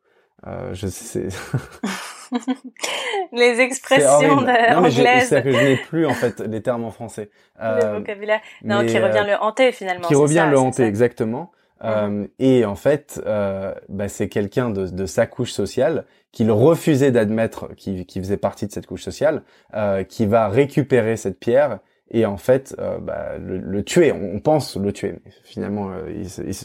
je 0.73 0.87
sais. 0.87 1.29
les 3.31 3.59
expressions 3.59 4.37
anglaises. 4.37 5.29
C'est 5.29 5.43
que 5.43 5.51
je 5.51 5.63
n'ai 5.63 5.77
plus 5.77 6.05
en 6.05 6.13
fait 6.13 6.39
les 6.39 6.61
termes 6.61 6.83
en 6.83 6.91
français. 6.91 7.29
le 7.61 7.97
vocabulaire. 7.99 8.41
Non, 8.63 8.85
qui 8.85 8.97
revient 8.97 9.25
le 9.27 9.35
hanter 9.41 9.71
finalement. 9.71 10.07
Qui 10.07 10.15
revient 10.15 10.47
le 10.49 10.57
hanter 10.57 10.83
exactement. 10.83 11.51
Euh, 11.83 12.27
et 12.39 12.65
en 12.65 12.75
fait, 12.75 13.21
euh, 13.25 13.73
bah, 13.87 14.09
c'est 14.09 14.27
quelqu'un 14.27 14.69
de, 14.69 14.87
de, 14.87 15.05
sa 15.05 15.25
couche 15.25 15.51
sociale 15.51 16.03
qu'il 16.31 16.51
refusait 16.51 17.11
d'admettre 17.11 17.73
qu'il 17.75 18.05
faisait 18.05 18.37
partie 18.37 18.67
de 18.67 18.71
cette 18.71 18.85
couche 18.85 19.03
sociale, 19.03 19.43
euh, 19.73 20.03
qui 20.03 20.25
va 20.25 20.47
récupérer 20.49 21.15
cette 21.15 21.39
pierre 21.39 21.79
et 22.11 22.25
en 22.25 22.37
fait 22.37 22.75
euh, 22.79 22.99
bah, 22.99 23.37
le, 23.39 23.57
le, 23.57 23.83
tuer. 23.83 24.11
On, 24.11 24.39
pense 24.39 24.75
le 24.77 24.91
tuer, 24.91 25.15
mais 25.23 25.31
finalement 25.43 25.91
euh, 25.91 26.23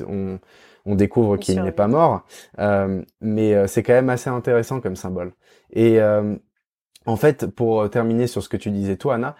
on, 0.08 0.38
on, 0.84 0.94
découvre 0.94 1.36
qu'il 1.36 1.62
n'est 1.62 1.72
pas 1.72 1.88
mort. 1.88 2.24
Euh, 2.58 3.02
mais 3.20 3.66
c'est 3.66 3.82
quand 3.82 3.94
même 3.94 4.10
assez 4.10 4.30
intéressant 4.30 4.80
comme 4.80 4.96
symbole. 4.96 5.32
Et 5.72 5.98
en 7.06 7.16
fait, 7.16 7.46
pour 7.46 7.90
terminer 7.90 8.26
sur 8.26 8.42
ce 8.42 8.48
que 8.48 8.56
tu 8.56 8.70
disais 8.70 8.96
toi, 8.96 9.16
Anna, 9.16 9.36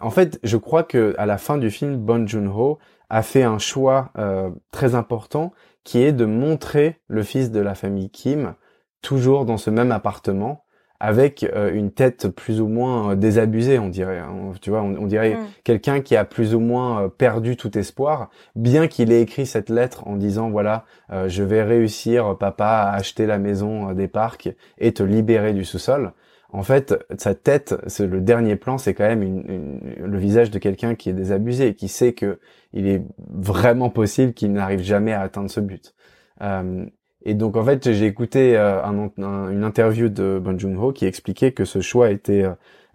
en 0.00 0.10
fait, 0.10 0.38
je 0.42 0.56
crois 0.56 0.82
que 0.82 1.14
à 1.18 1.26
la 1.26 1.38
fin 1.38 1.58
du 1.58 1.70
film, 1.70 1.96
Bon 1.96 2.26
Joon-ho 2.26 2.78
a 3.12 3.22
fait 3.22 3.42
un 3.42 3.58
choix 3.58 4.10
euh, 4.16 4.50
très 4.70 4.94
important 4.94 5.52
qui 5.84 6.02
est 6.02 6.12
de 6.12 6.24
montrer 6.24 6.98
le 7.08 7.22
fils 7.22 7.50
de 7.50 7.60
la 7.60 7.74
famille 7.74 8.08
Kim 8.08 8.54
toujours 9.02 9.44
dans 9.44 9.58
ce 9.58 9.68
même 9.68 9.92
appartement 9.92 10.61
avec 11.02 11.44
euh, 11.44 11.74
une 11.74 11.90
tête 11.90 12.28
plus 12.28 12.60
ou 12.60 12.68
moins 12.68 13.10
euh, 13.10 13.14
désabusée, 13.16 13.78
on 13.78 13.88
dirait. 13.88 14.18
Hein. 14.18 14.52
tu 14.60 14.70
vois, 14.70 14.82
on, 14.82 15.06
dirait 15.06 15.34
mm. 15.34 15.46
quelqu'un 15.64 16.00
qui 16.00 16.16
a 16.16 16.24
plus 16.24 16.54
ou 16.54 16.60
moins 16.60 17.08
perdu 17.08 17.56
tout 17.56 17.76
espoir, 17.76 18.30
bien 18.54 18.86
qu'il 18.86 19.12
ait 19.12 19.20
écrit 19.20 19.46
cette 19.46 19.68
lettre 19.68 20.06
en 20.06 20.16
disant 20.16 20.50
voilà, 20.50 20.84
je 21.26 21.42
vais 21.42 21.62
réussir, 21.62 22.36
papa, 22.38 22.66
à 22.66 22.94
acheter 22.94 23.26
la 23.26 23.38
maison 23.38 23.92
des 23.92 24.08
parcs 24.08 24.48
et 24.78 24.92
te 24.92 25.02
libérer 25.02 25.52
du 25.52 25.64
sous-sol 25.64 26.12
en 26.52 26.62
fait, 26.62 26.94
sa 27.18 27.34
tête, 27.34 27.74
c'est 27.86 28.06
le 28.06 28.20
dernier 28.20 28.56
plan, 28.56 28.76
c'est 28.76 28.92
quand 28.92 29.06
même 29.06 29.22
une, 29.22 29.80
le 29.98 30.18
visage 30.18 30.50
de 30.50 30.58
quelqu'un 30.58 30.94
qui 30.94 31.08
est 31.08 31.14
désabusé 31.14 31.68
et 31.68 31.74
qui 31.74 31.88
sait 31.88 32.12
que 32.12 32.38
il 32.74 32.86
est 32.86 33.02
vraiment 33.16 33.88
possible 33.88 34.34
qu'il 34.34 34.52
n'arrive 34.52 34.82
jamais 34.82 35.12
à 35.12 35.22
atteindre 35.22 35.50
ce 35.50 35.60
but. 35.60 35.94
Euh, 36.42 36.84
et 37.24 37.34
donc 37.34 37.56
en 37.56 37.64
fait, 37.64 37.92
j'ai 37.92 38.06
écouté 38.06 38.56
euh, 38.56 38.82
une 38.86 39.64
interview 39.64 40.08
de 40.08 40.40
Bon 40.42 40.58
Joon-ho 40.58 40.92
qui 40.92 41.06
expliquait 41.06 41.52
que 41.52 41.64
ce 41.64 41.80
choix 41.80 42.10
était 42.10 42.44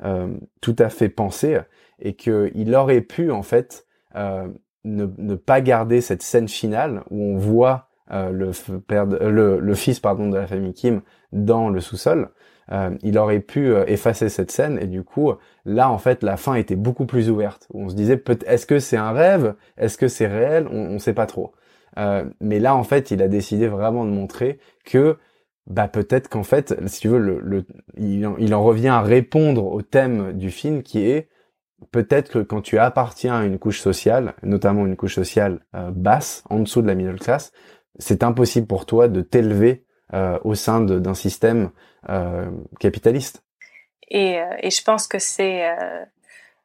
euh, 0.04 0.28
tout 0.62 0.76
à 0.80 0.90
fait 0.90 1.10
pensé 1.10 1.60
et 2.00 2.14
qu'il 2.14 2.76
aurait 2.76 3.02
pu 3.02 3.32
en 3.32 3.44
fait 3.44 3.86
ne, 4.84 5.36
pas 5.36 5.62
garder 5.62 6.02
cette 6.02 6.22
scène 6.22 6.48
finale 6.48 7.04
où 7.10 7.22
on 7.22 7.38
voit 7.38 7.90
le, 8.12 8.52
fils 9.74 10.00
pardon 10.00 10.30
de 10.30 10.38
la 10.38 10.48
famille 10.48 10.74
Kim 10.74 11.02
dans 11.32 11.70
le 11.70 11.80
sous-sol. 11.80 12.30
Euh, 12.72 12.92
il 13.02 13.18
aurait 13.18 13.40
pu 13.40 13.72
euh, 13.72 13.86
effacer 13.88 14.28
cette 14.28 14.52
scène 14.52 14.78
et 14.82 14.88
du 14.88 15.04
coup 15.04 15.32
là 15.64 15.90
en 15.90 15.98
fait 15.98 16.22
la 16.22 16.36
fin 16.36 16.56
était 16.56 16.76
beaucoup 16.76 17.06
plus 17.06 17.30
ouverte. 17.30 17.68
On 17.74 17.88
se 17.88 17.96
disait 17.96 18.18
peut 18.18 18.38
est-ce 18.46 18.66
que 18.66 18.80
c'est 18.80 18.98
un 18.98 19.12
rêve? 19.12 19.56
Est-ce 19.78 19.98
que 19.98 20.08
c'est 20.08 20.28
réel? 20.28 20.68
On, 20.70 20.96
on 20.96 21.00
sait 21.00 21.14
pas 21.14 21.28
trop 21.28 21.54
euh, 21.98 22.26
mais 22.40 22.60
là 22.60 22.76
en 22.76 22.84
fait 22.84 23.12
il 23.12 23.22
a 23.22 23.28
décidé 23.28 23.68
vraiment 23.68 24.06
de 24.06 24.12
montrer 24.12 24.60
que 24.86 25.18
bah 25.68 25.88
peut-être 25.88 26.30
qu'en 26.30 26.44
fait 26.44 26.76
si 26.88 27.02
tu 27.02 27.08
veux 27.10 27.20
le, 27.20 27.66
il, 27.98 28.30
il, 28.40 28.56
en 28.56 28.64
revient 28.64 28.88
à 28.88 29.02
répondre 29.02 29.66
au 29.66 29.82
thème 29.82 30.34
du 30.34 30.50
film 30.50 30.82
qui 30.82 31.06
est 31.06 31.30
peut-être 31.92 32.32
que 32.32 32.40
quand 32.40 32.62
tu 32.62 32.78
appartiens 32.78 33.36
à 33.36 33.46
une 33.46 33.60
couche 33.60 33.82
sociale 33.82 34.34
notamment 34.44 34.86
une 34.86 34.96
couche 34.96 35.16
sociale 35.16 35.60
basse 35.92 36.44
en 36.50 36.60
dessous 36.60 36.82
de 36.82 36.88
la 36.88 36.96
middle 36.96 37.20
class 37.20 37.52
c'est 38.00 38.24
impossible 38.24 38.68
pour 38.68 38.86
toi 38.86 39.08
de 39.08 39.22
t'élever 39.22 39.86
euh, 40.14 40.40
au 40.44 40.56
sein 40.56 40.82
d'un 40.82 41.14
système 41.14 41.72
euh, 42.10 42.50
capitaliste. 42.80 43.44
Et, 44.10 44.40
euh, 44.40 44.56
et, 44.60 44.70
je 44.70 44.82
pense 44.82 45.06
que 45.06 45.20
c'est 45.20 45.70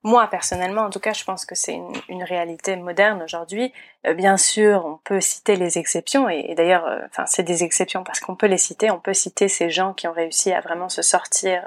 moi 0.02 0.26
personnellement, 0.28 0.82
en 0.82 0.90
tout 0.90 1.00
cas, 1.00 1.12
je 1.12 1.24
pense 1.24 1.44
que 1.44 1.54
c'est 1.54 1.80
une, 2.08 2.24
réalité 2.24 2.76
moderne 2.76 3.22
aujourd'hui. 3.22 3.72
bien 4.16 4.36
sûr, 4.36 4.84
on 4.86 4.98
peut 5.04 5.20
citer 5.20 5.56
les 5.56 5.78
exceptions, 5.78 6.28
et, 6.28 6.54
d'ailleurs, 6.54 6.84
enfin, 7.06 7.26
c'est 7.26 7.42
des 7.42 7.64
exceptions 7.64 8.04
parce 8.04 8.20
qu'on 8.20 8.36
peut 8.36 8.46
les 8.46 8.58
citer. 8.58 8.90
On 8.90 9.00
peut 9.00 9.14
citer 9.14 9.48
ces 9.48 9.70
gens 9.70 9.92
qui 9.92 10.08
ont 10.08 10.12
réussi 10.12 10.52
à 10.52 10.60
vraiment 10.60 10.88
se 10.88 11.02
sortir 11.02 11.62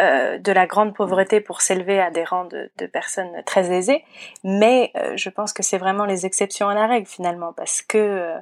euh, 0.00 0.38
de 0.38 0.52
la 0.52 0.66
grande 0.66 0.94
pauvreté 0.94 1.40
pour 1.40 1.60
s'élever 1.60 2.00
à 2.00 2.10
des 2.10 2.24
rangs 2.24 2.44
de, 2.46 2.70
de, 2.78 2.86
personnes 2.86 3.42
très 3.44 3.70
aisées. 3.70 4.04
Mais 4.44 4.92
je 5.16 5.28
pense 5.30 5.52
que 5.52 5.62
c'est 5.62 5.78
vraiment 5.78 6.04
les 6.04 6.26
exceptions 6.26 6.68
à 6.68 6.74
la 6.74 6.86
règle 6.86 7.06
finalement, 7.06 7.52
parce 7.52 7.82
que 7.82 8.34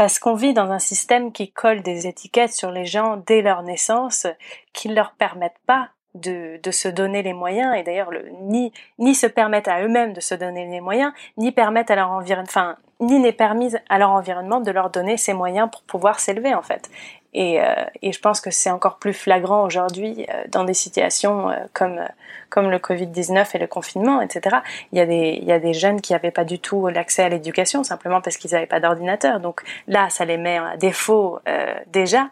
parce 0.00 0.18
qu'on 0.18 0.32
vit 0.32 0.54
dans 0.54 0.70
un 0.70 0.78
système 0.78 1.30
qui 1.30 1.52
colle 1.52 1.82
des 1.82 2.06
étiquettes 2.06 2.54
sur 2.54 2.70
les 2.70 2.86
gens 2.86 3.18
dès 3.18 3.42
leur 3.42 3.62
naissance, 3.62 4.26
qui 4.72 4.88
ne 4.88 4.94
leur 4.94 5.12
permettent 5.12 5.60
pas 5.66 5.90
de, 6.14 6.58
de, 6.62 6.70
se 6.70 6.88
donner 6.88 7.22
les 7.22 7.32
moyens 7.32 7.76
et 7.76 7.82
d'ailleurs 7.82 8.10
ni 8.42 8.72
ni 8.98 9.14
se 9.14 9.26
permettent 9.26 9.68
à 9.68 9.82
eux-mêmes 9.82 10.12
de 10.12 10.20
se 10.20 10.34
donner 10.34 10.66
les 10.66 10.80
moyens 10.80 11.12
ni 11.36 11.52
permettent 11.52 11.90
à 11.90 11.96
leur 11.96 12.10
environnement 12.10 12.48
enfin 12.48 12.76
ni 13.00 13.18
n'est 13.18 13.32
permise 13.32 13.78
à 13.88 13.98
leur 13.98 14.10
environnement 14.10 14.60
de 14.60 14.70
leur 14.70 14.90
donner 14.90 15.16
ces 15.16 15.32
moyens 15.32 15.70
pour 15.70 15.82
pouvoir 15.82 16.18
s'élever 16.18 16.54
en 16.54 16.62
fait 16.62 16.90
et, 17.32 17.60
euh, 17.60 17.84
et, 18.02 18.12
je 18.12 18.18
pense 18.18 18.40
que 18.40 18.50
c'est 18.50 18.70
encore 18.70 18.98
plus 18.98 19.12
flagrant 19.12 19.64
aujourd'hui 19.64 20.26
euh, 20.28 20.44
dans 20.50 20.64
des 20.64 20.74
situations 20.74 21.50
euh, 21.50 21.54
comme 21.72 22.00
comme 22.48 22.68
le 22.68 22.78
Covid-19 22.78 23.46
et 23.54 23.58
le 23.58 23.68
confinement, 23.68 24.20
etc. 24.20 24.56
Il 24.90 24.98
y 24.98 25.00
a 25.00 25.06
des 25.06 25.38
il 25.40 25.44
y 25.44 25.52
a 25.52 25.60
des 25.60 25.72
jeunes 25.72 26.00
qui 26.00 26.12
n'avaient 26.12 26.32
pas 26.32 26.44
du 26.44 26.58
tout 26.58 26.88
l'accès 26.88 27.22
à 27.22 27.28
l'éducation 27.28 27.84
simplement 27.84 28.20
parce 28.20 28.36
qu'ils 28.36 28.50
n'avaient 28.50 28.66
pas 28.66 28.80
d'ordinateur. 28.80 29.38
Donc 29.38 29.62
là, 29.86 30.10
ça 30.10 30.24
les 30.24 30.38
met 30.38 30.58
à 30.58 30.76
défaut 30.76 31.38
déjà. 31.86 32.30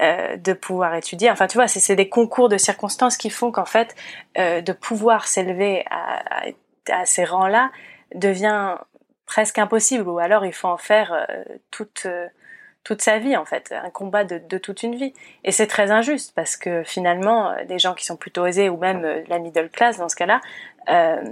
De 0.00 0.52
pouvoir 0.52 0.94
étudier. 0.94 1.30
Enfin, 1.30 1.46
tu 1.46 1.58
vois, 1.58 1.68
c'est 1.68 1.96
des 1.96 2.08
concours 2.08 2.48
de 2.48 2.56
circonstances 2.56 3.16
qui 3.16 3.30
font 3.30 3.50
qu'en 3.50 3.64
fait, 3.64 3.96
de 4.36 4.72
pouvoir 4.72 5.26
s'élever 5.26 5.84
à, 5.90 6.22
à, 6.30 7.00
à, 7.00 7.04
ces 7.04 7.24
rangs-là 7.24 7.70
devient 8.14 8.76
presque 9.26 9.58
impossible. 9.58 10.08
Ou 10.08 10.18
alors, 10.18 10.44
il 10.44 10.52
faut 10.52 10.68
en 10.68 10.78
faire 10.78 11.26
toute 11.70 12.06
toute 12.88 13.02
sa 13.02 13.18
vie 13.18 13.36
en 13.36 13.44
fait, 13.44 13.70
un 13.72 13.90
combat 13.90 14.24
de, 14.24 14.38
de 14.38 14.56
toute 14.56 14.82
une 14.82 14.94
vie. 14.94 15.12
Et 15.44 15.52
c'est 15.52 15.66
très 15.66 15.90
injuste 15.90 16.32
parce 16.34 16.56
que 16.56 16.82
finalement, 16.84 17.50
euh, 17.50 17.64
des 17.66 17.78
gens 17.78 17.92
qui 17.92 18.06
sont 18.06 18.16
plutôt 18.16 18.46
aisés 18.46 18.70
ou 18.70 18.78
même 18.78 19.04
euh, 19.04 19.22
la 19.28 19.38
middle 19.38 19.68
class 19.68 19.98
dans 19.98 20.08
ce 20.08 20.16
cas-là, 20.16 20.40
euh, 20.88 21.22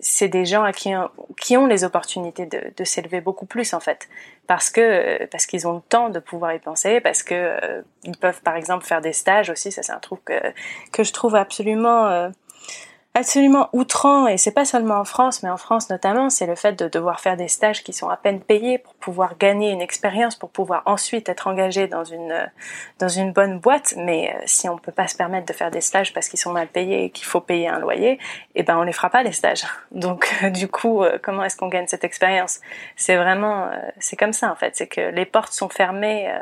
c'est 0.00 0.28
des 0.28 0.44
gens 0.44 0.62
à 0.62 0.72
qui, 0.72 0.92
qui 1.40 1.56
ont 1.56 1.66
les 1.66 1.84
opportunités 1.84 2.46
de, 2.46 2.60
de 2.76 2.84
s'élever 2.84 3.20
beaucoup 3.20 3.46
plus 3.46 3.72
en 3.74 3.80
fait, 3.80 4.08
parce 4.46 4.70
que 4.70 4.80
euh, 4.80 5.26
parce 5.30 5.46
qu'ils 5.46 5.66
ont 5.66 5.74
le 5.74 5.80
temps 5.80 6.10
de 6.10 6.18
pouvoir 6.18 6.54
y 6.54 6.58
penser, 6.58 7.00
parce 7.00 7.22
que 7.22 7.82
ils 8.04 8.16
peuvent 8.16 8.42
par 8.42 8.56
exemple 8.56 8.84
faire 8.84 9.00
des 9.00 9.12
stages 9.12 9.50
aussi. 9.50 9.72
Ça 9.72 9.82
c'est 9.82 9.92
un 9.92 10.00
truc 10.00 10.24
que 10.24 10.40
que 10.92 11.04
je 11.04 11.12
trouve 11.12 11.36
absolument 11.36 12.30
absolument 13.14 13.68
outrant, 13.74 14.26
et 14.26 14.38
c'est 14.38 14.52
pas 14.52 14.64
seulement 14.64 14.94
en 14.94 15.04
France, 15.04 15.42
mais 15.42 15.50
en 15.50 15.58
France 15.58 15.90
notamment, 15.90 16.30
c'est 16.30 16.46
le 16.46 16.54
fait 16.54 16.72
de 16.72 16.88
devoir 16.88 17.20
faire 17.20 17.36
des 17.36 17.48
stages 17.48 17.82
qui 17.84 17.92
sont 17.92 18.08
à 18.08 18.16
peine 18.16 18.40
payés 18.40 18.78
pour 18.78 18.94
pouvoir 18.94 19.36
gagner 19.36 19.70
une 19.70 19.82
expérience, 19.82 20.34
pour 20.34 20.50
pouvoir 20.50 20.82
ensuite 20.86 21.28
être 21.28 21.46
engagé 21.46 21.88
dans 21.88 22.04
une 22.04 22.50
dans 22.98 23.08
une 23.08 23.32
bonne 23.32 23.58
boîte. 23.58 23.94
Mais 23.98 24.34
euh, 24.34 24.42
si 24.46 24.68
on 24.68 24.78
peut 24.78 24.92
pas 24.92 25.08
se 25.08 25.16
permettre 25.16 25.46
de 25.46 25.52
faire 25.52 25.70
des 25.70 25.82
stages 25.82 26.14
parce 26.14 26.28
qu'ils 26.28 26.38
sont 26.38 26.52
mal 26.52 26.68
payés 26.68 27.04
et 27.04 27.10
qu'il 27.10 27.26
faut 27.26 27.40
payer 27.40 27.68
un 27.68 27.78
loyer, 27.78 28.18
eh 28.54 28.62
ben 28.62 28.78
on 28.78 28.82
les 28.82 28.92
fera 28.92 29.10
pas 29.10 29.22
les 29.22 29.32
stages. 29.32 29.64
Donc 29.90 30.34
du 30.52 30.68
coup, 30.68 31.02
euh, 31.02 31.18
comment 31.22 31.44
est-ce 31.44 31.56
qu'on 31.56 31.68
gagne 31.68 31.86
cette 31.88 32.04
expérience? 32.04 32.60
C'est 32.96 33.16
vraiment 33.16 33.66
euh, 33.66 33.76
c'est 33.98 34.16
comme 34.16 34.32
ça 34.32 34.50
en 34.50 34.56
fait, 34.56 34.74
c'est 34.74 34.88
que 34.88 35.00
les 35.00 35.26
portes 35.26 35.52
sont 35.52 35.68
fermées 35.68 36.32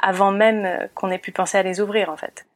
avant 0.00 0.32
même 0.32 0.88
qu'on 0.94 1.10
ait 1.10 1.18
pu 1.18 1.30
penser 1.30 1.58
à 1.58 1.62
les 1.62 1.80
ouvrir 1.80 2.10
en 2.10 2.16
fait. 2.16 2.46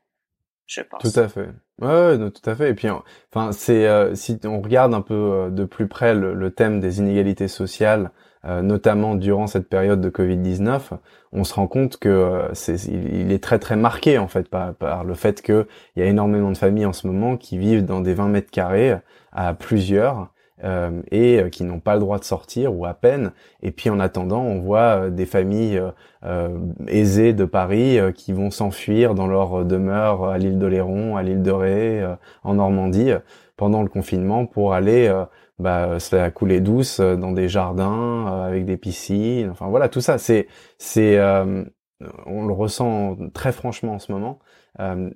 Je 0.66 0.82
pense. 0.82 1.02
Tout 1.02 1.18
à 1.18 1.28
fait. 1.28 1.48
Ouais, 1.80 2.18
non, 2.18 2.30
tout 2.30 2.48
à 2.48 2.54
fait. 2.54 2.70
Et 2.70 2.74
puis, 2.74 2.88
enfin, 3.32 3.52
c'est 3.52 3.86
euh, 3.86 4.14
si 4.14 4.38
on 4.44 4.60
regarde 4.60 4.92
un 4.92 5.00
peu 5.00 5.14
euh, 5.14 5.50
de 5.50 5.64
plus 5.64 5.88
près 5.88 6.14
le, 6.14 6.50
thème 6.50 6.78
des 6.78 6.98
inégalités 6.98 7.48
sociales, 7.48 8.10
euh, 8.44 8.60
notamment 8.60 9.14
durant 9.14 9.46
cette 9.46 9.68
période 9.68 10.00
de 10.00 10.10
Covid-19, 10.10 10.90
on 11.32 11.44
se 11.44 11.54
rend 11.54 11.66
compte 11.68 11.96
que 11.96 12.48
c'est, 12.52 12.76
il, 12.84 13.32
est 13.32 13.42
très 13.42 13.58
très 13.58 13.76
marqué 13.76 14.18
en 14.18 14.28
fait 14.28 14.48
par, 14.48 14.74
par 14.74 15.04
le 15.04 15.14
fait 15.14 15.42
qu'il 15.42 15.66
y 15.96 16.02
a 16.02 16.06
énormément 16.06 16.50
de 16.50 16.56
familles 16.56 16.86
en 16.86 16.92
ce 16.92 17.06
moment 17.06 17.36
qui 17.36 17.56
vivent 17.56 17.84
dans 17.84 18.00
des 18.00 18.14
20 18.14 18.28
mètres 18.28 18.50
carrés 18.50 18.96
à 19.32 19.54
plusieurs 19.54 20.32
euh, 20.62 21.00
et 21.10 21.40
euh, 21.40 21.48
qui 21.48 21.64
n'ont 21.64 21.80
pas 21.80 21.94
le 21.94 22.00
droit 22.00 22.18
de 22.18 22.24
sortir 22.24 22.74
ou 22.76 22.84
à 22.84 22.92
peine. 22.92 23.32
Et 23.62 23.70
puis 23.70 23.88
en 23.88 23.98
attendant, 23.98 24.42
on 24.42 24.60
voit 24.60 25.04
euh, 25.04 25.10
des 25.10 25.26
familles 25.26 25.80
aisées 26.86 27.32
de 27.32 27.46
Paris 27.46 27.98
qui 28.14 28.34
vont 28.34 28.50
s'enfuir 28.50 29.14
dans 29.14 29.26
leur 29.26 29.64
demeure 29.64 30.24
à 30.24 30.36
l'île 30.36 30.58
de 30.58 30.66
Léron, 30.66 31.16
à 31.16 31.22
l'île 31.22 31.42
de 31.42 31.50
Ré, 31.50 32.04
en 32.44 32.54
Normandie, 32.54 33.12
pendant 33.56 33.82
le 33.82 33.88
confinement 33.88 34.44
pour 34.44 34.74
aller 34.74 35.10
bah, 35.58 35.98
se 35.98 36.10
faire 36.10 36.34
couler 36.34 36.60
douce 36.60 37.00
dans 37.00 37.32
des 37.32 37.48
jardins 37.48 38.26
avec 38.44 38.66
des 38.66 38.76
piscines. 38.76 39.48
Enfin 39.48 39.68
voilà, 39.68 39.88
tout 39.88 40.02
ça, 40.02 40.18
c'est 40.18 40.46
c'est 40.76 41.18
on 42.26 42.46
le 42.46 42.52
ressent 42.52 43.16
très 43.32 43.52
franchement 43.52 43.94
en 43.94 43.98
ce 43.98 44.12
moment. 44.12 44.40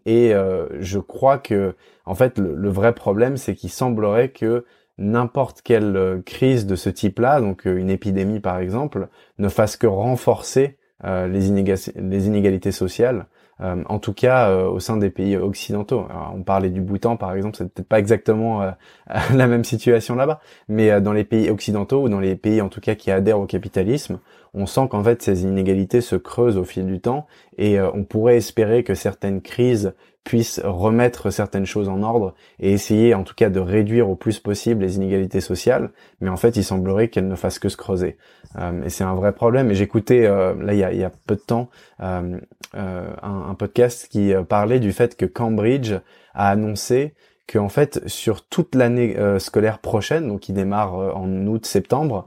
et 0.06 0.32
je 0.80 0.98
crois 0.98 1.36
que 1.36 1.74
en 2.06 2.14
fait 2.14 2.38
le, 2.38 2.54
le 2.54 2.68
vrai 2.70 2.94
problème, 2.94 3.36
c'est 3.36 3.54
qu'il 3.54 3.70
semblerait 3.70 4.30
que 4.30 4.64
n'importe 4.98 5.62
quelle 5.62 5.96
euh, 5.96 6.22
crise 6.22 6.66
de 6.66 6.76
ce 6.76 6.90
type-là, 6.90 7.40
donc 7.40 7.66
euh, 7.66 7.76
une 7.76 7.90
épidémie 7.90 8.40
par 8.40 8.58
exemple, 8.58 9.08
ne 9.38 9.48
fasse 9.48 9.76
que 9.76 9.86
renforcer 9.86 10.78
euh, 11.04 11.26
les, 11.26 11.48
inégalités 11.48 12.72
sociales 12.72 13.26
en 13.60 14.00
tout 14.00 14.12
cas 14.12 14.52
au 14.66 14.80
sein 14.80 14.96
des 14.96 15.10
pays 15.10 15.36
occidentaux. 15.36 16.08
on 16.34 16.42
parlait 16.42 16.70
du 16.70 16.80
Bhoutan 16.80 17.16
par 17.16 17.34
exemple, 17.34 17.56
c'est 17.56 17.72
peut-être 17.72 17.88
pas 17.88 18.00
exactement 18.00 18.62
la 19.32 19.46
même 19.46 19.62
situation 19.62 20.16
là-bas, 20.16 20.40
mais 20.66 21.00
dans 21.00 21.12
les 21.12 21.22
pays 21.22 21.50
occidentaux 21.50 22.02
ou 22.02 22.08
dans 22.08 22.18
les 22.18 22.34
pays 22.34 22.60
en 22.60 22.68
tout 22.68 22.80
cas 22.80 22.96
qui 22.96 23.12
adhèrent 23.12 23.38
au 23.38 23.46
capitalisme, 23.46 24.18
on 24.54 24.66
sent 24.66 24.88
qu'en 24.90 25.02
fait 25.02 25.22
ces 25.22 25.42
inégalités 25.42 26.00
se 26.00 26.16
creusent 26.16 26.56
au 26.56 26.64
fil 26.64 26.86
du 26.86 27.00
temps 27.00 27.26
et 27.58 27.80
on 27.80 28.04
pourrait 28.04 28.36
espérer 28.36 28.84
que 28.84 28.94
certaines 28.94 29.42
crises 29.42 29.94
puisse 30.24 30.58
remettre 30.64 31.30
certaines 31.30 31.66
choses 31.66 31.88
en 31.88 32.02
ordre 32.02 32.34
et 32.58 32.72
essayer 32.72 33.14
en 33.14 33.22
tout 33.22 33.34
cas 33.34 33.50
de 33.50 33.60
réduire 33.60 34.08
au 34.08 34.16
plus 34.16 34.40
possible 34.40 34.82
les 34.82 34.96
inégalités 34.96 35.42
sociales, 35.42 35.90
mais 36.20 36.30
en 36.30 36.36
fait 36.36 36.56
il 36.56 36.64
semblerait 36.64 37.08
qu'elles 37.08 37.28
ne 37.28 37.36
fassent 37.36 37.58
que 37.58 37.68
se 37.68 37.76
creuser. 37.76 38.16
Euh, 38.58 38.82
et 38.84 38.88
c'est 38.88 39.04
un 39.04 39.14
vrai 39.14 39.32
problème. 39.32 39.70
Et 39.70 39.74
j'écoutais 39.74 40.26
euh, 40.26 40.54
là 40.62 40.72
il 40.72 40.98
y, 40.98 41.04
a, 41.04 41.12
peu 41.26 41.36
de 41.36 41.40
temps 41.40 41.68
euh, 42.00 42.38
un, 42.72 43.54
podcast 43.54 44.08
qui 44.10 44.32
parlait 44.48 44.80
du 44.80 44.92
fait 44.92 45.14
que 45.16 45.26
Cambridge 45.26 45.92
a 46.32 46.48
annoncé 46.48 47.14
que 47.46 47.58
en 47.58 47.68
fait 47.68 48.06
sur 48.08 48.46
toute 48.46 48.74
l'année 48.74 49.16
scolaire 49.38 49.78
prochaine, 49.78 50.28
donc 50.28 50.40
qui 50.40 50.52
démarre 50.52 50.94
en 50.94 51.46
août-septembre, 51.46 52.26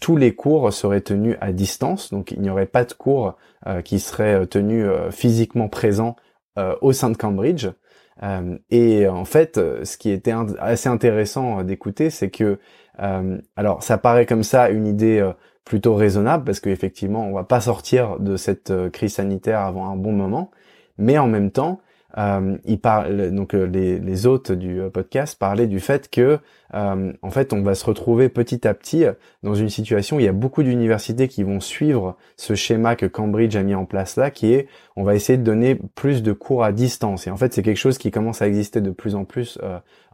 tous 0.00 0.16
les 0.16 0.34
cours 0.34 0.72
seraient 0.72 1.00
tenus 1.00 1.36
à 1.40 1.52
distance, 1.52 2.10
donc 2.10 2.30
il 2.32 2.40
n'y 2.40 2.50
aurait 2.50 2.66
pas 2.66 2.84
de 2.84 2.92
cours 2.92 3.36
qui 3.84 3.98
seraient 3.98 4.46
tenus 4.46 4.86
physiquement 5.10 5.68
présents 5.68 6.16
euh, 6.58 6.74
au 6.80 6.92
sein 6.92 7.10
de 7.10 7.16
Cambridge. 7.16 7.68
Euh, 8.24 8.58
et 8.70 9.06
en 9.06 9.24
fait, 9.24 9.56
euh, 9.56 9.84
ce 9.84 9.96
qui 9.96 10.10
était 10.10 10.34
assez 10.58 10.88
intéressant 10.88 11.62
d'écouter, 11.62 12.10
c'est 12.10 12.28
que, 12.28 12.58
alors, 13.56 13.82
ça 13.82 13.96
paraît 13.96 14.26
comme 14.26 14.42
ça 14.42 14.68
une 14.68 14.86
idée 14.86 15.26
plutôt 15.64 15.94
raisonnable 15.94 16.44
parce 16.44 16.60
qu'effectivement, 16.60 17.26
on 17.26 17.32
va 17.32 17.44
pas 17.44 17.62
sortir 17.62 18.18
de 18.18 18.36
cette 18.36 18.90
crise 18.90 19.14
sanitaire 19.14 19.60
avant 19.60 19.88
un 19.88 19.96
bon 19.96 20.12
moment, 20.12 20.50
mais 20.98 21.16
en 21.16 21.26
même 21.26 21.50
temps, 21.50 21.80
euh, 21.80 21.89
il 22.16 22.80
parle 22.80 23.30
donc 23.30 23.54
euh, 23.54 23.64
les, 23.64 23.98
les, 23.98 24.26
hôtes 24.26 24.52
du 24.52 24.80
euh, 24.80 24.90
podcast 24.90 25.38
parlaient 25.38 25.66
du 25.66 25.80
fait 25.80 26.10
que 26.10 26.38
euh, 26.74 27.12
en 27.22 27.30
fait 27.30 27.52
on 27.52 27.62
va 27.62 27.74
se 27.74 27.84
retrouver 27.84 28.28
petit 28.28 28.66
à 28.66 28.74
petit 28.74 29.04
dans 29.42 29.54
une 29.54 29.70
situation 29.70 30.16
où 30.16 30.20
il 30.20 30.26
y 30.26 30.28
a 30.28 30.32
beaucoup 30.32 30.62
d'universités 30.62 31.28
qui 31.28 31.42
vont 31.42 31.60
suivre 31.60 32.16
ce 32.36 32.54
schéma 32.54 32.96
que 32.96 33.06
Cambridge 33.06 33.56
a 33.56 33.62
mis 33.62 33.74
en 33.74 33.84
place 33.84 34.16
là 34.16 34.30
qui 34.30 34.52
est 34.52 34.68
on 34.96 35.02
va 35.02 35.14
essayer 35.14 35.38
de 35.38 35.44
donner 35.44 35.78
plus 35.94 36.22
de 36.22 36.32
cours 36.32 36.64
à 36.64 36.72
distance. 36.72 37.26
Et 37.26 37.30
en 37.30 37.36
fait 37.36 37.52
c'est 37.54 37.62
quelque 37.62 37.76
chose 37.76 37.98
qui 37.98 38.10
commence 38.10 38.42
à 38.42 38.48
exister 38.48 38.80
de 38.80 38.90
plus 38.90 39.14
en 39.14 39.24
plus 39.24 39.58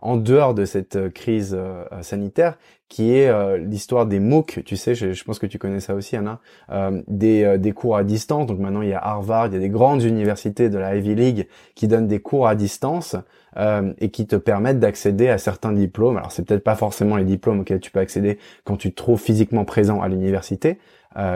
en 0.03 0.17
dehors 0.17 0.55
de 0.55 0.65
cette 0.65 1.13
crise 1.13 1.59
sanitaire 2.03 2.59
qui 2.89 3.15
est 3.15 3.29
euh, 3.29 3.59
l'histoire 3.59 4.07
des 4.07 4.21
MOOC, 4.21 4.63
tu 4.65 4.77
sais, 4.77 4.95
je, 4.95 5.25
pense 5.25 5.39
que 5.39 5.47
tu 5.47 5.59
connais 5.59 5.81
ça 5.81 5.95
aussi, 5.95 6.17
Anna, 6.17 6.41
euh, 6.71 7.03
des, 7.09 7.43
euh, 7.43 7.59
des 7.59 7.73
cours 7.73 7.97
à 7.97 8.05
distance. 8.05 8.47
Donc 8.47 8.61
maintenant, 8.61 8.83
il 8.83 8.91
y 8.91 8.95
a 8.95 9.05
Harvard, 9.05 9.49
il 9.49 9.55
y 9.55 9.57
a 9.57 9.61
des 9.61 9.69
grandes 9.69 10.03
universités 10.03 10.69
de 10.69 10.79
la 10.79 10.97
Ivy 10.97 11.15
League 11.15 11.49
qui 11.75 11.89
donnent 11.89 12.07
des 12.07 12.21
cours 12.21 12.47
à 12.47 12.55
distance 12.55 13.17
et 13.57 14.11
qui 14.11 14.27
te 14.27 14.37
permettent 14.37 14.81
d'accéder 14.81 15.29
à 15.29 15.39
certains 15.39 15.73
diplômes. 15.73 16.19
Alors, 16.19 16.31
c'est 16.31 16.47
peut-être 16.47 16.65
pas 16.65 16.75
forcément 16.77 17.17
les 17.17 17.25
diplômes 17.25 17.61
auxquels 17.61 17.81
tu 17.81 17.91
peux 17.91 18.01
accéder 18.01 18.39
quand 18.65 18.77
tu 18.77 18.91
te 18.91 18.97
trouves 18.97 19.21
physiquement 19.21 19.65
présent 19.65 20.03
à 20.03 20.09
l'université, 20.09 20.79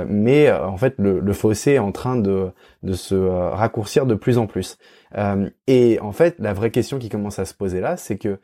mais 0.06 0.52
en 0.52 0.76
fait, 0.76 0.94
le, 0.98 1.20
le, 1.20 1.32
fossé 1.32 1.72
est 1.72 1.78
en 1.78 1.92
train 1.92 2.16
de, 2.16 2.50
de 2.82 2.92
se 2.92 3.14
raccourcir 3.14 4.04
de 4.04 4.14
plus 4.14 4.36
en 4.36 4.46
plus. 4.46 4.76
et 5.66 5.98
en 6.00 6.12
fait, 6.12 6.36
la 6.38 6.52
vraie 6.52 6.70
question 6.70 6.98
qui 6.98 7.08
commence 7.08 7.38
à 7.38 7.46
se 7.46 7.54
poser 7.54 7.80
là, 7.80 7.96
c'est 7.96 8.18
que 8.18 8.38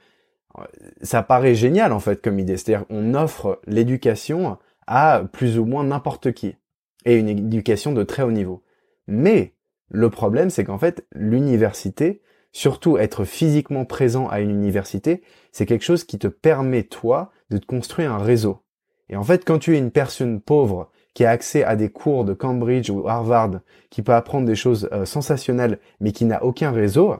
ça 1.03 1.23
paraît 1.23 1.55
génial 1.55 1.93
en 1.93 2.01
fait 2.01 2.23
comme 2.23 2.39
idée. 2.39 2.57
C'est-à-dire 2.57 2.87
on 2.91 3.15
offre 3.15 3.61
l'éducation 3.67 4.59
à 4.87 5.23
plus 5.33 5.59
ou 5.59 5.65
moins 5.65 5.85
n'importe 5.85 6.33
qui 6.33 6.57
et 7.05 7.17
une 7.17 7.29
éducation 7.29 7.93
de 7.93 8.03
très 8.03 8.23
haut 8.23 8.33
niveau. 8.33 8.63
Mais 9.07 9.55
le 9.91 10.11
problème 10.11 10.51
c'est 10.51 10.65
qu'en 10.65 10.79
fait 10.79 11.07
l'université, 11.13 12.23
surtout 12.57 12.97
être 12.97 13.27
physiquement 13.27 13.85
présent 13.85 14.29
à 14.29 14.41
une 14.41 14.49
université, 14.49 15.21
c'est 15.53 15.67
quelque 15.67 15.85
chose 15.85 16.05
qui 16.05 16.19
te 16.19 16.27
permet 16.27 16.85
toi 16.85 17.31
de 17.51 17.59
te 17.59 17.67
construire 17.67 18.13
un 18.13 18.19
réseau. 18.19 18.63
Et 19.11 19.17
en 19.17 19.23
fait 19.23 19.45
quand 19.45 19.59
tu 19.59 19.75
es 19.75 19.79
une 19.79 19.91
personne 19.91 20.41
pauvre 20.41 20.91
qui 21.13 21.27
a 21.27 21.31
accès 21.31 21.65
à 21.65 21.77
des 21.77 21.91
cours 21.91 22.25
de 22.25 22.33
Cambridge 22.33 22.89
ou 22.89 23.07
Harvard, 23.07 23.61
qui 23.91 24.01
peut 24.01 24.15
apprendre 24.15 24.47
des 24.47 24.55
choses 24.55 24.89
euh, 24.93 25.05
sensationnelles 25.05 25.81
mais 26.01 26.13
qui 26.13 26.25
n'a 26.25 26.43
aucun 26.45 26.71
réseau, 26.71 27.17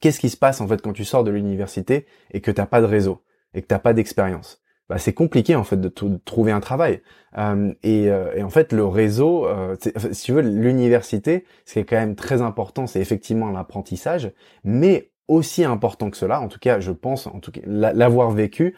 qu'est-ce 0.00 0.18
qui 0.18 0.30
se 0.30 0.38
passe 0.38 0.62
en 0.62 0.66
fait 0.66 0.80
quand 0.80 0.94
tu 0.94 1.04
sors 1.04 1.24
de 1.24 1.30
l'université 1.30 2.06
et 2.30 2.40
que 2.40 2.50
t'as 2.50 2.64
pas 2.64 2.80
de 2.80 2.86
réseau 2.86 3.22
et 3.52 3.60
que 3.60 3.66
t'as 3.66 3.78
pas 3.78 3.92
d'expérience? 3.92 4.62
Bah, 4.88 4.98
c'est 4.98 5.12
compliqué 5.12 5.54
en 5.54 5.64
fait 5.64 5.80
de, 5.80 5.88
trouver 6.24 6.52
un 6.52 6.60
travail. 6.60 7.02
Euh, 7.36 7.72
euh, 7.84 8.32
et, 8.34 8.42
en 8.42 8.48
fait 8.48 8.72
le 8.72 8.86
réseau 8.86 9.46
euh, 9.46 9.76
si 10.12 10.22
tu 10.22 10.32
veux 10.32 10.40
l'université 10.40 11.44
ce 11.66 11.74
qui 11.74 11.78
est 11.80 11.84
quand 11.84 11.96
même 11.96 12.16
très 12.16 12.40
important 12.40 12.86
c'est 12.86 13.02
effectivement 13.02 13.50
l'apprentissage 13.50 14.32
mais 14.64 15.10
aussi 15.28 15.62
important 15.62 16.08
que 16.08 16.16
cela 16.16 16.40
en 16.40 16.48
tout 16.48 16.58
cas 16.58 16.80
je 16.80 16.90
pense 16.90 17.26
en 17.26 17.38
tout 17.40 17.52
cas 17.52 17.60
l'avoir 17.66 18.30
vécu 18.30 18.76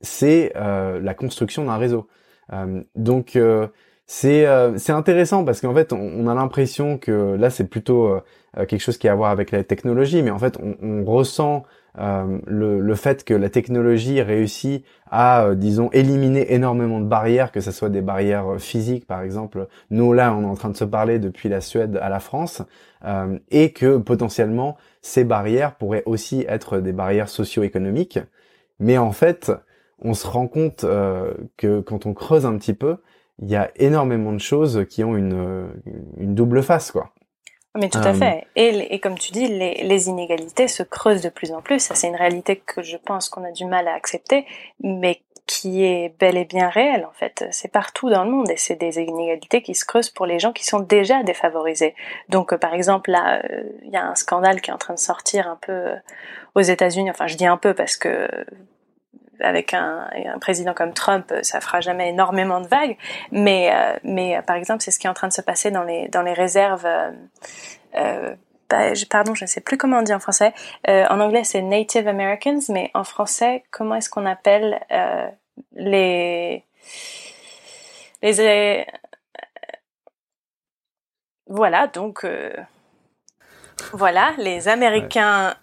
c'est 0.00 0.52
la 0.54 1.14
construction 1.14 1.64
d'un 1.64 1.76
réseau. 1.76 2.06
Donc 2.94 3.36
c'est 4.06 4.46
c'est 4.76 4.92
intéressant 4.92 5.44
parce 5.44 5.60
qu'en 5.60 5.74
fait 5.74 5.92
on, 5.92 6.28
a 6.28 6.34
l'impression 6.34 6.98
que 6.98 7.34
là 7.34 7.50
c'est 7.50 7.68
plutôt 7.68 8.22
euh, 8.58 8.64
quelque 8.64 8.80
chose 8.80 8.98
qui 8.98 9.08
a 9.08 9.12
à 9.12 9.14
voir 9.14 9.30
avec 9.30 9.50
la 9.50 9.64
technologie, 9.64 10.22
mais 10.22 10.30
en 10.30 10.38
fait, 10.38 10.58
on, 10.62 10.76
on 10.82 11.04
ressent 11.04 11.64
euh, 11.98 12.38
le, 12.46 12.80
le, 12.80 12.94
fait 12.94 13.24
que 13.24 13.34
la 13.34 13.48
technologie 13.48 14.20
réussit 14.20 14.84
à, 15.10 15.44
euh, 15.44 15.54
disons, 15.54 15.90
éliminer 15.92 16.52
énormément 16.52 17.00
de 17.00 17.06
barrières, 17.06 17.52
que 17.52 17.60
ce 17.60 17.70
soit 17.70 17.88
des 17.88 18.02
barrières 18.02 18.54
euh, 18.54 18.58
physiques, 18.58 19.06
par 19.06 19.22
exemple. 19.22 19.68
Nous, 19.90 20.12
là, 20.12 20.34
on 20.34 20.42
est 20.42 20.46
en 20.46 20.54
train 20.56 20.68
de 20.70 20.76
se 20.76 20.84
parler 20.84 21.18
depuis 21.18 21.48
la 21.48 21.60
Suède 21.60 21.98
à 22.02 22.08
la 22.08 22.20
France, 22.20 22.62
euh, 23.04 23.38
et 23.50 23.72
que 23.72 23.96
potentiellement, 23.98 24.76
ces 25.02 25.24
barrières 25.24 25.76
pourraient 25.76 26.02
aussi 26.06 26.44
être 26.48 26.78
des 26.78 26.92
barrières 26.92 27.28
socio-économiques. 27.28 28.18
Mais 28.78 28.98
en 28.98 29.12
fait, 29.12 29.52
on 30.00 30.12
se 30.14 30.26
rend 30.26 30.48
compte 30.48 30.84
que 31.56 31.80
quand 31.80 32.04
on 32.04 32.12
creuse 32.12 32.44
un 32.44 32.58
petit 32.58 32.74
peu, 32.74 32.98
il 33.40 33.48
y 33.48 33.56
a 33.56 33.70
énormément 33.76 34.32
de 34.32 34.38
choses 34.38 34.84
qui 34.90 35.04
ont 35.04 35.16
une, 35.16 35.68
une 36.18 36.34
double 36.34 36.62
face, 36.62 36.90
quoi. 36.90 37.12
Mais 37.76 37.88
tout 37.88 37.98
à 37.98 38.08
euh, 38.08 38.14
fait. 38.14 38.46
Et, 38.56 38.94
et, 38.94 39.00
comme 39.00 39.18
tu 39.18 39.32
dis, 39.32 39.46
les, 39.46 39.82
les, 39.82 40.08
inégalités 40.08 40.68
se 40.68 40.82
creusent 40.82 41.22
de 41.22 41.28
plus 41.28 41.52
en 41.52 41.60
plus. 41.60 41.80
Ça, 41.80 41.94
c'est 41.94 42.08
une 42.08 42.16
réalité 42.16 42.56
que 42.56 42.82
je 42.82 42.96
pense 42.96 43.28
qu'on 43.28 43.44
a 43.44 43.52
du 43.52 43.64
mal 43.64 43.88
à 43.88 43.94
accepter, 43.94 44.46
mais 44.82 45.20
qui 45.46 45.84
est 45.84 46.12
bel 46.18 46.36
et 46.36 46.44
bien 46.44 46.68
réelle, 46.68 47.04
en 47.04 47.12
fait. 47.12 47.44
C'est 47.52 47.70
partout 47.70 48.10
dans 48.10 48.24
le 48.24 48.30
monde 48.30 48.50
et 48.50 48.56
c'est 48.56 48.74
des 48.74 48.98
inégalités 48.98 49.62
qui 49.62 49.74
se 49.74 49.84
creusent 49.84 50.10
pour 50.10 50.26
les 50.26 50.38
gens 50.38 50.52
qui 50.52 50.64
sont 50.64 50.80
déjà 50.80 51.22
défavorisés. 51.22 51.94
Donc, 52.28 52.52
euh, 52.52 52.58
par 52.58 52.74
exemple, 52.74 53.10
là, 53.10 53.42
euh, 53.44 53.62
il 53.84 53.90
y 53.90 53.96
a 53.96 54.04
un 54.04 54.16
scandale 54.16 54.60
qui 54.60 54.70
est 54.70 54.74
en 54.74 54.78
train 54.78 54.94
de 54.94 54.98
sortir 54.98 55.48
un 55.48 55.58
peu 55.60 55.92
aux 56.54 56.62
États-Unis. 56.62 57.10
Enfin, 57.10 57.26
je 57.26 57.36
dis 57.36 57.46
un 57.46 57.56
peu 57.56 57.74
parce 57.74 57.96
que 57.96 58.28
avec 59.40 59.74
un, 59.74 60.08
président 60.40 60.74
comme 60.74 60.92
Trump, 60.92 61.32
ça 61.42 61.60
fera 61.60 61.80
jamais 61.80 62.10
énormément 62.10 62.60
de 62.60 62.66
vagues, 62.66 62.96
mais 63.30 63.70
euh, 63.72 63.96
mais 64.04 64.36
euh, 64.36 64.42
par 64.42 64.56
exemple, 64.56 64.82
c'est 64.82 64.90
ce 64.90 64.98
qui 64.98 65.06
est 65.06 65.10
en 65.10 65.14
train 65.14 65.28
de 65.28 65.32
se 65.32 65.42
passer 65.42 65.70
dans 65.70 65.82
les 65.82 66.08
dans 66.08 66.22
les 66.22 66.32
réserves. 66.32 66.86
Euh, 66.86 67.10
euh 67.96 68.34
bah, 68.68 68.90
pardon, 69.08 69.32
je 69.36 69.44
ne 69.44 69.48
sais 69.48 69.60
plus 69.60 69.76
comment 69.76 69.98
on 69.98 70.02
dit 70.02 70.12
en 70.12 70.18
français. 70.18 70.52
en 70.88 71.20
anglais, 71.20 71.44
c'est 71.44 71.62
Native 71.62 72.08
Americans, 72.08 72.58
mais 72.68 72.90
en 72.94 73.04
français, 73.04 73.62
comment 73.70 73.94
est-ce 73.94 74.10
qu'on 74.10 74.26
appelle 74.26 74.80
les 75.72 76.64
les 78.22 78.86
voilà 81.46 81.86
donc 81.86 82.26
voilà 83.92 84.32
les 84.38 84.66
Américains 84.66 85.54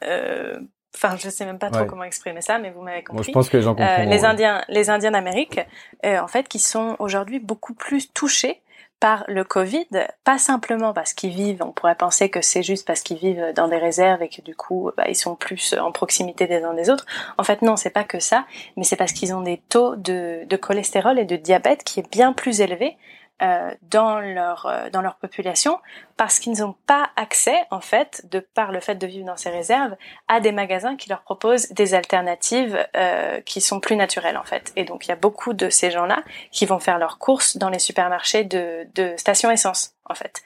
Enfin, 0.96 1.16
je 1.18 1.30
sais 1.30 1.46
même 1.46 1.60
pas 1.60 1.70
trop 1.70 1.86
comment 1.86 2.04
exprimer 2.04 2.42
ça, 2.42 2.60
mais 2.60 2.70
vous 2.70 2.82
m'avez 2.82 3.04
compris. 3.04 3.26
je 3.26 3.32
pense 3.32 3.50
que 3.50 3.62
j'en 3.62 3.76
comprends. 3.76 4.02
Euh, 4.02 4.06
les 4.06 4.26
Indiens, 4.26 4.64
les 4.70 4.90
Indiens 4.90 5.12
d'Amérique, 5.12 5.60
euh, 6.06 6.20
en 6.20 6.28
fait, 6.28 6.48
qui 6.48 6.60
sont 6.60 6.96
aujourd'hui 7.00 7.40
beaucoup 7.40 7.74
plus 7.74 8.12
touchés 8.12 8.62
par 9.00 9.26
le 9.28 9.44
Covid, 9.44 9.88
pas 10.24 10.38
simplement 10.38 10.94
parce 10.94 11.12
qu'ils 11.14 11.32
vivent, 11.32 11.62
on 11.62 11.74
pourrait 11.74 11.96
penser 11.96 12.30
que 12.30 12.42
c'est 12.42 12.64
juste 12.64 12.88
parce 12.88 13.02
qu'ils 13.02 13.18
vivent 13.18 13.52
dans 13.54 13.68
des 13.68 13.78
réserves 13.78 14.22
et 14.22 14.30
que 14.30 14.42
du 14.42 14.56
coup, 14.56 14.92
bah, 14.96 15.04
ils 15.10 15.16
sont 15.16 15.36
plus 15.36 15.74
en 15.74 15.92
proximité 15.92 16.48
des 16.48 16.64
uns 16.64 16.74
des 16.74 16.90
autres. 16.90 17.06
En 17.38 17.44
fait, 17.44 17.62
non, 17.64 17.76
c'est 17.76 17.90
pas 17.90 18.06
que 18.06 18.20
ça, 18.20 18.46
mais 18.78 18.86
c'est 18.86 18.96
parce 18.96 19.12
qu'ils 19.12 19.34
ont 19.34 19.42
des 19.42 19.62
taux 19.68 19.98
de, 19.98 20.46
de 20.46 20.56
cholestérol 20.56 21.20
et 21.20 21.26
de 21.26 21.36
diabète 21.36 21.84
qui 21.84 22.00
est 22.00 22.10
bien 22.10 22.32
plus 22.32 22.62
élevé 22.62 22.96
euh, 23.42 23.72
dans 23.82 24.20
leur 24.20 24.68
euh, 24.68 24.90
dans 24.92 25.02
leur 25.02 25.16
population 25.16 25.80
parce 26.18 26.38
qu'ils 26.38 26.60
n'ont 26.60 26.76
pas 26.86 27.10
accès 27.16 27.66
en 27.72 27.82
fait 27.82 28.26
de 28.32 28.40
par 28.40 28.72
le 28.72 28.80
fait 28.80 28.96
de 28.96 29.08
vivre 29.08 29.26
dans 29.26 29.38
ces 29.38 29.50
réserves 29.50 29.96
à 30.28 30.40
des 30.40 30.52
magasins 30.52 30.96
qui 30.96 31.10
leur 31.10 31.24
proposent 31.24 31.70
des 31.72 31.96
alternatives 31.96 32.78
euh, 32.96 33.42
qui 33.42 33.60
sont 33.60 33.80
plus 33.80 33.96
naturelles 33.96 34.38
en 34.38 34.44
fait. 34.44 34.72
Et 34.76 34.86
donc 34.86 35.08
il 35.08 35.10
y 35.10 35.12
a 35.12 35.16
beaucoup 35.16 35.54
de 35.54 35.70
ces 35.70 35.90
gens-là 35.90 36.24
qui 36.52 36.68
vont 36.68 36.80
faire 36.80 37.00
leurs 37.00 37.18
courses 37.18 37.58
dans 37.58 37.70
les 37.70 37.80
supermarchés 37.80 38.44
de, 38.44 38.88
de 38.94 39.16
stations 39.18 39.50
essence 39.50 39.96
en 40.06 40.14
fait 40.14 40.44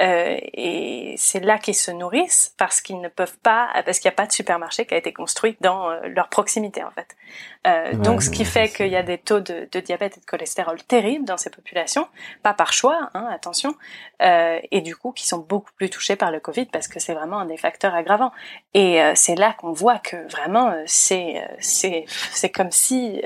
Euh, 0.00 0.38
et 0.54 1.14
c'est 1.16 1.40
là 1.40 1.58
qu'ils 1.58 1.74
se 1.74 1.90
nourrissent 1.90 2.54
parce 2.56 2.80
qu'ils 2.80 3.00
ne 3.00 3.08
peuvent 3.08 3.38
pas, 3.38 3.68
parce 3.84 3.98
qu'il 3.98 4.08
n'y 4.08 4.14
a 4.14 4.16
pas 4.16 4.26
de 4.26 4.32
supermarché 4.32 4.86
qui 4.86 4.94
a 4.94 4.96
été 4.96 5.12
construit 5.12 5.56
dans 5.60 5.90
euh, 5.90 6.00
leur 6.08 6.28
proximité 6.28 6.84
en 6.84 6.90
fait. 6.90 7.16
Euh, 7.66 7.92
donc 7.94 8.22
ce 8.22 8.30
qui 8.30 8.44
fait 8.44 8.68
qu'il 8.68 8.88
y 8.88 8.96
a 8.96 9.02
des 9.02 9.18
taux 9.18 9.40
de, 9.40 9.68
de, 9.70 9.80
diabète 9.80 10.16
et 10.16 10.20
de 10.20 10.24
cholestérol 10.24 10.80
terribles 10.84 11.24
dans 11.24 11.36
ces 11.36 11.50
populations, 11.50 12.06
pas 12.42 12.54
par 12.54 12.72
choix, 12.72 13.10
hein, 13.14 13.28
attention, 13.32 13.74
euh, 14.22 14.60
et 14.70 14.80
du 14.80 14.94
coup 14.94 15.12
qui 15.12 15.26
sont 15.26 15.38
beaucoup 15.38 15.72
plus 15.72 15.90
touchés 15.90 16.16
par 16.16 16.30
le 16.30 16.38
Covid 16.40 16.66
parce 16.66 16.86
que 16.86 17.00
c'est 17.00 17.14
vraiment 17.14 17.40
un 17.40 17.46
des 17.46 17.56
facteurs 17.56 17.94
aggravants. 17.94 18.32
Et 18.74 19.02
euh, 19.02 19.12
c'est 19.16 19.34
là 19.34 19.54
qu'on 19.58 19.72
voit 19.72 19.98
que 19.98 20.16
vraiment 20.30 20.74
c'est 20.86 21.42
c'est 21.58 22.04
c'est 22.08 22.50
comme 22.50 22.70
si 22.70 23.20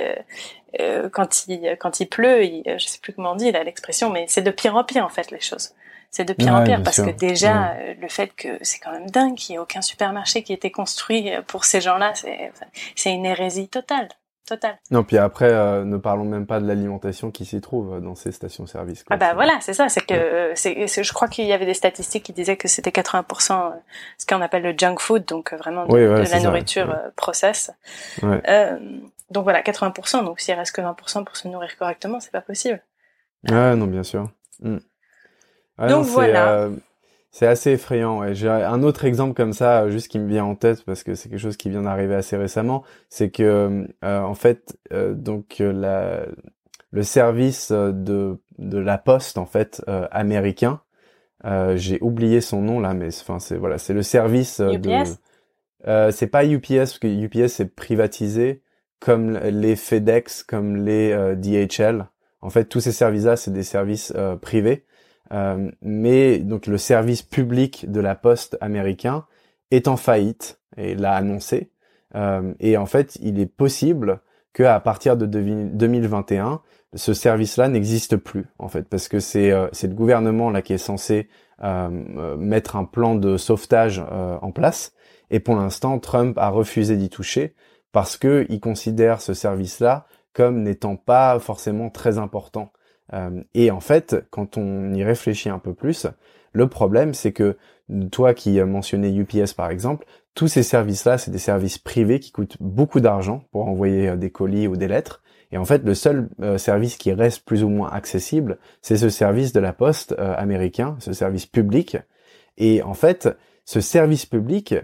quand 1.13 1.47
il 1.49 1.77
quand 1.79 2.01
il 2.01 2.07
pleut, 2.07 2.45
il, 2.45 2.63
je 2.79 2.87
sais 2.87 2.99
plus 2.99 3.13
comment 3.13 3.33
on 3.33 3.37
dit 3.37 3.53
là 3.53 3.63
l'expression, 3.63 4.09
mais 4.11 4.25
c'est 4.29 4.43
de 4.43 4.51
pire 4.51 4.75
en 4.75 4.85
pire 4.85 5.05
en 5.05 5.11
fait 5.11 5.31
les 5.31 5.41
choses 5.41 5.75
c'est 6.13 6.27
de 6.27 6.35
pire 6.35 6.55
en 6.55 6.63
pire 6.63 6.83
parce 6.83 7.01
que 7.01 7.11
déjà 7.11 7.73
euh, 7.73 7.95
le 7.99 8.09
fait 8.09 8.29
que 8.37 8.59
c'est 8.61 8.79
quand 8.79 8.93
même 8.93 9.09
dingue 9.11 9.35
qu'il 9.35 9.55
n'y 9.55 9.57
ait 9.57 9.59
aucun 9.59 9.81
supermarché 9.81 10.43
qui 10.43 10.53
ait 10.53 10.57
été 10.57 10.71
construit 10.71 11.33
euh, 11.35 11.41
pour 11.41 11.65
ces 11.65 11.81
gens-là, 11.81 12.13
c'est 12.95 13.13
une 13.13 13.25
hérésie 13.25 13.69
totale. 13.69 14.09
Non, 14.91 15.03
puis 15.03 15.17
après, 15.17 15.51
euh, 15.51 15.85
ne 15.85 15.97
parlons 15.97 16.27
même 16.27 16.47
pas 16.47 16.61
de 16.61 16.67
l'alimentation 16.67 17.31
qui 17.31 17.47
s'y 17.47 17.63
trouve 17.63 18.03
dans 18.03 18.15
ces 18.15 18.33
stations-service. 18.33 19.03
Ah 19.09 19.17
bah 19.17 19.33
voilà, 19.33 19.59
c'est 19.63 19.73
ça. 19.73 19.89
C'est 19.89 20.05
que 20.05 20.53
je 20.55 21.13
crois 21.15 21.29
qu'il 21.29 21.47
y 21.47 21.55
avait 21.55 21.65
des 21.65 21.73
statistiques 21.73 22.25
qui 22.25 22.35
disaient 22.35 22.59
que 22.59 22.69
c'était 22.69 22.91
80% 22.91 23.73
ce 24.19 24.27
qu'on 24.27 24.43
appelle 24.43 24.63
le 24.63 24.75
junk 24.77 24.97
food, 24.99 25.25
donc 25.25 25.55
vraiment 25.55 25.87
de, 25.87 25.97
la 25.97 26.41
nourriture 26.41 26.95
process. 27.17 27.71
donc 28.21 29.45
voilà, 29.45 29.63
80%. 29.63 30.27
Donc 30.27 30.41
s'il 30.41 30.53
reste 30.53 30.77
que 30.77 30.83
20% 30.83 31.25
pour 31.25 31.37
se 31.39 31.49
nourrir 31.49 31.75
correctement, 31.79 32.21
c'est 32.21 32.33
pas 32.33 32.43
possible. 32.43 32.83
Ah 33.49 33.75
non, 33.75 33.87
bien 33.87 34.03
sûr. 34.03 34.29
Donc 35.79 36.07
voilà. 36.07 36.53
Euh, 36.55 36.71
c'est 37.31 37.47
assez 37.47 37.71
effrayant. 37.73 38.35
J'ai 38.35 38.51
un 38.51 38.83
autre 38.83 39.05
exemple 39.07 39.35
comme 39.35 39.55
ça, 39.55 39.89
juste 39.89 40.09
qui 40.09 40.19
me 40.19 40.29
vient 40.29 40.45
en 40.45 40.55
tête 40.55 40.85
parce 40.85 41.03
que 41.03 41.15
c'est 41.15 41.31
quelque 41.31 41.39
chose 41.41 41.57
qui 41.57 41.71
vient 41.71 41.83
d'arriver 41.83 42.15
assez 42.15 42.37
récemment. 42.37 42.85
C'est 43.09 43.31
que 43.31 43.87
euh, 44.05 44.21
en 44.21 44.35
fait, 44.35 44.79
euh, 44.93 45.15
donc 45.15 45.57
la, 45.59 46.27
le 46.91 47.03
service 47.03 47.73
de 47.73 48.39
de 48.59 48.79
la 48.79 48.99
poste 48.99 49.39
en 49.39 49.47
fait 49.47 49.83
américain, 50.11 50.83
j'ai 51.75 51.99
oublié 52.03 52.43
son 52.43 52.61
nom 52.61 52.81
là, 52.81 52.93
mais 52.93 53.09
enfin 53.09 53.39
c'est 53.39 53.57
voilà, 53.57 53.79
c'est 53.79 53.95
le 53.95 54.03
service 54.03 54.61
UPS? 54.61 55.19
de. 55.87 56.11
c'est 56.11 56.27
pas 56.27 56.45
UPS 56.45 56.77
parce 56.77 56.99
que 56.99 57.09
UPS 57.09 57.49
c'est 57.49 57.75
privatisé 57.75 58.63
comme 59.01 59.39
les 59.39 59.75
FedEx, 59.75 60.43
comme 60.43 60.77
les 60.77 61.35
DHL. 61.37 62.07
En 62.43 62.51
fait, 62.51 62.67
tous 62.67 62.81
ces 62.81 62.93
services-là, 62.93 63.37
c'est 63.37 63.53
des 63.53 63.63
services 63.63 64.13
privés. 64.43 64.85
Euh, 65.33 65.71
mais 65.81 66.39
donc 66.39 66.67
le 66.67 66.79
service 66.79 67.23
public 67.23 67.91
de 67.91 68.01
la 68.01 68.15
poste 68.15 68.59
américain 68.61 69.25
est 69.71 69.89
en 69.89 69.97
faillite 69.97 70.61
et 70.77 70.95
l'a 70.95 71.15
annoncé. 71.15 71.71
Euh, 72.15 72.53
et 72.61 72.77
en 72.77 72.87
fait, 72.87 73.17
il 73.23 73.41
est 73.41 73.47
possible 73.47 74.21
que 74.53 74.63
à 74.63 74.79
partir 74.81 75.17
de 75.17 75.25
2021, 75.25 76.61
ce 76.95 77.15
service-là 77.15 77.69
n'existe 77.69 78.17
plus 78.17 78.47
en 78.59 78.69
fait, 78.69 78.83
parce 78.83 79.09
que 79.09 79.19
c'est 79.19 79.51
euh, 79.51 79.69
le 79.83 79.95
gouvernement 79.95 80.51
là 80.51 80.61
qui 80.61 80.75
est 80.75 80.79
censé 80.79 81.29
mettre 81.61 82.75
un 82.75 82.85
plan 82.85 83.15
de 83.15 83.37
sauvetage 83.37 84.01
en 84.01 84.51
place. 84.51 84.95
Et 85.31 85.39
pour 85.39 85.55
l'instant, 85.55 86.01
Trump 86.01 86.37
a 86.37 86.49
refusé 86.49 86.97
d'y 86.97 87.09
toucher 87.09 87.55
parce 87.93 88.17
que 88.17 88.47
il 88.49 88.59
considère 88.59 89.21
ce 89.21 89.33
service-là 89.33 90.07
comme 90.33 90.63
n'étant 90.63 90.97
pas 90.97 91.39
forcément 91.39 91.89
très 91.89 92.19
important 92.19 92.73
euh, 92.75 92.82
et 93.55 93.71
en 93.71 93.81
fait, 93.81 94.17
quand 94.31 94.57
on 94.57 94.95
y 94.95 95.05
réfléchit 95.05 95.51
un 95.51 95.59
peu 95.59 95.75
plus, 95.75 96.07
le 96.53 96.69
problème, 96.69 97.15
c'est 97.15 97.33
que 97.33 97.57
toi 98.11 98.35
qui 98.35 98.59
as 98.61 98.67
mentionné 98.67 99.15
UPS 99.15 99.55
par 99.55 99.71
exemple, 99.71 100.07
tous 100.35 100.49
ces 100.49 100.63
services-là, 100.63 101.19
c'est 101.19 101.31
des 101.31 101.39
services 101.39 101.79
privés 101.79 102.21
qui 102.21 102.33
coûtent 102.33 102.57
beaucoup 102.61 103.01
d'argent 103.01 103.45
pour 103.53 103.69
envoyer 103.69 104.09
euh, 104.09 104.17
des 104.17 104.31
colis 104.31 104.67
ou 104.67 104.77
des 104.77 104.89
lettres. 104.89 105.23
Et 105.51 105.59
en 105.59 105.67
fait, 105.67 105.85
le 105.85 105.95
seul 105.95 106.31
euh, 106.41 106.57
service 106.57 106.97
qui 106.97 107.13
reste 107.13 107.45
plus 107.45 107.63
ou 107.63 107.69
moins 107.69 107.91
accessible, 107.91 108.59
c'est 108.81 108.97
ce 108.97 109.11
service 109.11 109.53
de 109.53 109.61
la 109.61 109.75
poste 109.75 110.15
américain, 110.19 110.97
ce 111.01 111.13
service 111.13 111.45
public. 111.45 111.99
Et 112.57 112.83
en 112.83 112.95
fait, 112.95 113.29
ce 113.67 113.81
service 113.81 114.25
public, 114.25 114.75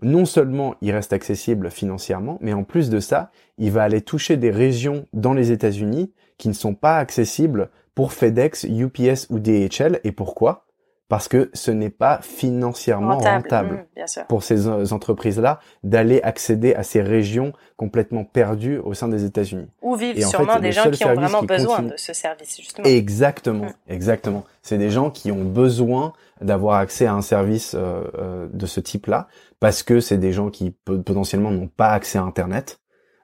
non 0.00 0.24
seulement 0.24 0.76
il 0.80 0.92
reste 0.92 1.12
accessible 1.12 1.70
financièrement, 1.70 2.38
mais 2.40 2.52
en 2.52 2.62
plus 2.62 2.88
de 2.90 3.00
ça, 3.00 3.30
il 3.58 3.72
va 3.72 3.82
aller 3.82 4.00
toucher 4.00 4.36
des 4.36 4.50
régions 4.50 5.06
dans 5.12 5.34
les 5.34 5.50
États-Unis 5.50 6.12
qui 6.42 6.48
ne 6.48 6.54
sont 6.54 6.74
pas 6.74 6.96
accessibles 6.96 7.70
pour 7.94 8.12
FedEx, 8.12 8.64
UPS 8.64 9.28
ou 9.30 9.38
DHL. 9.38 10.00
Et 10.02 10.10
pourquoi? 10.10 10.66
Parce 11.06 11.28
que 11.28 11.50
ce 11.54 11.70
n'est 11.70 11.88
pas 11.88 12.18
financièrement 12.20 13.18
rentable, 13.18 13.86
mmh, 13.96 14.22
pour 14.28 14.42
ces 14.42 14.66
euh, 14.66 14.84
entreprises-là 14.90 15.60
d'aller 15.84 16.20
accéder 16.22 16.74
à 16.74 16.82
ces 16.82 17.00
régions 17.00 17.52
complètement 17.76 18.24
perdues 18.24 18.78
au 18.78 18.92
sein 18.92 19.06
des 19.06 19.24
États-Unis. 19.24 19.68
Ou 19.82 19.94
vivent 19.94 20.26
sûrement 20.26 20.58
des 20.58 20.72
gens 20.72 20.90
qui 20.90 21.04
ont 21.04 21.14
vraiment 21.14 21.44
besoin 21.44 21.82
de 21.82 21.94
ce 21.96 22.12
service, 22.12 22.56
justement. 22.56 22.88
Exactement, 22.88 23.66
mmh. 23.66 23.92
exactement. 23.92 24.44
C'est 24.62 24.78
des 24.78 24.90
gens 24.90 25.10
qui 25.10 25.30
ont 25.30 25.44
besoin 25.44 26.12
d'avoir 26.40 26.78
accès 26.78 27.06
à 27.06 27.14
un 27.14 27.22
service 27.22 27.74
euh, 27.76 28.02
euh, 28.18 28.48
de 28.52 28.66
ce 28.66 28.80
type-là, 28.80 29.28
parce 29.60 29.84
que 29.84 30.00
c'est 30.00 30.18
des 30.18 30.32
gens 30.32 30.50
qui 30.50 30.72
potentiellement 30.84 31.52
n'ont 31.52 31.68
pas 31.68 31.90
accès 31.90 32.18
à 32.18 32.22
Internet, 32.22 32.80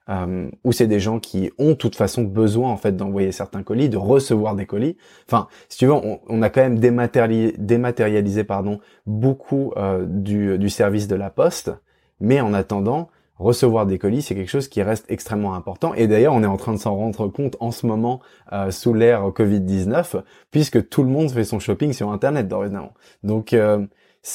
euh, 0.08 0.50
ou 0.64 0.72
c'est 0.72 0.86
des 0.86 1.00
gens 1.00 1.20
qui 1.20 1.50
ont 1.58 1.70
de 1.70 1.74
toute 1.74 1.96
façon 1.96 2.22
besoin 2.22 2.70
en 2.70 2.76
fait 2.76 2.96
d'envoyer 2.96 3.32
certains 3.32 3.62
colis, 3.62 3.88
de 3.88 3.96
recevoir 3.96 4.54
des 4.54 4.66
colis. 4.66 4.96
Enfin, 5.26 5.48
si 5.68 5.78
tu 5.78 5.86
veux, 5.86 5.92
on, 5.92 6.42
a 6.42 6.50
quand 6.50 6.62
même 6.62 6.78
dématérialisé, 6.78 8.44
pardon 8.44 8.80
beaucoup 9.06 9.72
euh, 9.76 10.04
du, 10.06 10.58
du 10.58 10.70
service 10.70 11.08
de 11.08 11.16
la 11.16 11.30
poste, 11.30 11.72
mais 12.20 12.40
en 12.40 12.54
attendant, 12.54 13.10
recevoir 13.38 13.86
des 13.86 13.98
colis, 13.98 14.22
c'est 14.22 14.34
quelque 14.34 14.50
chose 14.50 14.68
qui 14.68 14.82
reste 14.82 15.04
extrêmement 15.08 15.54
important. 15.54 15.94
Et 15.94 16.06
d'ailleurs, 16.06 16.34
on 16.34 16.42
est 16.42 16.46
en 16.46 16.56
train 16.56 16.72
de 16.72 16.78
s'en 16.78 16.94
rendre 16.94 17.28
compte 17.28 17.56
en 17.60 17.70
ce 17.70 17.86
moment 17.86 18.20
euh, 18.52 18.70
sous 18.70 18.94
l'ère 18.94 19.28
Covid-19, 19.28 20.22
puisque 20.50 20.88
tout 20.88 21.02
le 21.02 21.08
monde 21.08 21.30
fait 21.30 21.44
son 21.44 21.58
shopping 21.58 21.92
sur 21.92 22.10
Internet 22.10 22.48
dorénavant. 22.48 22.92
Donc 23.22 23.52
euh, 23.52 23.86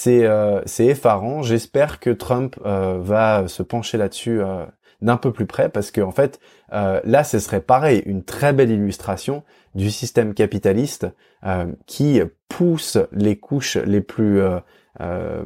euh, 0.08 0.62
c'est 0.66 0.86
effarant. 0.86 1.42
J'espère 1.42 2.00
que 2.00 2.10
Trump 2.10 2.56
va 2.64 3.48
se 3.48 3.64
pencher 3.64 3.98
là-dessus 3.98 4.42
d'un 5.04 5.18
peu 5.18 5.32
plus 5.32 5.46
près 5.46 5.70
parce 5.70 5.92
que 5.92 6.02
en 6.02 6.12
fait 6.12 6.40
euh, 6.72 7.00
là 7.04 7.24
ce 7.24 7.40
serait 7.40 7.62
pareil 7.62 8.02
une 8.06 8.24
très 8.24 8.54
belle 8.54 8.72
illustration 8.72 9.44
du 9.76 9.92
système 9.92 10.34
capitaliste 10.34 11.08
euh, 11.46 11.66
qui 11.86 12.22
pousse 12.48 12.98
les 13.12 13.38
couches 13.38 13.78
les 13.78 14.02
plus 14.02 14.42
euh, 14.42 15.44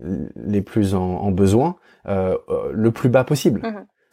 les 0.00 0.62
plus 0.62 0.94
en, 0.94 1.30
besoin 1.30 1.76
le 2.06 2.90
plus 2.90 3.08
bas 3.08 3.24
possible. 3.24 3.62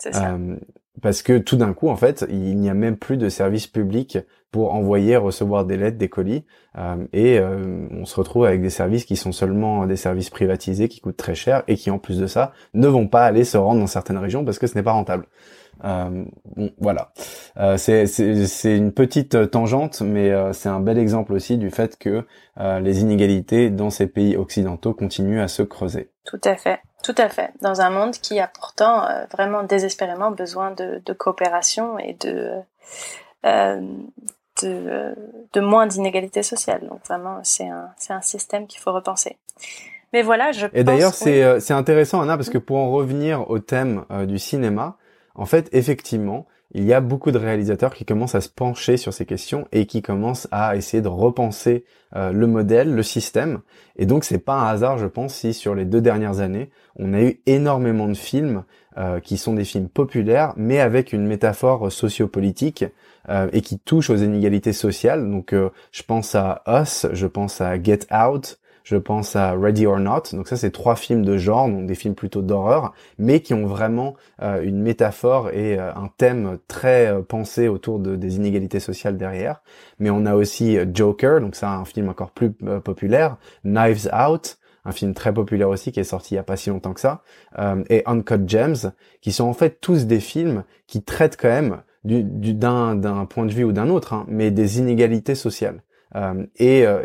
Mmh 0.05 0.57
parce 1.01 1.23
que 1.23 1.37
tout 1.39 1.55
d'un 1.55 1.73
coup, 1.73 1.89
en 1.89 1.95
fait, 1.95 2.25
il 2.29 2.57
n'y 2.57 2.69
a 2.69 2.73
même 2.73 2.97
plus 2.97 3.17
de 3.17 3.29
service 3.29 3.67
public 3.67 4.19
pour 4.51 4.75
envoyer, 4.75 5.17
recevoir 5.17 5.65
des 5.65 5.77
lettres, 5.77 5.97
des 5.97 6.09
colis, 6.09 6.45
euh, 6.77 7.03
et 7.11 7.39
euh, 7.39 7.87
on 7.91 8.05
se 8.05 8.15
retrouve 8.15 8.45
avec 8.45 8.61
des 8.61 8.69
services 8.69 9.03
qui 9.05 9.15
sont 9.15 9.31
seulement 9.31 9.87
des 9.87 9.95
services 9.95 10.29
privatisés, 10.29 10.87
qui 10.87 11.01
coûtent 11.01 11.17
très 11.17 11.33
cher, 11.33 11.63
et 11.67 11.75
qui, 11.75 11.89
en 11.89 11.97
plus 11.97 12.19
de 12.19 12.27
ça, 12.27 12.53
ne 12.75 12.87
vont 12.87 13.07
pas 13.07 13.25
aller 13.25 13.43
se 13.43 13.57
rendre 13.57 13.79
dans 13.79 13.87
certaines 13.87 14.19
régions 14.19 14.45
parce 14.45 14.59
que 14.59 14.67
ce 14.67 14.75
n'est 14.75 14.83
pas 14.83 14.91
rentable. 14.91 15.25
Euh, 15.83 16.23
bon, 16.55 16.71
voilà. 16.77 17.11
C'est 17.77 18.77
une 18.77 18.91
petite 18.91 19.49
tangente, 19.49 20.01
mais 20.01 20.31
c'est 20.53 20.69
un 20.69 20.79
bel 20.79 20.99
exemple 20.99 21.33
aussi 21.33 21.57
du 21.57 21.71
fait 21.71 21.97
que 21.97 22.23
les 22.57 23.01
inégalités 23.01 23.71
dans 23.71 23.89
ces 23.89 24.05
pays 24.05 24.37
occidentaux 24.37 24.93
continuent 24.93 25.41
à 25.41 25.47
se 25.47 25.63
creuser. 25.63 26.12
Tout 26.25 26.41
à 26.43 26.55
fait, 26.55 26.79
tout 27.03 27.15
à 27.17 27.29
fait. 27.29 27.51
Dans 27.61 27.81
un 27.81 27.89
monde 27.89 28.13
qui 28.13 28.39
a 28.39 28.47
pourtant 28.47 29.07
vraiment 29.31 29.63
désespérément 29.63 30.31
besoin 30.31 30.71
de, 30.71 31.01
de 31.05 31.13
coopération 31.13 31.99
et 31.99 32.13
de 32.13 32.51
de, 34.61 35.15
de, 35.51 35.59
moins 35.59 35.87
d'inégalités 35.87 36.43
sociales. 36.43 36.87
Donc 36.87 36.99
vraiment, 37.05 37.39
c'est 37.43 37.67
un, 37.67 37.89
c'est 37.97 38.13
un 38.13 38.21
système 38.21 38.67
qu'il 38.67 38.79
faut 38.79 38.93
repenser. 38.93 39.37
Mais 40.13 40.21
voilà, 40.21 40.51
je 40.51 40.67
Et 40.73 40.83
d'ailleurs, 40.83 41.13
c'est, 41.13 41.59
c'est 41.59 41.73
intéressant, 41.73 42.21
Anna, 42.21 42.37
parce 42.37 42.49
que 42.49 42.59
pour 42.59 42.77
en 42.77 42.91
revenir 42.91 43.49
au 43.49 43.59
thème 43.59 44.05
du 44.27 44.39
cinéma, 44.39 44.95
en 45.35 45.45
fait, 45.45 45.67
effectivement, 45.73 46.45
il 46.73 46.83
y 46.85 46.93
a 46.93 47.01
beaucoup 47.01 47.31
de 47.31 47.37
réalisateurs 47.37 47.93
qui 47.93 48.05
commencent 48.05 48.35
à 48.35 48.41
se 48.41 48.49
pencher 48.49 48.97
sur 48.97 49.13
ces 49.13 49.25
questions 49.25 49.67
et 49.71 49.85
qui 49.85 50.01
commencent 50.01 50.47
à 50.51 50.75
essayer 50.75 51.01
de 51.01 51.07
repenser 51.07 51.85
euh, 52.15 52.31
le 52.31 52.47
modèle, 52.47 52.93
le 52.93 53.03
système. 53.03 53.59
Et 53.95 54.05
donc, 54.05 54.23
c'est 54.23 54.39
pas 54.39 54.55
un 54.55 54.67
hasard, 54.67 54.97
je 54.97 55.05
pense, 55.05 55.35
si 55.35 55.53
sur 55.53 55.75
les 55.75 55.85
deux 55.85 56.01
dernières 56.01 56.39
années, 56.39 56.71
on 56.95 57.13
a 57.13 57.21
eu 57.21 57.41
énormément 57.45 58.07
de 58.07 58.15
films 58.15 58.63
euh, 58.97 59.19
qui 59.19 59.37
sont 59.37 59.53
des 59.53 59.65
films 59.65 59.87
populaires, 59.87 60.53
mais 60.57 60.79
avec 60.79 61.13
une 61.13 61.27
métaphore 61.27 61.91
sociopolitique 61.91 62.85
euh, 63.29 63.49
et 63.53 63.61
qui 63.61 63.77
touchent 63.77 64.09
aux 64.09 64.17
inégalités 64.17 64.73
sociales. 64.73 65.29
Donc, 65.29 65.53
je 65.53 66.03
pense 66.03 66.33
à 66.33 66.63
Us, 66.67 67.07
je 67.13 67.27
pense 67.27 67.61
à 67.61 67.81
Get 67.81 68.07
Out, 68.11 68.59
je 68.83 68.97
pense 68.97 69.35
à 69.35 69.53
Ready 69.53 69.85
or 69.85 69.99
Not. 69.99 70.23
Donc 70.33 70.47
ça, 70.47 70.57
c'est 70.57 70.71
trois 70.71 70.95
films 70.95 71.23
de 71.23 71.37
genre, 71.37 71.67
donc 71.67 71.85
des 71.85 71.95
films 71.95 72.15
plutôt 72.15 72.41
d'horreur, 72.41 72.93
mais 73.17 73.41
qui 73.41 73.53
ont 73.53 73.65
vraiment 73.65 74.15
une 74.41 74.81
métaphore 74.81 75.49
et 75.51 75.77
un 75.77 76.09
thème 76.17 76.57
très 76.67 77.13
pensé 77.23 77.67
autour 77.67 77.99
de, 77.99 78.15
des 78.15 78.35
inégalités 78.35 78.79
sociales 78.79 79.17
derrière. 79.17 79.61
Mais 79.99 80.09
on 80.09 80.25
a 80.25 80.35
aussi 80.35 80.77
Joker, 80.93 81.39
donc 81.39 81.55
c'est 81.55 81.65
un 81.65 81.85
film 81.85 82.09
encore 82.09 82.31
plus 82.31 82.51
populaire, 82.51 83.37
Knives 83.63 84.09
Out, 84.13 84.57
un 84.85 84.91
film 84.91 85.13
très 85.13 85.33
populaire 85.33 85.69
aussi 85.69 85.91
qui 85.91 85.99
est 85.99 86.03
sorti 86.03 86.33
il 86.33 86.37
y 86.37 86.39
a 86.39 86.43
pas 86.43 86.57
si 86.57 86.69
longtemps 86.69 86.93
que 86.93 86.99
ça, 86.99 87.21
euh, 87.59 87.83
et 87.89 88.03
Uncut 88.05 88.47
Gems, 88.47 88.91
qui 89.21 89.31
sont 89.31 89.45
en 89.45 89.53
fait 89.53 89.79
tous 89.79 90.05
des 90.05 90.19
films 90.19 90.63
qui 90.87 91.03
traitent 91.03 91.37
quand 91.39 91.49
même 91.49 91.81
d'un 92.03 92.95
d'un 92.95 93.25
point 93.25 93.45
de 93.45 93.53
vue 93.53 93.63
ou 93.63 93.71
d'un 93.71 93.89
autre, 93.89 94.13
hein, 94.13 94.25
mais 94.27 94.51
des 94.51 94.79
inégalités 94.79 95.35
sociales. 95.35 95.83
Euh, 96.15 96.45
et, 96.57 96.85
euh, 96.85 97.01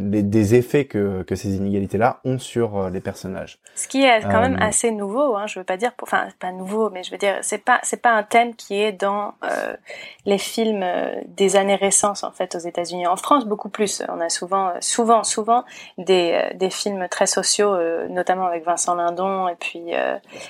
des 0.00 0.54
effets 0.56 0.86
que, 0.86 1.22
que 1.22 1.36
ces 1.36 1.56
inégalités-là 1.56 2.20
ont 2.24 2.38
sur 2.38 2.76
euh, 2.76 2.90
les 2.90 3.00
personnages. 3.00 3.60
Ce 3.76 3.86
qui 3.86 4.02
est 4.02 4.22
quand 4.22 4.40
même 4.40 4.58
assez 4.60 4.90
nouveau, 4.90 5.36
hein, 5.36 5.46
je 5.46 5.60
veux 5.60 5.64
pas 5.64 5.76
dire, 5.76 5.92
enfin 6.02 6.26
pas 6.40 6.50
nouveau, 6.50 6.90
mais 6.90 7.04
je 7.04 7.12
veux 7.12 7.18
dire 7.18 7.36
c'est 7.42 7.58
pas 7.58 7.78
c'est 7.84 8.02
pas 8.02 8.10
un 8.10 8.24
thème 8.24 8.56
qui 8.56 8.74
est 8.74 8.90
dans 8.90 9.34
les 10.24 10.38
films 10.38 10.84
des 11.28 11.54
années 11.54 11.76
récentes 11.76 12.24
en 12.24 12.32
fait 12.32 12.56
aux 12.56 12.58
États-Unis. 12.58 13.06
En 13.06 13.16
France 13.16 13.46
beaucoup 13.46 13.68
plus. 13.68 14.02
On 14.08 14.20
a 14.20 14.28
souvent 14.28 14.72
souvent 14.80 15.22
souvent 15.22 15.64
des 15.96 16.42
des 16.54 16.70
films 16.70 17.06
très 17.08 17.26
sociaux, 17.26 17.76
notamment 18.08 18.46
avec 18.46 18.64
Vincent 18.64 18.96
Lindon 18.96 19.46
et 19.46 19.54
puis 19.54 19.92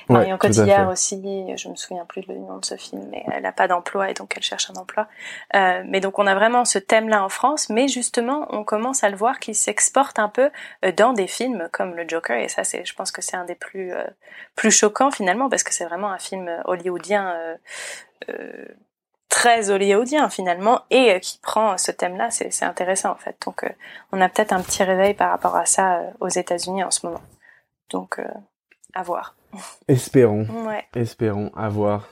Marion 0.08 0.38
Cotillard 0.38 0.88
aussi. 0.88 1.20
Je 1.56 1.68
me 1.68 1.76
souviens 1.76 2.06
plus 2.06 2.22
du 2.22 2.38
nom 2.38 2.56
de 2.56 2.64
ce 2.64 2.76
film, 2.76 3.02
mais 3.10 3.24
elle 3.30 3.44
a 3.44 3.52
pas 3.52 3.68
d'emploi 3.68 4.10
et 4.10 4.14
donc 4.14 4.32
elle 4.36 4.42
cherche 4.42 4.70
un 4.70 4.80
emploi. 4.80 5.06
mais 5.52 6.00
donc 6.00 6.18
on 6.18 6.26
a 6.26 6.34
vraiment 6.34 6.64
ce 6.64 6.78
thème-là 6.78 7.22
en 7.22 7.28
France, 7.28 7.68
mais 7.68 7.88
justement, 7.98 8.46
on 8.50 8.62
commence 8.62 9.02
à 9.02 9.10
le 9.10 9.16
voir 9.16 9.40
qu'il 9.40 9.54
s'exporte 9.54 10.18
un 10.18 10.28
peu 10.28 10.50
euh, 10.84 10.92
dans 10.92 11.12
des 11.12 11.26
films 11.26 11.68
comme 11.72 11.94
le 11.94 12.08
Joker, 12.08 12.38
et 12.38 12.48
ça, 12.48 12.62
c'est, 12.64 12.84
je 12.84 12.94
pense 12.94 13.10
que 13.10 13.22
c'est 13.22 13.36
un 13.36 13.44
des 13.44 13.56
plus 13.56 13.92
euh, 13.92 14.04
plus 14.54 14.70
choquants 14.70 15.10
finalement, 15.10 15.48
parce 15.48 15.64
que 15.64 15.74
c'est 15.74 15.84
vraiment 15.84 16.10
un 16.10 16.18
film 16.18 16.48
hollywoodien. 16.64 17.34
Euh, 18.28 18.64
très 19.28 19.70
hollywoodien 19.70 20.30
finalement 20.30 20.80
et 20.90 21.20
qui 21.20 21.38
prend 21.38 21.76
ce 21.76 21.92
thème-là, 21.92 22.30
c'est 22.30 22.64
intéressant 22.64 23.10
en 23.10 23.16
fait. 23.16 23.36
Donc 23.44 23.62
on 24.10 24.20
a 24.20 24.28
peut-être 24.28 24.52
un 24.52 24.62
petit 24.62 24.82
réveil 24.82 25.14
par 25.14 25.30
rapport 25.30 25.54
à 25.54 25.66
ça 25.66 26.00
aux 26.18 26.28
États-Unis 26.28 26.82
en 26.82 26.90
ce 26.90 27.06
moment. 27.06 27.20
Donc 27.90 28.18
à 28.94 29.02
voir. 29.02 29.36
Espérons. 29.86 30.46
Ouais. 30.66 30.84
Espérons 30.94 31.52
à 31.54 31.68
voir. 31.68 32.08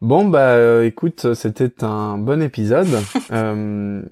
Bon, 0.00 0.28
bah 0.28 0.52
euh, 0.52 0.84
écoute, 0.84 1.34
c'était 1.34 1.82
un 1.82 2.16
bon 2.16 2.40
épisode. 2.42 2.86
euh, 3.32 4.02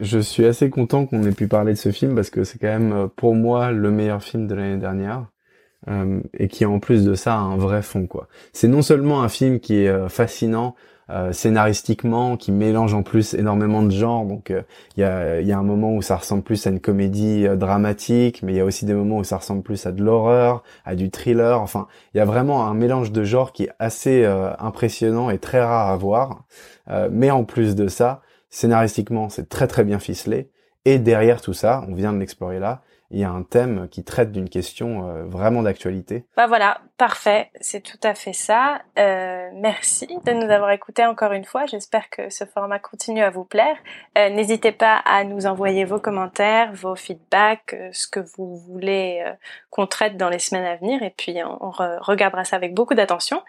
je 0.00 0.18
suis 0.18 0.44
assez 0.44 0.68
content 0.68 1.06
qu'on 1.06 1.22
ait 1.22 1.32
pu 1.32 1.46
parler 1.46 1.74
de 1.74 1.78
ce 1.78 1.92
film 1.92 2.14
parce 2.14 2.30
que 2.30 2.42
c'est 2.42 2.58
quand 2.58 2.66
même 2.66 2.92
euh, 2.92 3.06
pour 3.06 3.34
moi 3.34 3.70
le 3.70 3.90
meilleur 3.90 4.22
film 4.22 4.48
de 4.48 4.54
l'année 4.54 4.78
dernière. 4.78 5.26
Euh, 5.88 6.20
et 6.34 6.48
qui 6.48 6.66
en 6.66 6.78
plus 6.78 7.04
de 7.04 7.14
ça 7.14 7.34
a 7.34 7.38
un 7.38 7.56
vrai 7.56 7.80
fond 7.80 8.06
quoi. 8.06 8.28
C'est 8.52 8.68
non 8.68 8.82
seulement 8.82 9.22
un 9.22 9.30
film 9.30 9.60
qui 9.60 9.76
est 9.76 10.08
fascinant 10.10 10.74
euh, 11.10 11.32
scénaristiquement, 11.32 12.36
qui 12.36 12.52
mélange 12.52 12.94
en 12.94 13.02
plus 13.02 13.34
énormément 13.34 13.82
de 13.82 13.90
genres. 13.90 14.24
Donc 14.24 14.50
euh, 14.50 14.62
il 14.96 15.00
y, 15.00 15.04
a, 15.04 15.40
y, 15.40 15.50
a, 15.50 15.58
un 15.58 15.62
moment 15.62 15.94
où 15.94 16.02
ça 16.02 16.16
ressemble 16.16 16.42
plus 16.42 16.66
à 16.66 16.70
une 16.70 16.78
comédie 16.78 17.46
euh, 17.48 17.56
dramatique, 17.56 18.42
mais 18.42 18.52
il 18.52 18.56
y 18.56 18.60
a 18.60 18.64
aussi 18.64 18.84
des 18.84 18.94
moments 18.94 19.18
où 19.18 19.24
ça 19.24 19.38
ressemble 19.38 19.62
plus 19.62 19.86
à 19.86 19.92
de 19.92 20.04
l'horreur, 20.04 20.62
à 20.84 20.94
du 20.94 21.10
thriller. 21.10 21.60
Enfin, 21.60 21.88
il 22.14 22.18
y 22.18 22.20
a 22.20 22.24
vraiment 22.24 22.66
un 22.66 22.74
mélange 22.74 23.10
de 23.10 23.24
genres 23.24 23.52
qui 23.52 23.64
est 23.64 23.72
assez 23.78 24.24
impressionnant 24.58 25.30
et 25.30 25.38
très 25.38 25.62
rare 25.62 25.88
à 25.88 25.96
voir. 25.96 26.44
mais 27.10 27.30
en 27.30 27.44
plus 27.44 27.74
de 27.74 27.88
ça, 27.88 28.20
scénaristiquement, 28.50 29.28
c'est 29.28 29.48
très 29.48 29.66
très 29.66 29.84
bien 29.84 29.98
ficelé. 29.98 30.50
Et 30.84 30.98
derrière 30.98 31.40
tout 31.40 31.52
ça, 31.52 31.84
on 31.88 31.94
vient 31.94 32.12
de 32.12 32.18
l'explorer 32.18 32.58
là, 32.58 32.82
il 33.10 33.18
y 33.18 33.24
a 33.24 33.30
un 33.30 33.42
thème 33.42 33.88
qui 33.90 34.04
traite 34.04 34.30
d'une 34.30 34.48
question 34.48 35.08
euh, 35.08 35.24
vraiment 35.24 35.62
d'actualité. 35.62 36.24
Bah 36.36 36.46
voilà, 36.46 36.80
parfait, 36.96 37.50
c'est 37.60 37.80
tout 37.80 37.98
à 38.04 38.14
fait 38.14 38.32
ça. 38.32 38.82
Euh, 38.98 39.50
merci 39.54 40.06
de 40.24 40.32
nous 40.32 40.50
avoir 40.50 40.70
écoutés 40.70 41.04
encore 41.04 41.32
une 41.32 41.44
fois. 41.44 41.66
J'espère 41.66 42.08
que 42.08 42.30
ce 42.30 42.44
format 42.44 42.78
continue 42.78 43.22
à 43.22 43.30
vous 43.30 43.44
plaire. 43.44 43.76
Euh, 44.16 44.30
n'hésitez 44.30 44.70
pas 44.70 44.96
à 45.04 45.24
nous 45.24 45.46
envoyer 45.46 45.84
vos 45.84 45.98
commentaires, 45.98 46.72
vos 46.72 46.94
feedbacks, 46.94 47.74
ce 47.92 48.06
que 48.06 48.20
vous 48.36 48.56
voulez 48.56 49.24
qu'on 49.70 49.86
traite 49.86 50.16
dans 50.16 50.28
les 50.28 50.38
semaines 50.38 50.64
à 50.64 50.76
venir, 50.76 51.02
et 51.02 51.10
puis 51.16 51.36
on, 51.44 51.70
regardera 51.70 52.44
ça 52.44 52.56
avec 52.56 52.74
beaucoup 52.74 52.94
d'attention. 52.94 53.42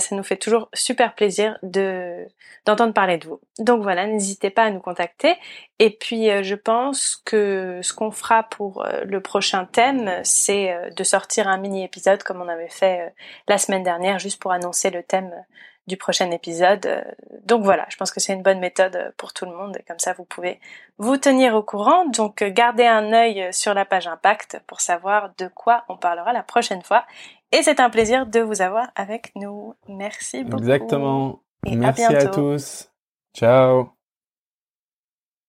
Ça 0.00 0.14
nous 0.14 0.22
fait 0.22 0.36
toujours 0.36 0.68
super 0.72 1.14
plaisir 1.14 1.58
de 1.62 2.26
d'entendre 2.66 2.92
parler 2.92 3.18
de 3.18 3.26
vous. 3.26 3.40
Donc 3.58 3.82
voilà, 3.82 4.06
n'hésitez 4.06 4.50
pas 4.50 4.64
à 4.64 4.70
nous 4.70 4.80
contacter. 4.80 5.36
Et 5.78 5.90
puis 5.90 6.28
je 6.42 6.54
pense 6.54 7.22
que 7.24 7.80
ce 7.82 7.92
qu'on 7.92 8.10
fera 8.10 8.42
pour 8.42 8.84
le 9.04 9.20
prochain 9.20 9.64
thème, 9.64 10.10
c'est 10.22 10.72
euh, 10.72 10.90
de 10.90 11.04
sortir 11.04 11.48
un 11.48 11.58
mini 11.58 11.84
épisode 11.84 12.22
comme 12.22 12.40
on 12.40 12.48
avait 12.48 12.68
fait 12.68 13.00
euh, 13.00 13.10
la 13.46 13.58
semaine 13.58 13.82
dernière, 13.82 14.18
juste 14.18 14.40
pour 14.40 14.52
annoncer 14.52 14.90
le 14.90 15.02
thème 15.02 15.32
du 15.86 15.96
prochain 15.96 16.30
épisode. 16.30 16.86
Euh, 16.86 17.02
donc 17.44 17.62
voilà, 17.62 17.86
je 17.88 17.96
pense 17.96 18.10
que 18.10 18.20
c'est 18.20 18.32
une 18.32 18.42
bonne 18.42 18.60
méthode 18.60 19.12
pour 19.16 19.32
tout 19.32 19.44
le 19.44 19.52
monde 19.52 19.78
comme 19.86 19.98
ça 19.98 20.12
vous 20.12 20.24
pouvez 20.24 20.60
vous 20.98 21.16
tenir 21.16 21.54
au 21.54 21.62
courant. 21.62 22.06
Donc 22.06 22.42
gardez 22.42 22.86
un 22.86 23.12
œil 23.12 23.48
sur 23.52 23.74
la 23.74 23.84
page 23.84 24.06
Impact 24.06 24.60
pour 24.66 24.80
savoir 24.80 25.30
de 25.38 25.48
quoi 25.48 25.84
on 25.88 25.96
parlera 25.96 26.32
la 26.32 26.42
prochaine 26.42 26.82
fois. 26.82 27.04
Et 27.52 27.62
c'est 27.62 27.80
un 27.80 27.90
plaisir 27.90 28.26
de 28.26 28.40
vous 28.40 28.60
avoir 28.60 28.90
avec 28.94 29.32
nous. 29.34 29.74
Merci 29.88 30.44
beaucoup. 30.44 30.58
Exactement. 30.58 31.42
Merci 31.64 32.04
à 32.04 32.26
tous. 32.26 32.90
Ciao. 33.34 33.97